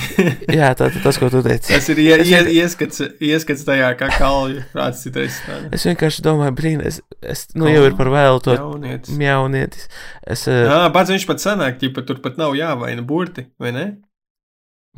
Jā, 0.59 0.71
tā, 0.75 0.89
tas, 1.03 1.17
ko 1.21 1.29
tu 1.31 1.39
teici. 1.45 1.69
tas 1.71 1.85
ir 1.93 2.01
ie, 2.03 2.15
ie, 2.27 2.39
ieskats, 2.59 2.99
ieskats 3.23 3.63
tajā, 3.67 3.91
kā 3.99 4.09
kalju 4.17 4.63
prāts 4.73 5.03
citreiz 5.05 5.37
strādā. 5.37 5.69
Es 5.77 5.85
vienkārši 5.87 6.25
domāju, 6.25 6.55
brīn, 6.57 6.81
es, 6.85 6.99
es 7.23 7.45
nu 7.55 7.69
jau 7.71 7.85
ir 7.87 7.95
par 7.99 8.09
vēlu 8.11 8.41
to 8.43 8.57
Jaunietis. 8.57 9.13
mjaunietis. 9.15 9.87
Es, 10.25 10.43
uh, 10.51 10.63
Jā, 10.67 10.79
pats 10.95 11.13
viņš 11.13 11.27
pat 11.29 11.43
sanāk, 11.43 11.79
ja 11.85 12.03
tur 12.03 12.19
pat 12.25 12.39
nav 12.41 12.57
jāvaina 12.57 13.05
burti, 13.07 13.47
vai 13.61 13.71
ne? 13.77 13.85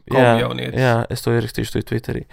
jā, 0.10 0.16
komjaunietis. 0.16 0.80
jā, 0.82 0.96
es 1.14 1.22
to 1.22 1.36
ierakstīšu 1.36 1.76
tu 1.76 1.86
Twitterī. 1.92 2.26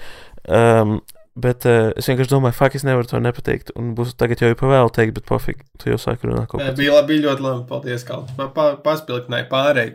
Um, 0.49 1.01
Bet 1.39 1.63
uh, 1.69 1.93
es 1.95 2.09
vienkārši 2.11 2.33
domāju, 2.33 2.57
fuck, 2.59 2.75
es 2.75 2.83
nevaru 2.87 3.07
to 3.07 3.21
nepateikt. 3.23 3.71
Un 3.79 3.93
būs 3.95 4.17
tagad 4.19 4.43
jau 4.43 4.51
pavēlu 4.59 4.91
teikt, 4.95 5.15
bet 5.19 5.29
pofīgi, 5.29 5.63
tu 5.79 5.93
jau 5.93 5.99
sāki 6.01 6.27
runāt 6.27 6.49
kaut 6.51 6.59
ko. 6.59 6.73
bija, 6.79 6.97
labi, 6.97 7.15
bija 7.15 7.29
ļoti 7.29 7.45
labi. 7.47 7.67
Paldies, 7.69 8.05
Kalns. 8.09 8.33
Man 8.39 8.51
pa, 8.57 8.73
paspilgtināja 8.83 9.47
pārēju 9.53 9.95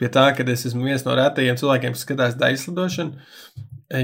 pie 0.00 0.10
tā, 0.12 0.26
ka 0.36 0.44
es 0.52 0.66
esmu 0.68 0.84
viens 0.84 1.06
no 1.06 1.14
retajiem 1.16 1.56
cilvēkiem, 1.60 1.94
kas 1.96 2.04
skatās 2.04 2.36
daislidošanu. 2.40 3.16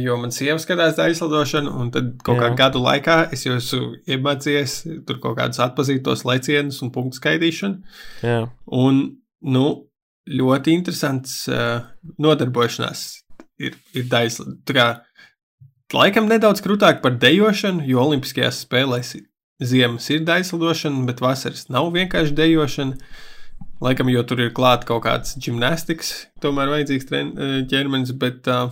Jo 0.00 0.16
man 0.20 0.32
sieva 0.32 0.56
skatās 0.62 0.96
daislidošanu, 0.98 1.70
un 1.82 1.88
tad 1.92 2.10
kaut 2.24 2.38
kā 2.38 2.50
Jā. 2.50 2.56
gadu 2.58 2.82
laikā 2.84 3.16
es 3.34 3.44
jau 3.46 3.56
esmu 3.58 3.96
iemācījies 4.12 4.74
tur 5.08 5.18
kaut 5.22 5.38
kādus 5.40 5.60
atpazītos 5.64 6.22
lecienus 6.28 6.80
un 6.84 6.92
punktu 6.94 7.18
skaitīšanu. 7.18 7.80
Jā, 8.24 8.44
Un, 8.76 9.00
nu, 9.40 9.66
ļoti 10.30 10.76
interesants 10.76 11.42
uh, 11.50 11.80
nodarbošanās 12.22 13.04
ir, 13.66 13.76
ir 13.96 14.06
daisla. 14.12 14.52
Tā 15.90 15.98
laikam 15.98 16.28
nedaudz 16.30 16.62
krūtāk 16.62 17.00
par 17.02 17.16
dejošanu, 17.18 17.82
jo 17.88 17.98
Olimpiskajās 18.04 18.60
spēlēs 18.62 19.16
ziemas 19.60 20.06
ir 20.14 20.22
daislidošana, 20.28 21.02
bet 21.08 21.22
vasaras 21.24 21.66
nav 21.72 21.90
vienkārši 21.96 22.36
dejošana. 22.38 22.94
Laikam, 23.82 24.10
jo 24.12 24.22
tur 24.28 24.42
ir 24.44 24.52
klāta 24.56 24.86
kaut 24.88 25.02
kāds 25.06 25.34
gimnastikas, 25.40 26.12
tomēr 26.44 26.70
vajadzīgs 26.70 27.08
tren, 27.08 27.32
eh, 27.34 27.56
ķermenis, 27.68 28.12
bet 28.20 28.46
uh, 28.52 28.68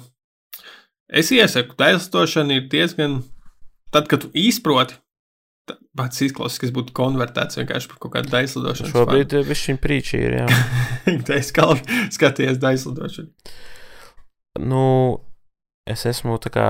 es 1.09 1.33
iesaku, 1.33 1.75
daislidošana 1.81 2.59
ir 2.59 2.67
diezgan, 2.73 3.23
tad, 3.91 4.09
kad 4.13 4.27
tu 4.27 4.31
izproti, 4.37 4.99
tā- 5.69 5.79
pats 5.97 6.21
izklausās, 6.29 6.61
kas 6.61 6.75
būtu 6.77 6.93
konvertēts 6.97 7.57
vienkārši 7.61 7.91
par 7.91 8.03
kaut 8.05 8.15
kādu 8.19 8.35
daislidošanu. 8.37 8.93
šobrīd 8.93 9.35
viņš 9.49 9.65
viņa 9.73 9.83
prīčī 9.85 10.23
ir. 10.29 10.39
Jā. 10.43 10.49
Es 11.41 11.51
kā 11.57 11.67
skaties 12.13 12.61
daislidošanu. 12.61 13.33
nu, 14.61 14.85
es 15.89 16.05
esmu 16.05 16.37
tā 16.45 16.53
kā 16.53 16.69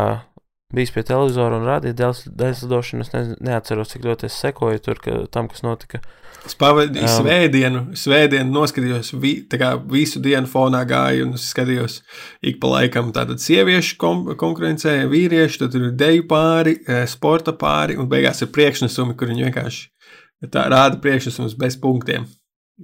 bijis 0.75 0.93
pie 0.93 1.03
televizora 1.09 1.57
un 1.57 1.67
rādīju 1.69 1.97
daļslidošanu. 2.37 3.05
Es 3.05 3.13
ne, 3.15 3.23
neatceros, 3.49 3.95
cik 3.95 4.05
ļoti 4.05 4.29
es 4.29 4.37
sekoju 4.43 4.83
tur, 4.85 5.01
ka, 5.01 5.17
tam, 5.33 5.49
kas 5.49 5.65
notika. 5.65 6.01
Es 6.47 6.55
pavadīju 6.59 7.09
Um, 7.09 7.25
svētdienu, 7.25 7.81
svētdienu 7.99 8.53
noskatījos, 8.53 9.13
vi, 9.21 9.33
tā 9.51 9.59
kā 9.61 9.73
visu 9.91 10.21
dienu 10.25 10.49
fonā 10.49 10.85
gāju 10.89 11.27
un 11.27 11.35
skatījos 11.41 11.99
ik 12.47 12.61
pa 12.63 12.71
laikam 12.77 13.11
tātad 13.17 13.43
sieviešu 13.43 13.99
kom 14.01 14.25
konkurencē, 14.39 15.01
vīriešu, 15.11 15.65
tad 15.65 15.77
ir 15.81 15.91
deju 15.99 16.29
pāri, 16.31 16.79
eh, 16.87 17.05
sporta 17.11 17.57
pāri 17.57 17.99
un 17.99 18.09
beigās 18.09 18.45
ir 18.45 18.53
priekšnesumi, 18.55 19.17
kur 19.19 19.33
viņi 19.33 19.49
vienkārši 19.49 20.51
tā 20.53 20.69
rāda 20.71 21.01
priekšnesumus 21.03 21.57
bez 21.59 21.77
punktiem. 21.81 22.29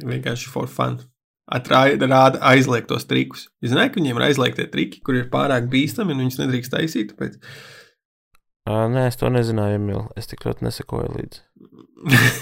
Vienkārši 0.03 0.51
for 0.51 0.67
fun. 0.67 0.99
Rāda 1.45 2.41
aizliegtos 2.41 3.05
trikus. 3.11 3.49
Es 3.61 3.73
zināju, 3.73 3.93
ka 3.93 4.01
viņiem 4.01 4.21
ir 4.21 4.27
aizliegtie 4.31 4.69
triki, 4.73 5.03
kur 5.05 5.19
ir 5.19 5.31
pārāk 5.33 5.69
bīstami 5.73 6.15
un 6.15 6.25
viņus 6.25 6.41
nedrīkst 6.41 6.73
taisīt. 6.73 7.13
Tāpēc 7.13 7.41
Uh, 8.65 8.87
nē, 8.89 9.11
es 9.11 9.19
to 9.21 9.29
nezināju, 9.29 9.77
Emīl. 9.77 10.07
Es 10.17 10.31
tik 10.31 10.47
ļoti 10.47 10.65
nesekoju 10.65 11.11
līdzi. 11.19 11.41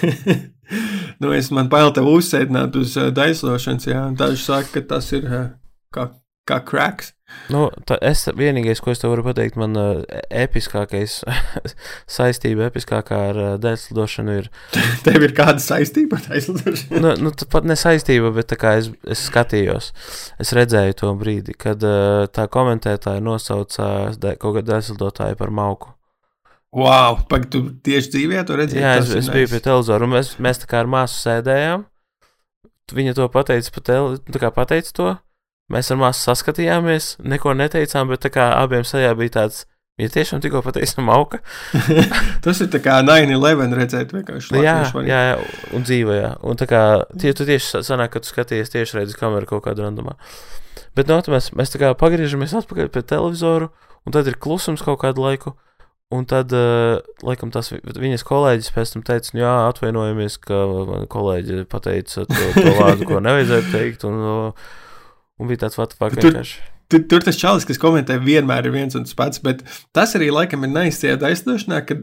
nu, 1.22 1.32
es 1.34 1.48
man 1.55 1.66
bail 1.70 1.90
tev 1.94 2.07
uzsēdināt 2.12 2.78
uz 2.78 2.94
uh, 2.94 3.09
daislošanas, 3.14 3.88
jā, 3.90 4.05
daži 4.18 4.38
saka, 4.44 4.68
ka 4.76 4.82
tas 4.94 5.11
ir 5.18 5.26
uh, 5.26 5.48
kā, 5.94 6.07
kā 6.46 6.61
cracks. 6.68 7.11
Nu, 7.53 7.66
tā, 7.89 7.97
es 8.05 8.24
vienīgais, 8.39 8.80
ko 8.83 8.93
es 8.93 9.01
tev 9.03 9.12
varu 9.12 9.24
pateikt, 9.26 9.59
man 9.61 9.76
uh, 9.78 10.03
episkākais 10.30 11.18
saistība 12.16 12.68
episkākā 12.70 13.18
ar 13.30 13.41
uh, 13.41 13.55
dēļslidošanu 13.62 14.37
ir. 14.41 14.51
Tev 15.07 15.26
ir 15.26 15.35
kāda 15.37 15.62
saistība 15.62 16.20
ar 16.20 16.28
daislošanu? 16.30 17.03
Nu, 17.03 17.14
nu 17.26 17.33
pat 17.53 17.66
ne 17.68 17.76
saistība, 17.78 18.33
bet 18.37 18.51
tā 18.53 18.59
kā 18.61 18.76
es, 18.80 18.93
es 19.05 19.24
skatījos, 19.28 19.91
es 20.43 20.55
redzēju 20.57 20.99
to 21.03 21.14
brīdi, 21.18 21.57
kad 21.59 21.83
uh, 21.87 22.28
tā 22.33 22.47
komentētāja 22.53 23.24
nosauca 23.24 23.89
de, 24.16 24.37
kaut 24.41 24.61
kādu 24.61 24.70
dēļslidotāju 24.72 25.41
par 25.43 25.53
mauku. 25.55 25.93
Wow, 26.72 27.18
pagaidi, 27.28 27.51
tu 27.53 27.64
tieši 27.85 28.14
dzīvē 28.14 28.47
to 28.49 28.57
redzēji? 28.57 28.80
Jā, 28.80 28.95
es, 29.03 29.11
es 29.18 29.28
biju 29.28 29.51
pie 29.51 29.61
televizora, 29.61 30.07
un 30.09 30.14
mēs, 30.14 30.37
mēs 30.41 30.62
tā 30.62 30.70
kā 30.70 30.80
ar 30.80 30.89
māsu 30.89 31.18
sēdējām. 31.20 31.85
Viņa 32.97 33.12
to 33.18 33.26
pateica, 33.33 33.74
pa 33.74 33.83
tele, 33.85 34.16
tā 34.24 34.41
kā 34.41 34.49
pateica 34.55 34.97
to. 34.97 35.11
Mēs 35.73 35.89
ar 35.95 36.01
māsu 36.01 36.27
saskatījāmies, 36.29 37.14
neko 37.25 37.55
neteicām, 37.57 38.11
bet 38.12 38.27
abiem 38.37 38.85
sajā 38.85 39.14
bija 39.16 39.33
tāds, 39.41 39.62
viņa 40.01 40.12
tiešām 40.14 40.43
tikko 40.45 40.61
pateica 40.66 41.05
mauka. 41.05 41.41
Tas 42.45 42.61
ir 42.64 42.68
kā 42.85 42.99
9-11 43.07 43.77
redzēt 43.79 44.12
vienkārši. 44.16 44.57
Jā, 44.64 44.77
jā, 45.09 45.20
jā, 45.33 45.37
un 45.79 45.87
dzīvē, 45.89 46.16
jā. 46.20 46.33
Un 46.45 46.61
tā 46.61 46.68
kā 46.70 46.83
tie, 47.20 47.33
tu 47.37 47.47
tieši 47.49 47.66
sa- 47.77 47.85
sanāk, 47.93 48.12
ka 48.14 48.20
tu 48.25 48.29
skaties 48.33 48.73
tieši 48.73 49.01
redzi 49.01 49.16
kameru 49.18 49.49
kaut 49.49 49.64
kādu 49.68 49.85
randumā. 49.87 50.16
Bet 50.97 51.09
no, 51.09 51.16
tā 51.25 51.33
mēs, 51.33 51.51
mēs 51.57 51.73
tā 51.73 51.81
kā 51.81 51.93
pagriežamies 51.97 52.53
atpakaļ 52.62 52.91
pie 52.93 53.03
televizoru, 53.14 53.70
un 54.05 54.12
tad 54.12 54.29
ir 54.29 54.37
klusums 54.37 54.85
kaut 54.85 55.01
kādu 55.05 55.25
laiku. 55.25 55.55
Un 56.12 56.27
tad, 56.29 56.53
uh, 56.53 56.99
laikam, 57.25 57.49
tas 57.49 57.70
vi- 57.73 57.81
viņas 57.81 58.20
kolēģis 58.29 58.66
pēc 58.75 58.91
tam 58.93 59.05
teica, 59.09 59.31
nu, 59.33 59.41
jā, 59.41 59.53
atvainojamies, 59.70 60.35
ka 60.45 60.59
man 60.68 61.07
kolēģi 61.09 61.62
pateica 61.73 62.27
to, 62.29 62.43
to 62.59 62.73
vārdu, 62.77 63.07
ko 63.09 63.23
nevajadzēja 63.25 63.70
teikt. 63.73 64.05
Un, 64.05 64.18
uh, 64.20 64.53
un 65.41 65.51
bija 65.51 65.64
tāds 65.66 65.78
tur- 66.20 66.33
vienkārši. 66.33 66.61
Tur, 66.93 67.01
tur 67.09 67.22
tas 67.24 67.39
čalis, 67.41 67.64
kas 67.64 67.78
komentē, 67.80 68.18
vienmēr 68.20 68.66
ir 68.68 68.74
viens 68.74 68.97
un 68.99 69.07
tas 69.07 69.14
pats. 69.16 69.41
Bet 69.41 69.62
tas 69.97 70.12
arī 70.18 70.28
laikam 70.28 70.66
ir 70.66 70.72
neizsajā 70.74 71.14
daislidošanā, 71.22 71.78
ka 71.89 71.97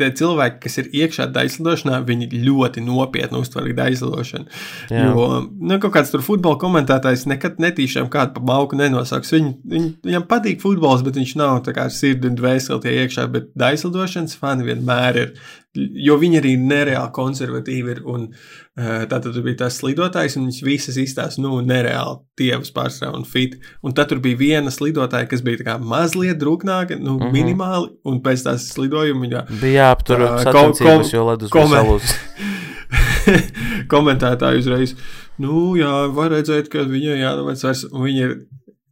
tie 0.00 0.08
cilvēki, 0.16 0.60
kas 0.64 0.78
ir 0.80 0.88
iekšā 1.02 1.26
daislidošanā, 1.34 1.98
viņi 2.08 2.30
ļoti 2.46 2.80
nopietni 2.86 3.36
uztver 3.36 3.68
daislidošanu. 3.76 4.48
Jā. 4.88 5.10
Jo 5.10 5.26
nu, 5.44 5.76
kaut 5.82 5.92
kāds 5.98 6.14
tur 6.14 6.24
futbola 6.24 6.56
komentētājs 6.62 7.26
nekad 7.28 7.60
netīšām 7.60 8.08
kādu 8.08 8.38
pa 8.38 8.46
mauku 8.54 8.80
nenosauks. 8.80 9.34
Viņ, 9.36 9.52
viņ, 9.74 9.88
viņam 10.08 10.28
patīk 10.30 10.64
futbols, 10.64 11.04
bet 11.04 11.20
viņš 11.20 11.36
nav 11.36 11.60
tā 11.68 11.76
kā 11.76 11.90
sirdi 11.92 12.32
un 12.32 12.40
dvēseli 12.40 12.80
tie 12.86 12.96
iekšā. 13.02 13.28
Bet 13.36 13.52
daislidošanas 13.60 14.40
fani 14.40 14.70
vienmēr 14.72 15.24
ir. 15.26 15.34
Jo 15.78 16.16
viņi 16.18 16.40
arī 16.40 16.56
nereāli 16.58 17.12
konservatīvi 17.14 17.92
ir. 17.94 18.00
Un, 18.10 18.24
uh, 18.34 19.04
tātad 19.06 19.28
tur 19.30 19.44
bija 19.44 19.60
tas 19.60 19.76
slidotājs, 19.78 20.34
un 20.38 20.48
viņš 20.48 20.58
visas 20.66 20.98
izstāsta, 20.98 21.42
nu, 21.44 21.60
nereāli 21.62 22.18
tievas 22.40 22.72
pārstāv 22.74 23.14
un 23.14 23.22
fit. 23.28 23.54
Un 23.86 23.94
tad 23.94 24.10
tur 24.10 24.18
bija 24.24 24.40
viena 24.40 24.72
slidotāja, 24.74 25.28
kas 25.30 25.44
bija 25.46 25.60
tā 25.60 25.68
kā 25.68 25.76
mazliet 25.78 26.40
drūknāka, 26.42 26.98
nu, 26.98 27.18
mm. 27.18 27.22
-hmm. 27.22 27.32
minimāli, 27.36 27.92
un 28.04 28.18
pēc 28.24 28.46
tās 28.48 28.66
slidojuma 28.74 29.26
viņa 29.26 29.44
Bija 29.60 29.84
jāaptur 29.84 30.26
Tā, 30.26 30.32
sacensības, 30.48 31.10
ko- 31.10 31.16
jo 31.16 31.26
ledus 31.30 31.50
bija 31.50 31.62
komen- 31.62 31.78
salūzis. 31.78 32.18
komentētāji 33.94 34.62
uzreiz, 34.64 34.94
nu, 35.38 35.76
jā, 35.78 36.08
var 36.14 36.32
redzēt, 36.34 36.68
ka 36.72 36.82
viņai 36.88 37.20
jānovēc 37.22 37.64
vairs, 37.66 37.84
un 37.92 38.06
viņa 38.08 38.26
ir 38.26 38.36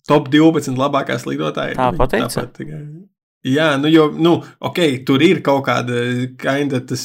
top 0.08 0.30
12 0.32 0.78
labākā 0.78 1.18
slidotāja. 1.18 1.74
Tā 1.78 1.90
pateica? 1.96 2.46
tāpat 2.46 2.62
Jā, 3.48 3.68
nu, 3.80 3.88
jo, 3.92 4.08
nu, 4.12 4.32
ok, 4.60 4.78
tur 5.08 5.22
ir 5.24 5.40
kaut 5.46 5.64
kāda 5.68 6.00
tas. 6.88 7.04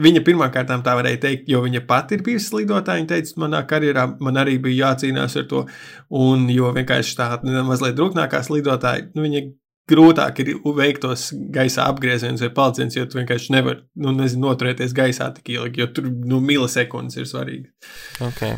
Viņa 0.00 0.22
pirmkārt 0.26 0.70
tā 0.84 0.94
varēja 0.98 1.20
teikt, 1.26 1.48
jo 1.52 1.60
viņa 1.64 1.84
pati 1.86 2.18
ir 2.18 2.24
bijusi 2.26 2.50
slidotāja. 2.50 3.00
Viņa 3.02 3.10
teica, 3.14 3.34
manā 3.44 3.60
karjerā 3.70 4.06
man 4.20 4.40
arī 4.40 4.56
bija 4.62 4.90
jācīnās 4.90 5.36
ar 5.40 5.46
to. 5.50 5.64
Un, 6.10 6.48
jo 6.52 6.72
vienkārši 6.76 7.16
tāda 7.20 7.62
mazliet 7.66 7.96
drūknākā 7.98 8.42
slidotāja, 8.46 9.08
nu, 9.14 9.26
viņa 9.26 9.44
grūtāk 9.90 10.38
ir 10.40 10.54
veiktos 10.78 11.26
gaisa 11.52 11.84
apgriezienus 11.90 12.40
vai 12.40 12.48
palcienus, 12.56 12.96
jo 12.96 13.04
tu 13.04 13.18
vienkārši 13.18 13.52
nevari, 13.52 13.82
nu, 14.00 14.14
nezinu, 14.16 14.46
noturēties 14.48 14.94
gaisā 14.96 15.28
tik 15.36 15.50
ilgi, 15.58 15.82
jo 15.82 15.90
tur, 15.92 16.06
nu, 16.08 16.40
milisekundes 16.40 17.18
ir 17.20 17.28
svarīgi. 17.28 17.68
Okay. 18.30 18.56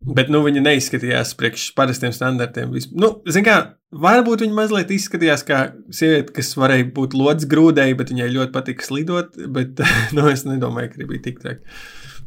Bet, 0.00 0.30
nu, 0.32 0.40
viņa 0.46 0.62
neizskatījās 0.64 1.34
priekš 1.36 1.66
parastiem 1.76 2.14
standartiem. 2.16 2.70
Vis- 2.72 2.88
Nu, 2.94 3.18
zin 3.28 3.44
kā, 3.44 3.56
varbūt 3.90 4.44
viņa 4.44 4.56
mazliet 4.56 4.92
izskatījās 4.94 5.42
kā 5.46 5.62
sieviete, 5.94 6.34
kas 6.36 6.52
varēja 6.58 6.90
būt 6.96 7.16
lodziņa 7.18 7.50
grūdēji, 7.50 7.96
bet 7.98 8.12
viņai 8.14 8.28
ļoti 8.36 8.54
patika 8.54 8.86
slidot, 8.86 9.40
bet, 9.56 9.82
nu, 10.16 10.28
es 10.30 10.46
nedomāju, 10.48 10.92
ka 10.94 11.10
bija 11.10 11.26
tik 11.26 11.42
traki. 11.42 11.80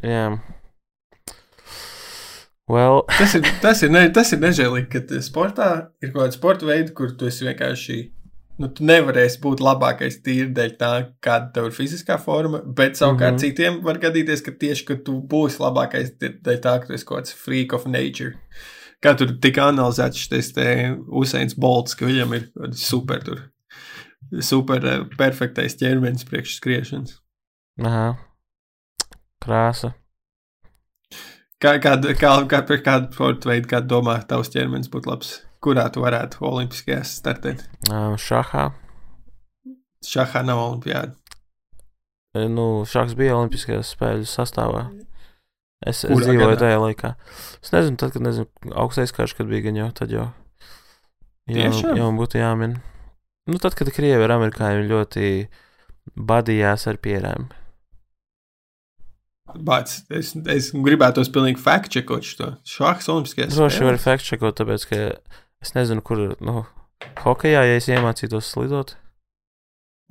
Jā. 0.03 0.25
Well, 2.71 3.03
Tas 3.19 3.35
ir, 3.35 3.47
tas 3.61 3.83
ir, 3.83 3.91
ne, 3.91 4.07
tas 4.15 4.31
ir 4.31 4.41
nežēlīgi, 4.43 4.89
ka 4.91 5.23
sportā 5.23 5.69
ir 6.03 6.13
kaut 6.13 6.25
kāda 6.25 6.35
sporta 6.35 6.67
veida, 6.67 6.93
kur 6.95 7.15
tu 7.19 7.31
vienkārši. 7.31 8.03
Nu, 8.61 8.67
tu 8.69 8.85
nevarēsi 8.85 9.39
būt 9.41 9.63
labākais 9.65 10.19
tīri 10.21 10.51
dēļ 10.53 10.73
tā, 10.77 10.91
kāda 11.25 11.49
tev 11.55 11.71
ir 11.71 11.73
fiziskā 11.73 12.19
forma, 12.21 12.59
bet 12.61 12.99
savukārt 12.99 13.33
mm. 13.33 13.39
-hmm. 13.39 13.41
citiem 13.41 13.79
var 13.81 13.97
gadīties, 13.97 14.43
ka 14.45 14.53
tieši 14.61 14.85
ka 14.85 14.97
tu 15.07 15.15
būsi 15.31 15.57
labākais 15.63 16.13
dēļ 16.21 16.59
tā, 16.61 16.75
ka 16.79 16.85
tu 16.85 16.93
esi 16.93 17.07
kaut 17.09 17.23
kāds 17.23 17.33
freak 17.33 17.73
of 17.73 17.87
nature. 17.89 18.37
Kā 19.03 19.15
tur 19.19 19.33
tika 19.43 19.67
analizēts 19.71 20.21
šis 20.21 20.53
Usains 21.07 21.57
Bolts, 21.59 21.97
ka 21.99 22.07
viņam 22.07 22.35
ir 22.37 22.45
super, 22.79 23.23
tur, 23.25 23.41
super 24.39 24.85
eh, 24.87 25.01
perfektais 25.19 25.75
ķermenis 25.79 26.27
priekš 26.29 26.59
skriešanas. 26.59 27.17
aha. 27.83 28.13
Krāsa. 29.43 29.91
Kā, 31.59 31.77
kā, 31.83 31.97
kā, 32.15 32.31
kā, 32.47 32.61
kāda 32.69 33.09
sporta 33.11 33.49
veida, 33.49 33.67
kāda 33.75 33.89
domā, 33.91 34.15
tavs 34.27 34.51
ķermenis 34.53 34.91
būtu 34.91 35.11
labs? 35.11 35.33
Kurā 35.63 35.85
tu 35.91 36.03
varētu 36.03 36.43
olimpiskajās 36.47 37.17
startēt? 37.19 37.65
Šahā. 38.19 38.69
Šahā 40.03 40.41
nav 40.47 40.59
olimpiāda. 40.59 41.15
Nu, 42.33 42.83
šachs 42.89 43.13
bija 43.13 43.35
Olimpiskajās 43.37 43.91
spēļu 43.93 44.25
sastāvā. 44.25 44.87
Es, 45.83 46.03
es 46.07 46.23
dzīvoju 46.23 46.59
tajā 46.61 46.79
laikā. 46.79 47.13
Es 47.63 47.73
nezinu, 47.73 47.97
tad, 47.99 48.13
kad 48.15 48.23
nezinu, 48.23 48.47
augstais 48.79 49.11
karš, 49.15 49.35
kad 49.39 49.49
bija 49.49 49.67
gan 49.67 49.79
jau, 49.81 49.89
tad 49.97 50.13
jau. 50.13 50.29
Jā, 51.51 51.71
jau 51.97 52.11
būtu 52.15 52.39
jāmin. 52.39 52.77
Nu, 53.51 53.59
tad, 53.59 53.75
kad 53.75 53.91
krievi 53.91 54.23
ar 54.23 54.37
amerikāņiem 54.37 54.87
ļoti 54.87 55.27
badījās 56.15 56.87
ar 56.87 56.99
pierēm. 57.03 57.49
Bāc, 59.53 59.97
es, 60.15 60.31
es 60.49 60.71
gribētu 60.71 61.19
tos 61.19 61.29
pilnīgi 61.33 61.59
fact-checkot 61.61 62.25
šo 62.25 62.53
šahs 62.65 63.09
olimpiskajās 63.11 63.57
Droši 63.57 63.85
var 63.85 63.99
fact-checkot, 64.01 64.55
tāpēc, 64.61 64.87
ka 64.87 65.01
es 65.61 65.75
nezinu, 65.75 66.01
kur, 66.05 66.23
nu, 66.39 66.63
hokejā, 67.25 67.65
ja 67.67 67.81
es 67.81 67.89
iemācītos 67.91 68.53
slidot. 68.55 68.95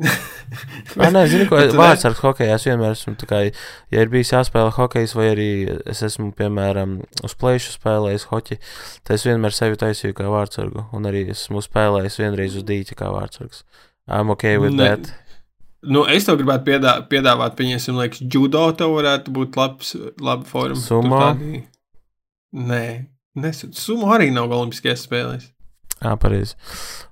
Nē, 0.00 1.08
nē, 1.14 1.22
zinu, 1.30 1.46
ko 1.48 1.58
vārds 1.76 2.04
ar 2.08 2.16
hokeju. 2.18 2.54
Es 2.56 2.64
vienmēr 2.66 2.94
esmu, 2.96 3.14
kā, 3.28 3.42
ja 3.92 4.02
ir 4.04 4.10
bijis 4.12 4.32
jāspēlē 4.34 4.72
hokejs, 4.76 5.14
vai 5.16 5.28
arī 5.32 5.48
es 5.88 6.02
esmu, 6.06 6.30
piemēram, 6.36 6.98
uz 7.24 7.34
plēšu 7.38 7.74
spēlējis 7.76 8.26
hoķi, 8.32 8.58
tad 9.04 9.16
es 9.16 9.26
vienmēr 9.28 9.56
sevi 9.56 9.80
taisīju 9.80 10.16
kā 10.18 10.28
vārdsargu. 10.32 10.86
Un 10.96 11.08
arī 11.08 11.26
esmu 11.32 11.62
spēlējis 11.64 12.20
vienreiz 12.24 12.58
uz 12.60 12.66
dīķa 12.68 12.98
kā 12.98 13.12
vārdsargs. 13.14 13.64
I'm 14.10 14.32
ok 14.34 14.48
with 14.60 14.76
Ne- 14.76 14.88
that. 14.88 15.12
Nu, 15.82 16.04
es 16.06 16.26
tev 16.28 16.36
gribētu 16.38 16.68
piedā, 16.68 16.92
piedāvāt, 17.10 17.56
pieņemsim, 17.58 17.96
liekas, 17.98 18.20
judo 18.30 18.68
tev 18.78 18.92
varētu 18.94 19.32
būt 19.34 19.56
labs, 19.58 19.96
laba 20.22 20.46
forma. 20.46 20.78
Sumo? 20.78 21.22
Nē, 22.52 22.84
nes, 23.42 23.64
sumo 23.74 24.12
arī 24.14 24.28
nav 24.30 24.52
olimpiskajās 24.52 25.02
spēlēs. 25.08 25.48
Jā, 26.02 26.16
pareizi. 26.18 26.56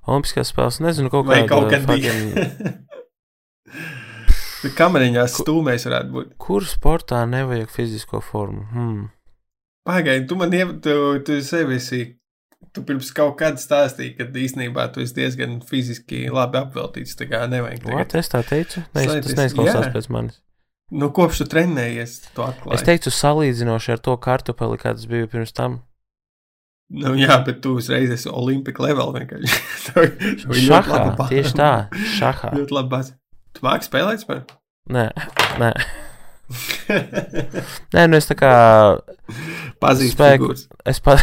Olimpiskās 0.09 0.49
spēles, 0.51 0.81
nezinu, 0.83 1.07
kaut 1.13 1.29
Vai 1.29 1.45
kāda 1.45 1.53
kaut 1.53 1.69
kad 1.71 1.85
bija. 1.87 2.11
Kameriņās 4.77 5.39
stūmēs 5.41 5.87
varētu 5.87 6.13
būt. 6.13 6.33
Kur 6.41 6.65
sportā 6.69 7.23
nevajag 7.29 7.71
fizisko 7.73 8.19
formu? 8.21 8.65
Hmm. 8.75 9.05
Pagaidi, 9.87 10.27
tu 10.29 10.37
man 10.37 10.53
jau, 10.53 10.67
tu, 10.83 11.37
sevi 11.41 11.79
esi, 11.79 12.01
tu 12.75 12.83
pirms 12.85 13.09
kaut 13.17 13.39
kad 13.39 13.57
stāstīji, 13.61 14.13
ka 14.19 14.27
īstenībā 14.29 14.85
tu 14.93 15.01
esi 15.01 15.15
diezgan 15.17 15.57
fiziski 15.65 16.27
labi 16.29 16.59
apveltīts, 16.61 17.17
tā 17.17 17.25
kā 17.31 17.47
nevajag. 17.49 17.87
Tagad. 17.87 18.13
Es 18.21 18.29
tā 18.29 18.43
teicu? 18.45 18.83
Nē, 18.93 19.07
Slēpjas, 19.07 19.31
tas 19.31 19.39
neizklausās 19.39 19.87
jā. 19.87 19.93
pēc 19.95 20.09
manis. 20.13 20.37
Nu, 20.91 21.07
kopš 21.15 21.41
tu 21.41 21.45
trenējies, 21.55 22.17
tu 22.35 22.43
Es 22.43 22.51
atklāji. 22.51 22.85
teicu, 22.91 23.15
salīdzinoši 23.15 23.95
ar 23.95 24.03
to 24.03 24.13
kartupeli, 24.21 24.77
kāds 24.77 25.07
bija 25.09 25.25
pirms 25.31 25.55
tam. 25.57 25.79
Nu, 26.91 27.13
jā, 27.15 27.37
bet 27.47 27.61
tu 27.63 27.77
uzreiz 27.79 28.11
esi 28.11 28.27
ir 30.51 30.65
ļoti 30.67 30.67
Šahā, 30.67 31.27
tieši 31.31 31.53
tā, 31.55 31.69
šahā. 32.17 32.51
Ļoti 32.59 32.75
labi 32.75 32.91
bāze. 32.91 33.13
Tu 33.55 33.63
māki 33.63 33.87
spēlēt 33.87 34.23
spēlēt? 34.25 34.51
Nē, 34.91 35.05
nē. 35.61 35.71
Nē, 37.95 38.03
nu 38.11 38.19
es 38.19 38.27
tā 38.27 38.35
kā, 38.39 38.51
Pazīst 39.81 40.17
Spēku. 40.17 40.49
figūras. 40.51 40.65
es 40.91 40.99
pa, 41.03 41.15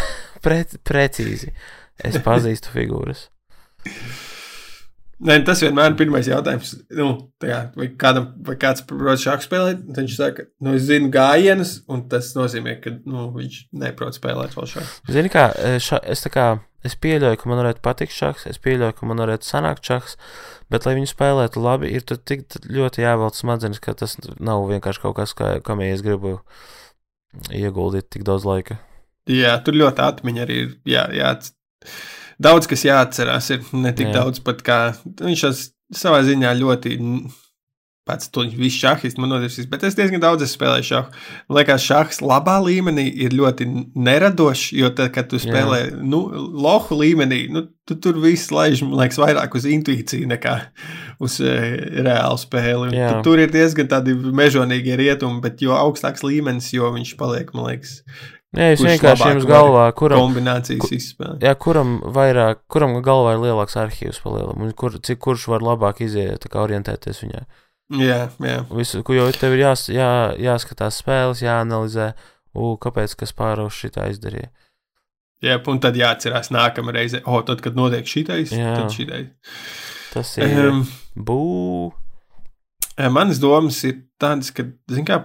pre, 0.45 0.62
precīzi, 0.89 1.53
es 2.01 2.16
pazīstu 2.25 2.73
figūras. 2.73 3.27
Nē, 5.19 5.41
tas 5.43 5.59
vienmēr 5.64 5.91
ir 5.91 5.97
pirmais 5.99 6.29
jautājums. 6.31 6.77
Nu, 6.95 7.09
tajā, 7.43 7.59
vai, 7.79 7.89
kādam, 7.99 8.29
vai 8.47 8.55
kāds 8.61 8.85
prot 8.87 9.19
šādu 9.19 9.47
spēlēt, 9.49 9.81
tad 9.89 10.05
viņš 10.05 10.14
saka, 10.14 10.45
nu, 10.62 10.77
es 10.79 10.85
zinu 10.87 11.11
gājienus, 11.14 11.73
un 11.91 12.05
tas 12.12 12.31
nozīmē, 12.37 12.77
ka 12.85 12.93
nu, 13.03 13.27
viņš 13.35 13.57
neprot 13.83 14.14
spēlēt 14.14 14.55
vēl 14.55 14.69
šādu. 14.71 14.87
Zini 15.11 15.33
kā, 15.33 15.49
e, 15.59 15.81
ša, 15.83 15.99
es 16.14 16.23
kā, 16.31 16.47
es 16.87 16.95
pieļauju, 17.03 17.41
ka 17.41 17.51
man 17.51 17.62
varētu 17.64 17.83
patikt 17.83 18.14
šachs, 18.14 18.47
es 18.53 18.62
pieļauju, 18.62 18.95
ka 19.01 19.11
man 19.11 19.25
varētu 19.25 19.49
sanākt 19.49 19.91
šachs, 19.91 20.14
bet, 20.71 20.87
lai 20.87 20.95
viņu 21.01 21.11
spēlētu 21.11 21.64
labi, 21.66 21.91
ir 21.99 22.07
tik 22.07 22.47
ļoti 22.71 23.03
jāvelc 23.03 23.41
smadzenes, 23.41 23.83
ka 23.83 23.97
tas 23.99 24.14
nav 24.39 24.69
vienkārši 24.71 25.03
kaut 25.03 25.19
kas, 25.19 25.35
kā, 25.35 25.57
kam 25.66 25.83
es 25.83 26.05
gribu 26.07 26.39
ieguldīt 27.51 28.07
tik 28.14 28.23
daudz 28.29 28.47
laika. 28.47 28.79
Jā, 29.29 29.59
tur 29.66 29.77
ļoti 29.77 30.07
atmiņa 30.07 30.47
arī 30.47 30.62
ir. 30.62 30.71
Jā, 30.89 31.09
jā, 31.12 31.35
daudz 32.43 32.70
kas 32.70 32.86
jāatcerās. 32.86 33.51
Ir 33.55 33.66
ne 33.76 33.93
tik 33.93 34.11
Jā. 34.11 34.14
jā. 34.14 34.22
daudz, 34.22 34.43
pat 34.45 34.64
kā 34.66 34.78
viņš 35.05 35.45
savā 35.97 36.22
ziņā 36.26 36.57
ļoti. 36.62 36.97
Pats 38.09 38.30
to 38.32 38.41
visu 38.57 38.86
šahistu 38.86 39.20
man 39.20 39.34
nodevis, 39.34 39.66
bet 39.68 39.82
es 39.84 39.93
diezgan 39.93 40.22
daudz 40.22 40.41
esmu 40.47 40.55
spēlējis 40.55 40.86
šādu. 40.89 41.18
Man 41.51 41.59
liekas, 41.59 41.82
šahs 41.84 42.22
labā 42.24 42.55
līmenī 42.64 43.05
ir 43.26 43.34
ļoti 43.36 43.66
neradošs, 44.01 44.70
jo 44.80 44.89
tad, 44.97 45.11
kad 45.12 45.28
tu 45.28 45.36
Jā. 45.36 45.43
spēlē 45.45 45.80
nu, 46.01 46.22
lohu 46.57 46.97
līmenī, 47.03 47.43
nu, 47.53 47.66
tu 47.84 47.99
tur 48.01 48.16
viss 48.22 48.49
laiž, 48.49 48.80
man 48.86 49.03
liekas, 49.03 49.20
vairāk 49.20 49.59
uz 49.61 49.68
intuīciju 49.68 50.30
nekā 50.32 50.55
uz 51.20 51.36
e, 51.45 51.53
reālu 52.01 52.41
spēli. 52.41 52.95
Jā. 52.97 53.11
Tu, 53.12 53.28
tur 53.28 53.45
ir 53.45 53.53
diezgan 53.53 53.93
tādi 53.93 54.16
mežonīgi 54.16 54.97
rietumi, 54.97 55.43
bet 55.45 55.61
jo 55.61 55.76
augstāks 55.76 56.24
līmenis, 56.24 56.72
jo 56.72 56.89
viņš 56.97 57.12
paliek, 57.20 57.53
man 57.53 57.74
liekas, 57.74 57.99
Nē, 58.57 58.71
es 58.73 58.81
Kurš 58.81 58.89
vienkārši 58.95 59.27
jums 59.29 59.45
galvā, 59.49 59.83
kuram, 59.93 60.23
kombinācijas 60.23 60.93
izspēlēt. 60.97 61.43
jā, 61.45 61.51
kuram 61.61 61.99
vairāk, 62.17 62.63
kuram 62.73 62.95
galvā 63.05 63.35
ir 63.37 63.43
lielāks 63.43 63.77
arhīvs 63.77 64.23
pa 64.25 64.33
lielam, 64.33 64.63
un 64.65 64.71
kur, 64.73 64.97
cik 65.05 65.19
kurš 65.21 65.45
var 65.53 65.61
labāk 65.67 66.01
iziet, 66.07 66.39
tā 66.41 66.49
kā 66.55 66.63
orientēties 66.65 67.21
viņā. 67.27 67.43
Jā, 68.01 68.17
jā. 68.41 68.57
Visu, 68.73 69.03
jau 69.17 69.27
tev 69.37 69.53
ir 69.57 69.67
jās, 69.67 69.85
jā, 69.93 70.09
jāskatās 70.41 70.97
spēles, 71.03 71.45
jāanalizē, 71.45 72.09
u, 72.57 72.73
kāpēc 72.81 73.15
kas 73.21 73.37
pāraus 73.37 73.77
šitā 73.77 74.09
izdarīja. 74.13 74.49
jā, 75.45 75.61
un 75.69 75.79
tad 75.85 75.97
jāatcerās 76.01 76.49
nākamā 76.51 76.97
reize, 76.97 77.21
o, 77.29 77.43
tad, 77.47 77.61
kad 77.61 77.77
notiek 77.77 78.09
šitais, 78.09 78.51
Jā. 78.57 78.75
tad 78.81 78.91
šitais. 78.97 79.29
Tas 80.13 80.33
ir 80.41 80.71
Um, 80.73 80.87
bū. 81.15 81.93
manas 83.13 83.39
domas 83.39 83.85
ir 83.85 84.01
tādas, 84.19 84.51
ka, 84.51 84.65
zin 84.91 85.05
kā, 85.05 85.21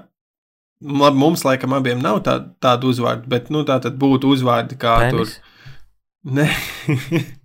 labi, 0.83 1.17
mums 1.19 1.45
laikam 1.47 1.75
abiem 1.77 2.01
nav 2.03 2.21
tā, 2.25 2.37
tādu 2.63 2.91
uzvārdu, 2.93 3.29
bet, 3.31 3.49
nu, 3.53 3.63
tā 3.67 3.79
tad 3.83 3.97
būtu 4.01 4.33
uzvārdi 4.35 4.77
kā 4.79 4.97
tur. 5.13 5.23
Penis. 5.23 5.39
Nē. 6.23 6.49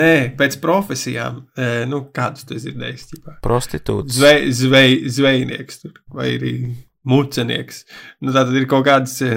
Nē, 0.00 0.10
pēc 0.38 0.56
profesijām, 0.62 1.44
e, 1.54 1.68
nu, 1.90 2.02
kādus 2.14 2.46
tu 2.48 2.56
ķipā? 2.58 3.36
Prostitūts. 3.44 4.16
Zvej, 4.18 4.48
zvej, 4.58 4.96
zvejnieks 5.18 5.84
tur, 5.84 5.94
vai 6.14 6.32
arī 6.34 6.54
mucenieks. 7.06 7.84
Nu, 8.22 8.34
tā 8.34 8.44
tad 8.46 8.58
ir 8.58 8.66
kaut 8.70 8.86
kāds 8.88 9.14
e, 9.22 9.30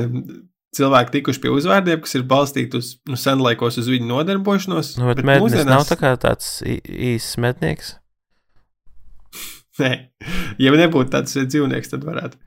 cilvēki 0.78 1.14
tikuši 1.20 1.44
pie 1.44 1.54
uzvārdiem, 1.54 2.02
kas 2.04 2.18
ir 2.18 2.26
balstīti 2.30 2.80
uz 2.80 2.96
nu, 3.10 3.18
senlaikos 3.20 3.78
uz 3.82 3.90
viņu 3.92 4.10
nodarbošanos. 4.10 4.96
Nu, 5.02 5.12
bet 5.12 5.22
bet 5.22 5.44
mūsdienās- 5.46 5.70
nav 5.70 5.86
tā 5.90 6.00
kā 6.02 6.16
tāds 6.22 6.56
īsts 6.66 7.38
mednieks. 7.42 7.96
Nē, 9.82 9.92
ja 10.62 10.74
nebūtu 10.78 11.10
tāds 11.16 11.34
dzīvnieks, 11.34 11.94
tad 11.94 12.04
varētu 12.06 12.38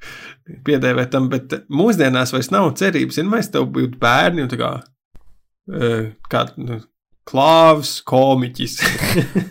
piedēvēt 0.66 1.10
tam. 1.14 1.30
Bet 1.32 1.54
mūsdienās 1.72 2.34
vairs 2.34 2.52
nav 2.54 2.70
cerības. 2.78 3.18
Ja 3.18 3.26
mēs 3.26 3.50
tev 3.54 3.66
būtu 3.74 3.98
bērni 4.02 4.44
un 4.44 4.52
tā 4.52 4.60
kā, 4.60 4.70
e, 5.66 5.90
kā 6.30 6.44
nu, 6.60 6.78
klāvs, 7.26 7.98
komiķis. 8.06 8.78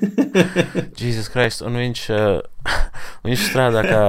Jēzus 1.00 1.30
Kristus, 1.32 1.66
un 1.68 1.80
viņš, 1.80 2.06
uh, 2.16 2.74
viņš 3.28 3.46
strādā 3.50 3.84
kā, 3.88 4.04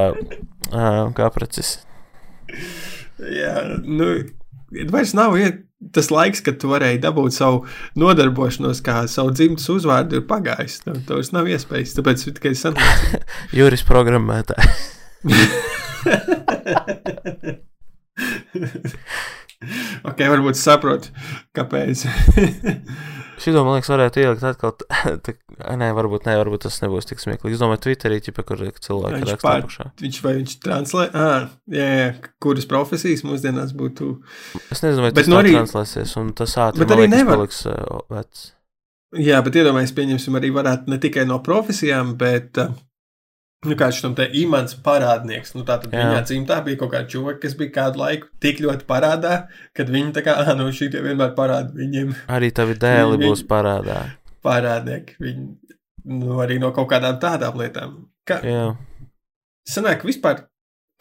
uh, 0.70 1.02
kā 1.16 1.30
precis. 1.34 1.76
Jā, 3.18 3.58
nu, 3.82 4.12
vairs 4.92 5.14
nav 5.18 5.38
iet. 5.40 5.65
Tas 5.92 6.08
laiks, 6.08 6.40
kad 6.40 6.56
tu 6.60 6.70
varēji 6.70 7.02
dabūt 7.02 7.34
savu 7.36 7.66
nodarbošanos, 8.00 8.80
kā 8.84 9.02
savu 9.12 9.30
dzimtas 9.36 9.68
uzvārdu, 9.74 10.16
ir 10.16 10.24
pagājis. 10.28 10.80
Tev 10.86 10.94
tev 11.04 11.14
vairs 11.18 11.32
nav 11.36 11.44
iespējas. 11.52 11.92
Tāpēc 11.98 12.18
tikai 12.38 12.54
sanāca. 12.56 13.20
Juris 13.58 13.84
programmētājs. 13.88 14.80
ok, 20.08 20.18
varbūt 20.32 20.56
saprotu, 20.60 21.12
kāpēc. 21.56 22.06
Šito, 23.37 23.62
man 23.66 23.74
liekas, 23.76 23.91
varētu 23.93 24.20
ielikt 24.22 24.45
atkal. 24.49 24.72
tā- 25.26 25.34
Nē, 25.76 25.89
varbūt, 25.97 26.24
nē, 26.28 26.34
varbūt 26.41 26.64
tas 26.66 26.78
nebūs 26.82 27.09
tik 27.09 27.20
smieklīgi. 27.20 27.57
Es 27.57 27.61
domāju, 27.62 27.82
Twitterī, 27.87 28.18
ķipa, 28.24 28.45
kur 28.49 28.61
cilvēki 28.64 29.20
Viņš 29.22 29.30
raksta 29.32 29.53
apakšā. 29.53 29.87
viņš 30.03 30.18
vai 30.24 30.32
viņš 30.39 30.55
translē, 30.64 31.05
ah, 31.16 31.47
jā, 31.72 31.87
jā, 32.01 32.09
kuras 32.45 32.68
profesijas 32.70 33.24
mūsdienās 33.28 33.72
būtu. 33.76 34.11
Es 34.72 34.80
nezinu, 34.84 35.07
vai 35.07 35.12
Bet 35.12 35.22
tas 35.24 35.30
nu 35.32 35.37
tā 35.39 35.43
arī- 35.45 35.55
translēsies, 35.57 36.16
un 36.20 36.32
tas 36.37 36.57
ātri, 36.57 36.84
Bet 36.84 36.93
man 36.95 37.03
liekas, 37.05 37.16
nevar. 37.18 37.37
paliks 37.41 37.62
uh, 37.66 38.01
vecs. 38.12 38.45
Jā, 39.16 39.39
bet 39.47 39.55
iedomājieties, 39.62 39.95
pieņemsim, 39.97 40.37
arī 40.41 40.51
varētu 40.53 40.93
ne 40.93 40.99
tikai 41.01 41.24
no 41.28 41.39
profesijām, 41.45 42.16
bet. 42.20 42.59
uh, 42.59 42.72
Nu, 43.66 43.74
kā 43.78 43.88
šim 43.94 44.14
te 44.14 44.28
imants 44.38 44.76
parādnieks, 44.86 45.54
nu 45.56 45.64
tā 45.66 45.76
tad 45.82 45.90
Jā. 45.90 46.04
viņa 46.06 46.22
dzimtā 46.28 46.58
bija 46.66 46.78
kaut 46.78 46.92
kāda 46.92 47.08
čūka, 47.10 47.36
kas 47.42 47.56
bija 47.58 47.72
kādu 47.74 47.98
laiku 48.02 48.28
tik 48.42 48.60
ļoti 48.62 48.86
parādā, 48.86 49.34
kad 49.74 49.90
viņi 49.90 50.12
tā 50.14 50.22
kā, 50.26 50.36
ah, 50.42 50.52
nu 50.58 50.68
šī 50.70 50.90
tie 50.92 51.00
vienmēr 51.02 51.32
parāda 51.38 51.74
viņiem 51.74 52.12
Arī 52.36 52.52
tavi 52.54 52.74
dēli 52.78 53.16
Viņi- 53.18 53.30
būs 53.32 53.42
parādā. 53.50 54.00
parādnieki. 54.46 55.16
Viņi, 55.20 55.46
nu, 56.20 56.36
arī 56.44 56.60
no 56.62 56.70
kaut 56.76 56.88
kādām 56.92 57.18
tādām 57.22 57.58
lietām. 57.58 57.96
Kā, 58.26 58.40
Jā. 58.46 58.76
sanāk, 59.68 60.04
vispār, 60.06 60.44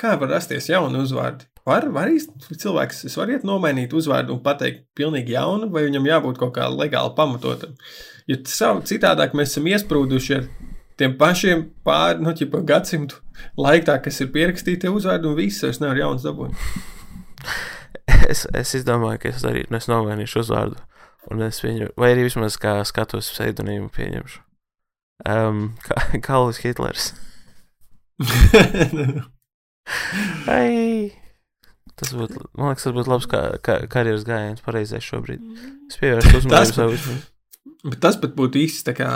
kā 0.02 0.16
var 0.20 0.30
rasties 0.36 0.70
jauni 0.70 0.98
uzvārdi? 1.04 1.46
Var, 1.66 1.88
var 1.90 2.10
īsti 2.14 2.58
cilvēks, 2.62 3.06
es 3.10 3.16
varu 3.18 3.34
iet 3.34 3.46
nomainīt 3.48 3.94
uzvārdu 3.98 4.36
un 4.36 4.42
pateikt 4.46 4.84
pilnīgi 4.98 5.34
jaunu, 5.34 5.70
vai 5.74 5.82
viņam 5.88 6.06
jābūt 6.06 6.38
kaut 6.38 6.54
kā 6.54 6.68
legāli 6.70 7.16
pamatotam. 7.18 7.72
Jo 8.30 8.38
savu 8.46 8.82
citādāk 8.86 9.34
mēs 9.34 9.54
esam 9.54 9.66
iesprūduši 9.72 10.36
ar 10.38 10.44
tiem 11.00 11.16
pašiem 11.20 11.68
pār, 11.86 12.20
nu, 12.24 12.34
ķipa, 12.36 12.64
gadsimtu 12.68 13.22
laikā, 13.60 14.00
kas 14.06 14.22
ir 14.24 14.32
pierakstīti 14.36 14.92
uzvārdi, 14.92 15.30
un 15.30 15.38
viss 15.38 15.64
vairs 15.64 15.82
nevar 15.84 16.04
jauns 16.04 16.28
dabūt. 16.28 16.60
Es, 18.26 18.44
es 18.58 18.72
izdomāju, 18.78 19.20
ka 19.22 19.30
es 19.30 19.44
arī 19.46 19.64
nu, 19.70 19.78
es 19.78 19.86
nomainīšu 19.90 20.40
uzvārdu. 20.42 20.80
Un 21.34 21.42
es 21.46 21.60
viņu, 21.62 21.92
vai 21.98 22.12
arī 22.14 22.26
vismaz 22.26 22.58
kā 22.62 22.74
skatos 22.86 23.30
pseidonīmu 23.34 23.92
pieņemšu. 23.94 24.42
Um, 25.30 25.62
kā 25.86 26.22
Kalvis 26.26 26.62
Hitlers. 26.64 27.12
Ai! 30.56 31.14
Tas 31.96 32.12
būtu, 32.12 32.42
man 32.58 32.74
liekas, 32.74 32.88
tas 32.88 32.98
būtu 32.98 33.14
labs 33.14 33.30
kā, 33.32 33.46
kā, 33.64 33.78
karjeras 33.92 34.26
gājiens 34.28 34.66
pareizais 34.66 35.06
šobrīd. 35.06 35.46
Es 35.90 36.02
pievērstu 36.02 36.42
uzmanību 36.42 36.76
savu 36.76 36.98
uzmanību. 36.98 37.35
Bet 37.86 38.00
tas 38.02 38.16
pat 38.18 38.34
būtu 38.38 38.58
īsti 38.62 38.86
tā 38.88 38.94
kā 38.98 39.08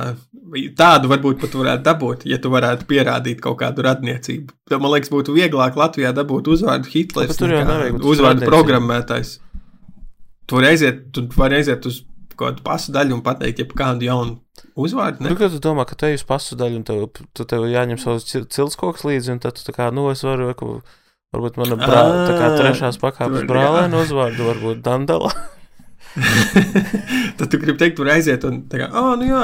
tādu 0.77 1.09
varbūt 1.09 1.39
pat 1.41 1.55
varētu 1.57 1.85
dabūt, 1.85 2.25
ja 2.29 2.37
tu 2.41 2.51
varētu 2.53 2.85
pierādīt 2.89 3.41
kaut 3.41 3.57
kādu 3.61 3.85
radniecību. 3.85 4.53
Tad, 4.69 4.81
man 4.81 4.93
liekas, 4.93 5.09
būtu 5.13 5.33
vieglāk 5.33 5.77
Latvijā 5.77 6.11
dabūt 6.17 6.49
uzvārdu 6.53 6.89
Hitlers. 6.91 7.37
Tur 7.37 7.53
jau 7.53 7.63
nevajag 7.65 8.05
uzvārdu 8.13 8.45
programmētājs. 8.49 9.35
Tu 10.49 10.57
vari 10.57 10.71
aiziet, 10.73 11.01
tu 11.13 11.25
vari 11.37 11.59
aiziet 11.59 11.85
uz 11.89 12.03
kādu 12.39 12.63
pasu 12.65 12.93
daļu 12.95 13.17
un 13.17 13.25
pateikt, 13.25 13.61
ja 13.61 13.67
kādu 13.69 14.07
jaunu 14.07 14.37
uzvārdu. 14.79 15.25
Nu, 15.25 15.35
kad 15.37 15.53
tu 15.53 15.61
domā, 15.63 15.85
ka 15.89 15.97
te 15.99 16.13
ir 16.13 16.23
pasu 16.29 16.57
daļa, 16.59 16.79
un 16.79 16.87
tev, 16.87 17.05
tu 17.35 17.45
tev 17.49 17.67
jāņem 17.69 17.99
savs 18.01 18.25
cil- 18.29 18.47
ciltskoks 18.49 19.05
līdzi, 19.05 19.33
un 19.35 19.41
tad 19.43 19.57
tu 19.59 19.65
tā 19.67 19.75
kā, 19.75 19.89
nu, 19.93 20.07
es 20.13 20.23
varu, 20.25 20.49
varbūt 21.35 21.59
mana 21.61 21.77
brā, 21.77 22.01
tā 22.29 22.33
kā 22.37 22.49
Ā, 22.49 22.57
trešās 22.57 22.97
pakāpes 23.01 23.45
brālēna 23.49 24.05
uzvārdu, 24.05 24.49
varbūt 24.53 24.83
Dandala. 24.85 25.33
Tad 27.37 27.45
tu 27.51 27.59
gribi 27.61 27.77
teikt, 27.79 27.97
tur 27.99 28.09
aiziet 28.11 28.43
un 28.47 28.63
tā 28.71 28.81
kā, 28.81 28.87
ah, 28.89 29.11
nu 29.19 29.27
jā, 29.29 29.43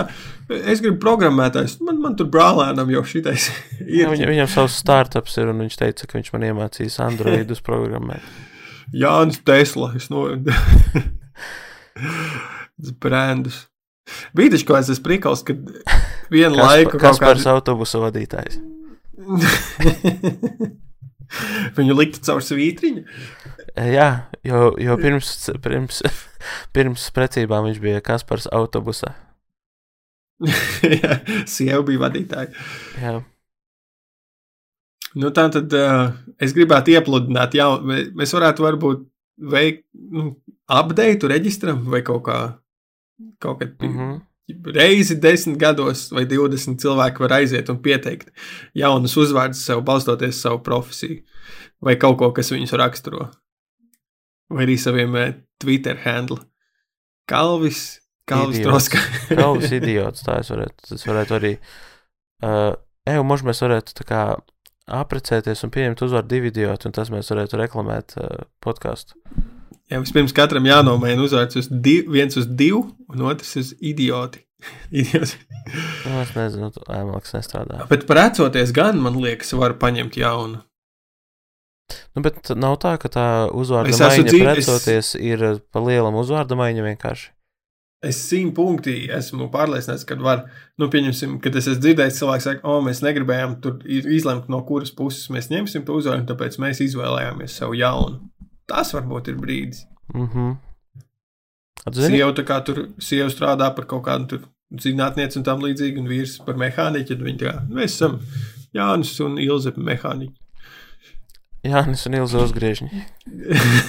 es 0.73 0.81
gribu 0.83 0.97
programmētājs. 1.03 1.77
Man, 1.85 2.01
man 2.03 2.17
tur 2.19 2.29
brālēnam 2.33 2.89
jau 2.93 3.03
šitais 3.07 3.49
Ja, 3.79 4.05
ir. 4.05 4.11
viņam, 4.13 4.33
viņam 4.33 4.51
savs 4.51 4.79
startups 4.81 5.37
ir, 5.41 5.51
un 5.53 5.63
viņš 5.65 5.79
teica, 5.81 6.09
ka 6.09 6.19
viņš 6.19 6.33
man 6.35 6.47
iemācīs 6.49 6.99
Androidus 7.05 7.63
programmēt. 7.65 8.25
Jānis 9.03 9.41
Tesla. 9.45 9.93
Es 9.97 10.09
no... 10.13 10.27
Brandus. 13.01 13.65
Bija 14.37 14.53
taču 14.53 14.67
kaut 14.67 14.83
kāds 14.83 15.01
prikals, 15.01 15.41
kad 15.47 15.61
vienu 16.29 16.59
laiku 16.59 16.99
Kas 17.01 17.17
par 17.21 17.39
kādā 17.39 17.55
autobusu 17.55 18.03
vadītājs? 18.03 18.59
Viņu 21.77 21.95
liktu 21.97 22.21
caur 22.27 22.43
svītriņu. 22.45 23.05
E, 23.75 23.91
Jā, 23.91 24.09
jo, 24.47 24.71
jo 24.79 24.97
pirms, 24.97 25.35
pirms, 25.63 26.01
pirms 26.75 27.09
precībām 27.15 27.67
viņš 27.69 27.79
bija 27.83 28.03
Kaspars 28.03 28.47
autobusā. 28.51 29.13
Jā, 30.99 31.21
Sieva 31.47 31.83
bija 31.87 32.07
vadītāja. 32.07 32.51
Jā, 32.99 33.17
Nu, 35.15 35.31
tā 35.31 35.47
tad 35.51 35.71
uh, 35.71 36.09
es 36.43 36.53
gribētu 36.55 36.91
iepludināt, 36.91 37.55
jā, 37.55 37.69
mēs 38.19 38.33
varētu 38.35 38.65
varbūt 38.65 39.05
veikt 39.51 39.85
nu, 39.93 40.33
update 40.71 41.29
reģistram 41.31 41.85
vai 41.91 42.01
kaut 42.05 42.25
kā. 42.27 42.39
Kaut 43.39 43.61
kad 43.61 43.71
mm 43.79 43.93
-hmm. 43.95 44.73
reizi 44.75 45.15
desmit 45.15 45.57
gados 45.57 46.11
vai 46.11 46.25
20 46.25 46.75
cilvēki 46.83 47.19
var 47.19 47.33
aiziet 47.33 47.69
un 47.69 47.81
pieteikt 47.81 48.31
jaunus 48.73 49.15
uzvārdus 49.17 49.63
sev, 49.65 49.81
balstoties 49.81 50.41
savu 50.41 50.59
profesiju, 50.63 51.23
vai 51.81 51.95
kaut 51.95 52.17
ko, 52.17 52.31
kas 52.31 52.51
viņus 52.51 52.73
raksturo. 52.73 53.31
Vai 54.53 54.65
arī 54.67 54.77
saviem 54.79 55.15
eh, 55.19 55.35
Twitter 55.61 55.97
handle. 56.05 56.41
Kalvis, 57.29 58.01
Kalvis 58.29 58.59
Idiots. 58.59 58.69
Troska. 58.69 59.03
Galvas 59.41 59.71
idiots, 59.73 60.25
tā 60.25 60.39
es 60.41 60.51
varētu, 60.53 60.89
tas 60.91 61.07
varētu 61.09 61.37
arī. 61.39 61.53
Uh, 62.45 62.73
Eju, 63.05 63.25
možda 63.25 63.51
mēs 63.51 63.61
varētu 63.61 63.93
tā 63.99 64.05
kā 64.09 64.21
aprecēties 64.97 65.61
un 65.65 65.71
pieņemt 65.73 66.01
uzvārdu 66.05 66.31
divi 66.31 66.49
idioti, 66.49 66.89
un 66.89 66.95
tas 66.95 67.11
mēs 67.13 67.29
varētu 67.33 67.59
reklamēt 67.61 68.15
uh, 68.17 68.47
podkāstu. 68.65 69.17
Jā, 69.91 69.99
vispirms 70.01 70.33
katram 70.33 70.65
jānomaina 70.65 71.21
uzvārds 71.21 71.59
uz 71.61 71.69
div, 71.69 72.09
viens 72.13 72.37
uz 72.41 72.47
divu, 72.49 72.81
un 73.13 73.25
otrs 73.29 73.53
uz 73.61 73.73
idioti. 73.77 74.41
Idioti. 75.01 75.37
Nu, 76.05 76.15
es 76.23 76.31
nezinu, 76.33 76.71
ēmāks 76.89 77.35
nestrādā. 77.35 77.83
Bet 77.91 78.07
precoties 78.09 78.71
gan, 78.73 78.97
man 79.03 79.17
liekas, 79.21 79.53
var 79.57 79.75
paņemt 79.81 80.17
jaunu. 80.17 80.63
Nu, 82.15 82.21
bet 82.25 82.49
nav 82.57 82.77
tā, 82.81 82.95
ka 83.01 83.09
tā 83.13 83.25
uzvārda 83.53 83.91
Es 83.93 83.99
maiņa 84.01 84.23
dzīv- 84.29 84.41
es- 84.41 84.65
precoties 84.65 85.09
ir 85.21 85.43
uh, 85.43 85.57
pa 85.71 85.79
lielam 85.85 86.15
uzvārda 86.17 86.57
maiņa 86.57 86.85
vienkārši. 86.89 87.31
Es 88.05 88.17
simt 88.29 88.53
punkti 88.57 89.07
esmu 89.09 89.47
pārliecināts, 89.53 90.03
ka 90.05 90.15
var, 90.21 90.43
nu, 90.77 90.89
pieņemsim, 90.93 91.39
ka 91.41 91.49
es 91.49 91.65
esmu 91.67 91.81
dzirdējis, 91.81 92.19
cilvēks 92.19 92.45
saka, 92.49 92.61
o, 92.69 92.81
mēs 92.85 92.99
negribējām 93.01 93.55
tur 93.63 93.79
izlemt, 93.87 94.49
no 94.51 94.59
kuras 94.67 94.91
puses 94.93 95.29
mēs 95.33 95.49
ņemsim 95.49 95.85
to 95.87 95.95
uzvārdu, 95.97 96.27
tāpēc 96.29 96.57
mēs 96.61 96.81
izvēlējāmies 96.85 97.55
savu 97.61 97.73
jaunu. 97.79 98.19
Tas 98.69 98.93
varbūt 98.93 99.31
ir 99.33 99.39
brīdis. 99.41 99.85
Mhm. 100.13 100.51
Atzini? 101.85 102.17
Sieva 102.17 102.31
tā 102.33 102.45
kā 102.45 102.59
tur, 102.65 102.87
sieva 103.01 103.29
strādā 103.29 103.69
par 103.75 103.85
kaut 103.89 104.03
kādu 104.07 104.27
tur 104.31 104.45
zinātnieci 104.81 105.37
un 105.37 105.43
tam 105.45 105.61
līdzīgi, 105.61 106.01
un 106.01 106.07
vīrs 106.09 106.37
par 106.45 106.57
mehāniķu, 106.61 107.11
tad 107.13 107.21
viņi 107.25 107.41
tā 107.41 107.51
kā, 107.51 107.59
mēs 107.77 107.93
esam 107.97 108.19
Jānis 108.75 109.13
un 109.25 109.37
Ilze 109.41 109.73
mehāniķi. 109.77 110.33
Jānis 111.65 112.03
un 112.09 112.17
Ilza 112.19 112.43
uzgriežņi. 112.45 113.01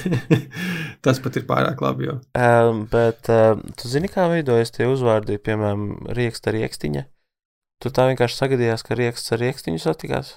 Tas 1.05 1.21
pat 1.23 1.37
ir 1.39 1.45
pārāk 1.49 1.83
labi, 1.85 2.09
jo. 2.09 2.17
Um, 2.39 2.85
bet 2.93 3.29
uh, 3.33 3.59
tu 3.79 3.91
zini, 3.91 4.09
kā 4.13 4.27
veidojas 4.33 4.73
tie 4.75 4.89
uzvārdi, 4.91 5.39
piemēram, 5.43 6.09
rieksta 6.17 6.55
riekstiņa? 6.57 7.05
Tu 7.85 7.93
tā 7.93 8.07
vienkārši 8.09 8.39
sagadījās, 8.41 8.85
ka 8.87 8.97
rieksts 8.99 9.35
ar 9.37 9.43
riekstiņu 9.45 9.83
satikās? 9.83 10.33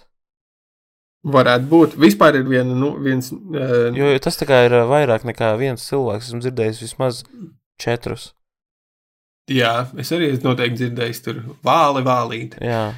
Varētu 1.29 1.67
būt. 1.71 1.95
Vispār 1.99 2.37
ir 2.39 2.45
viena, 2.47 2.75
nu, 2.79 2.93
viens. 3.03 3.31
Uh, 3.33 3.89
Jo 3.95 4.11
tas 4.23 4.37
tā 4.39 4.47
kā 4.49 4.61
ir 4.67 4.75
uh, 4.77 4.85
vairāk 4.91 5.25
nekā 5.27 5.53
viens 5.59 5.83
cilvēks. 5.89 6.29
Esmu 6.31 6.43
dzirdējis 6.45 6.83
vismaz 6.85 7.23
četrus. 7.79 8.33
jā, 9.49 9.73
es 9.97 10.11
arī 10.13 10.27
esmu 10.35 10.51
noteikti 10.51 10.83
dzirdējis 10.83 11.23
tur 11.25 11.39
vāli, 11.65 12.03
vālīt. 12.05 12.59
Jā, 12.63 12.89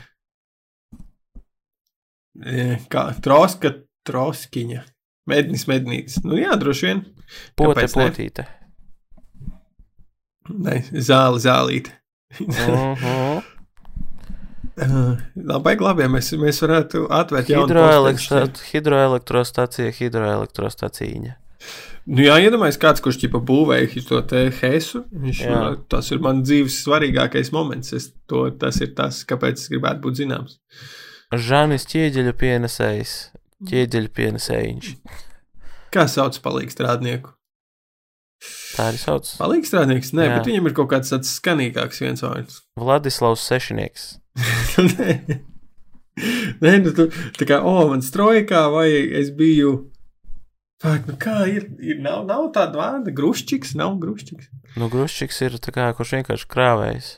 E, 2.41 2.77
Kā 2.91 3.09
troska, 3.19 3.73
troskiņa. 4.07 4.83
Mednis, 5.29 5.67
mednītis. 5.69 6.19
Nu, 6.25 6.35
jā, 6.39 6.55
droši 6.59 6.87
vien. 6.89 7.03
pote, 7.55 7.85
potīte. 7.93 8.47
Nē, 10.51 10.81
zāle, 10.97 11.39
zālīte. 11.43 11.93
Mhm. 12.41 13.41
Labai 15.51 15.75
labi, 15.77 16.05
ja 16.05 16.09
mēs, 16.09 16.31
mēs 16.41 16.61
varētu 16.63 17.03
atvērt 17.13 17.51
jaunu 17.51 17.67
Hidroelektro, 17.67 18.39
posteņu. 18.39 18.69
hidroelektrostacija, 18.71 19.93
hidroelektrostacija. 19.99 21.35
Nu, 22.09 22.23
jā, 22.25 22.37
iedomājieties, 22.41 22.79
kāds, 22.81 23.03
kurš 23.05 23.19
ķipa 23.21 23.41
būvēja 23.45 24.01
to 24.07 24.39
hesu. 24.63 25.03
Viņš, 25.13 25.41
Jā. 25.43 25.59
nu, 25.59 25.75
tas 25.91 26.09
ir 26.11 26.21
mans 26.23 26.47
dzīves 26.47 26.79
svarīgākais 26.81 27.51
moments. 27.53 27.93
Es 27.93 28.09
to, 28.25 28.47
tas 28.57 28.79
ir 28.81 28.95
tas, 28.97 29.21
kāpēc 29.29 29.61
es 29.61 29.69
gribētu 29.69 30.01
būt 30.07 30.17
zināms. 30.23 30.57
Žanis 31.31 31.85
ķieģeļu 31.91 32.33
pienesējs, 32.41 33.13
ķieģeļu 33.69 34.11
pienesējiņš. 34.17 34.89
Kā 35.91 36.07
sauc 36.07 36.39
palīgu 36.43 36.73
strādnieku? 36.73 37.35
Tā 38.73 38.87
arī 38.89 38.97
sauc. 38.97 39.27
Palīgu 39.37 39.69
strādnieks? 39.69 40.13
Nē, 40.17 40.25
Jā. 40.25 40.39
bet 40.39 40.49
viņam 40.49 40.69
ir 40.69 40.75
kaut 40.77 40.89
kāds 40.93 41.11
tāds 41.13 41.29
skanīgāks 41.37 42.01
viens 42.01 42.23
vārds. 42.25 42.61
Vladislavs 42.81 43.43
Sešinieks. 43.45 44.07
Nē, 44.81 45.15
Nē 46.61 46.73
nu, 46.83 46.91
tu, 46.95 47.07
tā 47.37 47.47
kā, 47.47 47.61
o, 47.63 47.75
man 47.91 48.01
strojkā, 48.05 48.65
vai 48.73 48.87
es 49.21 49.31
biju. 49.35 49.75
Fakt, 50.81 51.07
nu 51.07 51.15
kā 51.21 51.43
ir? 51.51 51.67
ir 51.85 52.01
nav, 52.01 52.23
nav 52.25 52.49
tāda 52.55 52.79
vārda, 52.79 53.13
grušķiks, 53.15 53.75
nav 53.77 53.99
grušķiks. 54.01 54.49
Nu, 54.81 54.87
Gruščiks 54.91 55.41
ir 55.45 55.57
tā 55.61 55.73
kā 55.75 55.89
kurš 55.95 56.15
vienkārši 56.17 56.49
krāvējs. 56.51 57.09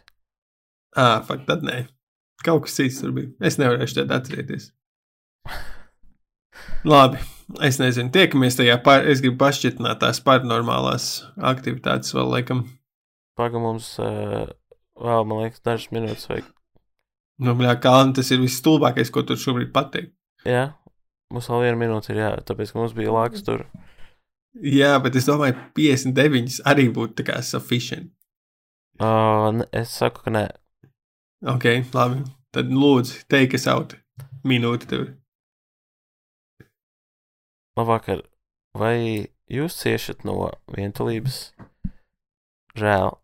Ā, 0.99 1.23
fakt, 1.25 1.45
tad 1.49 1.63
nē. 1.65 1.85
Kaut 2.43 2.65
kas 2.65 2.75
cits 2.75 2.99
tur 2.99 3.13
bija. 3.15 3.31
Es 3.39 3.57
nevarēšu 3.61 4.01
tādu 4.01 4.17
atcerēties. 4.17 4.71
Labi, 6.83 7.19
es 7.63 7.77
nezinu. 7.79 8.11
Tiekamies 8.11 8.57
tajā, 8.59 8.75
par, 8.83 9.05
es 9.07 9.21
gribu 9.23 9.37
pašķirtināt 9.39 10.01
tās 10.01 10.19
paranormālās 10.23 11.05
aktivitātes 11.39 12.11
vēl, 12.11 12.27
laikam. 12.33 12.65
Paga 13.39 13.61
mums, 13.63 13.93
uh, 14.03 14.49
vēl, 14.99 15.23
man 15.29 15.45
liekas, 15.45 15.63
dažas 15.63 15.93
minūtes 15.95 16.27
vajag. 16.27 16.49
Nu, 17.43 17.55
bļā, 17.57 17.77
kā 17.81 17.95
tas 18.17 18.33
ir 18.35 18.43
viss 18.43 18.59
stulbākais, 18.59 19.13
ko 19.15 19.23
tur 19.23 19.39
šobrīd 19.39 19.71
pateikt. 19.75 20.11
Jā, 20.43 20.73
mums 21.31 21.47
vēl 21.49 21.69
viena 21.69 21.79
minūte 21.79 22.11
ir 22.11 22.19
jā, 22.19 22.33
tāpēc, 22.43 22.75
ka 22.75 22.81
mums 22.81 22.97
bija 22.99 23.15
laiks 23.15 23.47
tur. 23.47 23.63
Jā, 24.59 24.97
bet 25.01 25.15
es 25.15 25.31
domāju, 25.31 25.55
59 25.79 26.59
arī 26.67 26.89
būtu 26.93 27.21
tā 27.21 27.29
kā 27.31 27.39
sufficient. 27.41 28.11
Uh, 28.99 29.63
es 29.71 29.95
saku, 29.95 30.27
ka 30.27 30.35
nē. 30.35 30.45
Ok, 31.47 31.71
labi. 31.95 32.25
Tad 32.53 32.69
lūdzu, 32.69 33.23
take 33.31 33.55
us 33.55 33.71
out. 33.71 33.95
Minūte 34.45 34.91
tev. 34.91 35.11
Ir. 37.73 37.79
Labvakar. 37.79 38.21
Vai 38.77 39.29
jūs 39.49 39.75
ciešat 39.81 40.23
no 40.25 40.51
vientulības? 40.69 41.53
Žēl. 42.77 43.22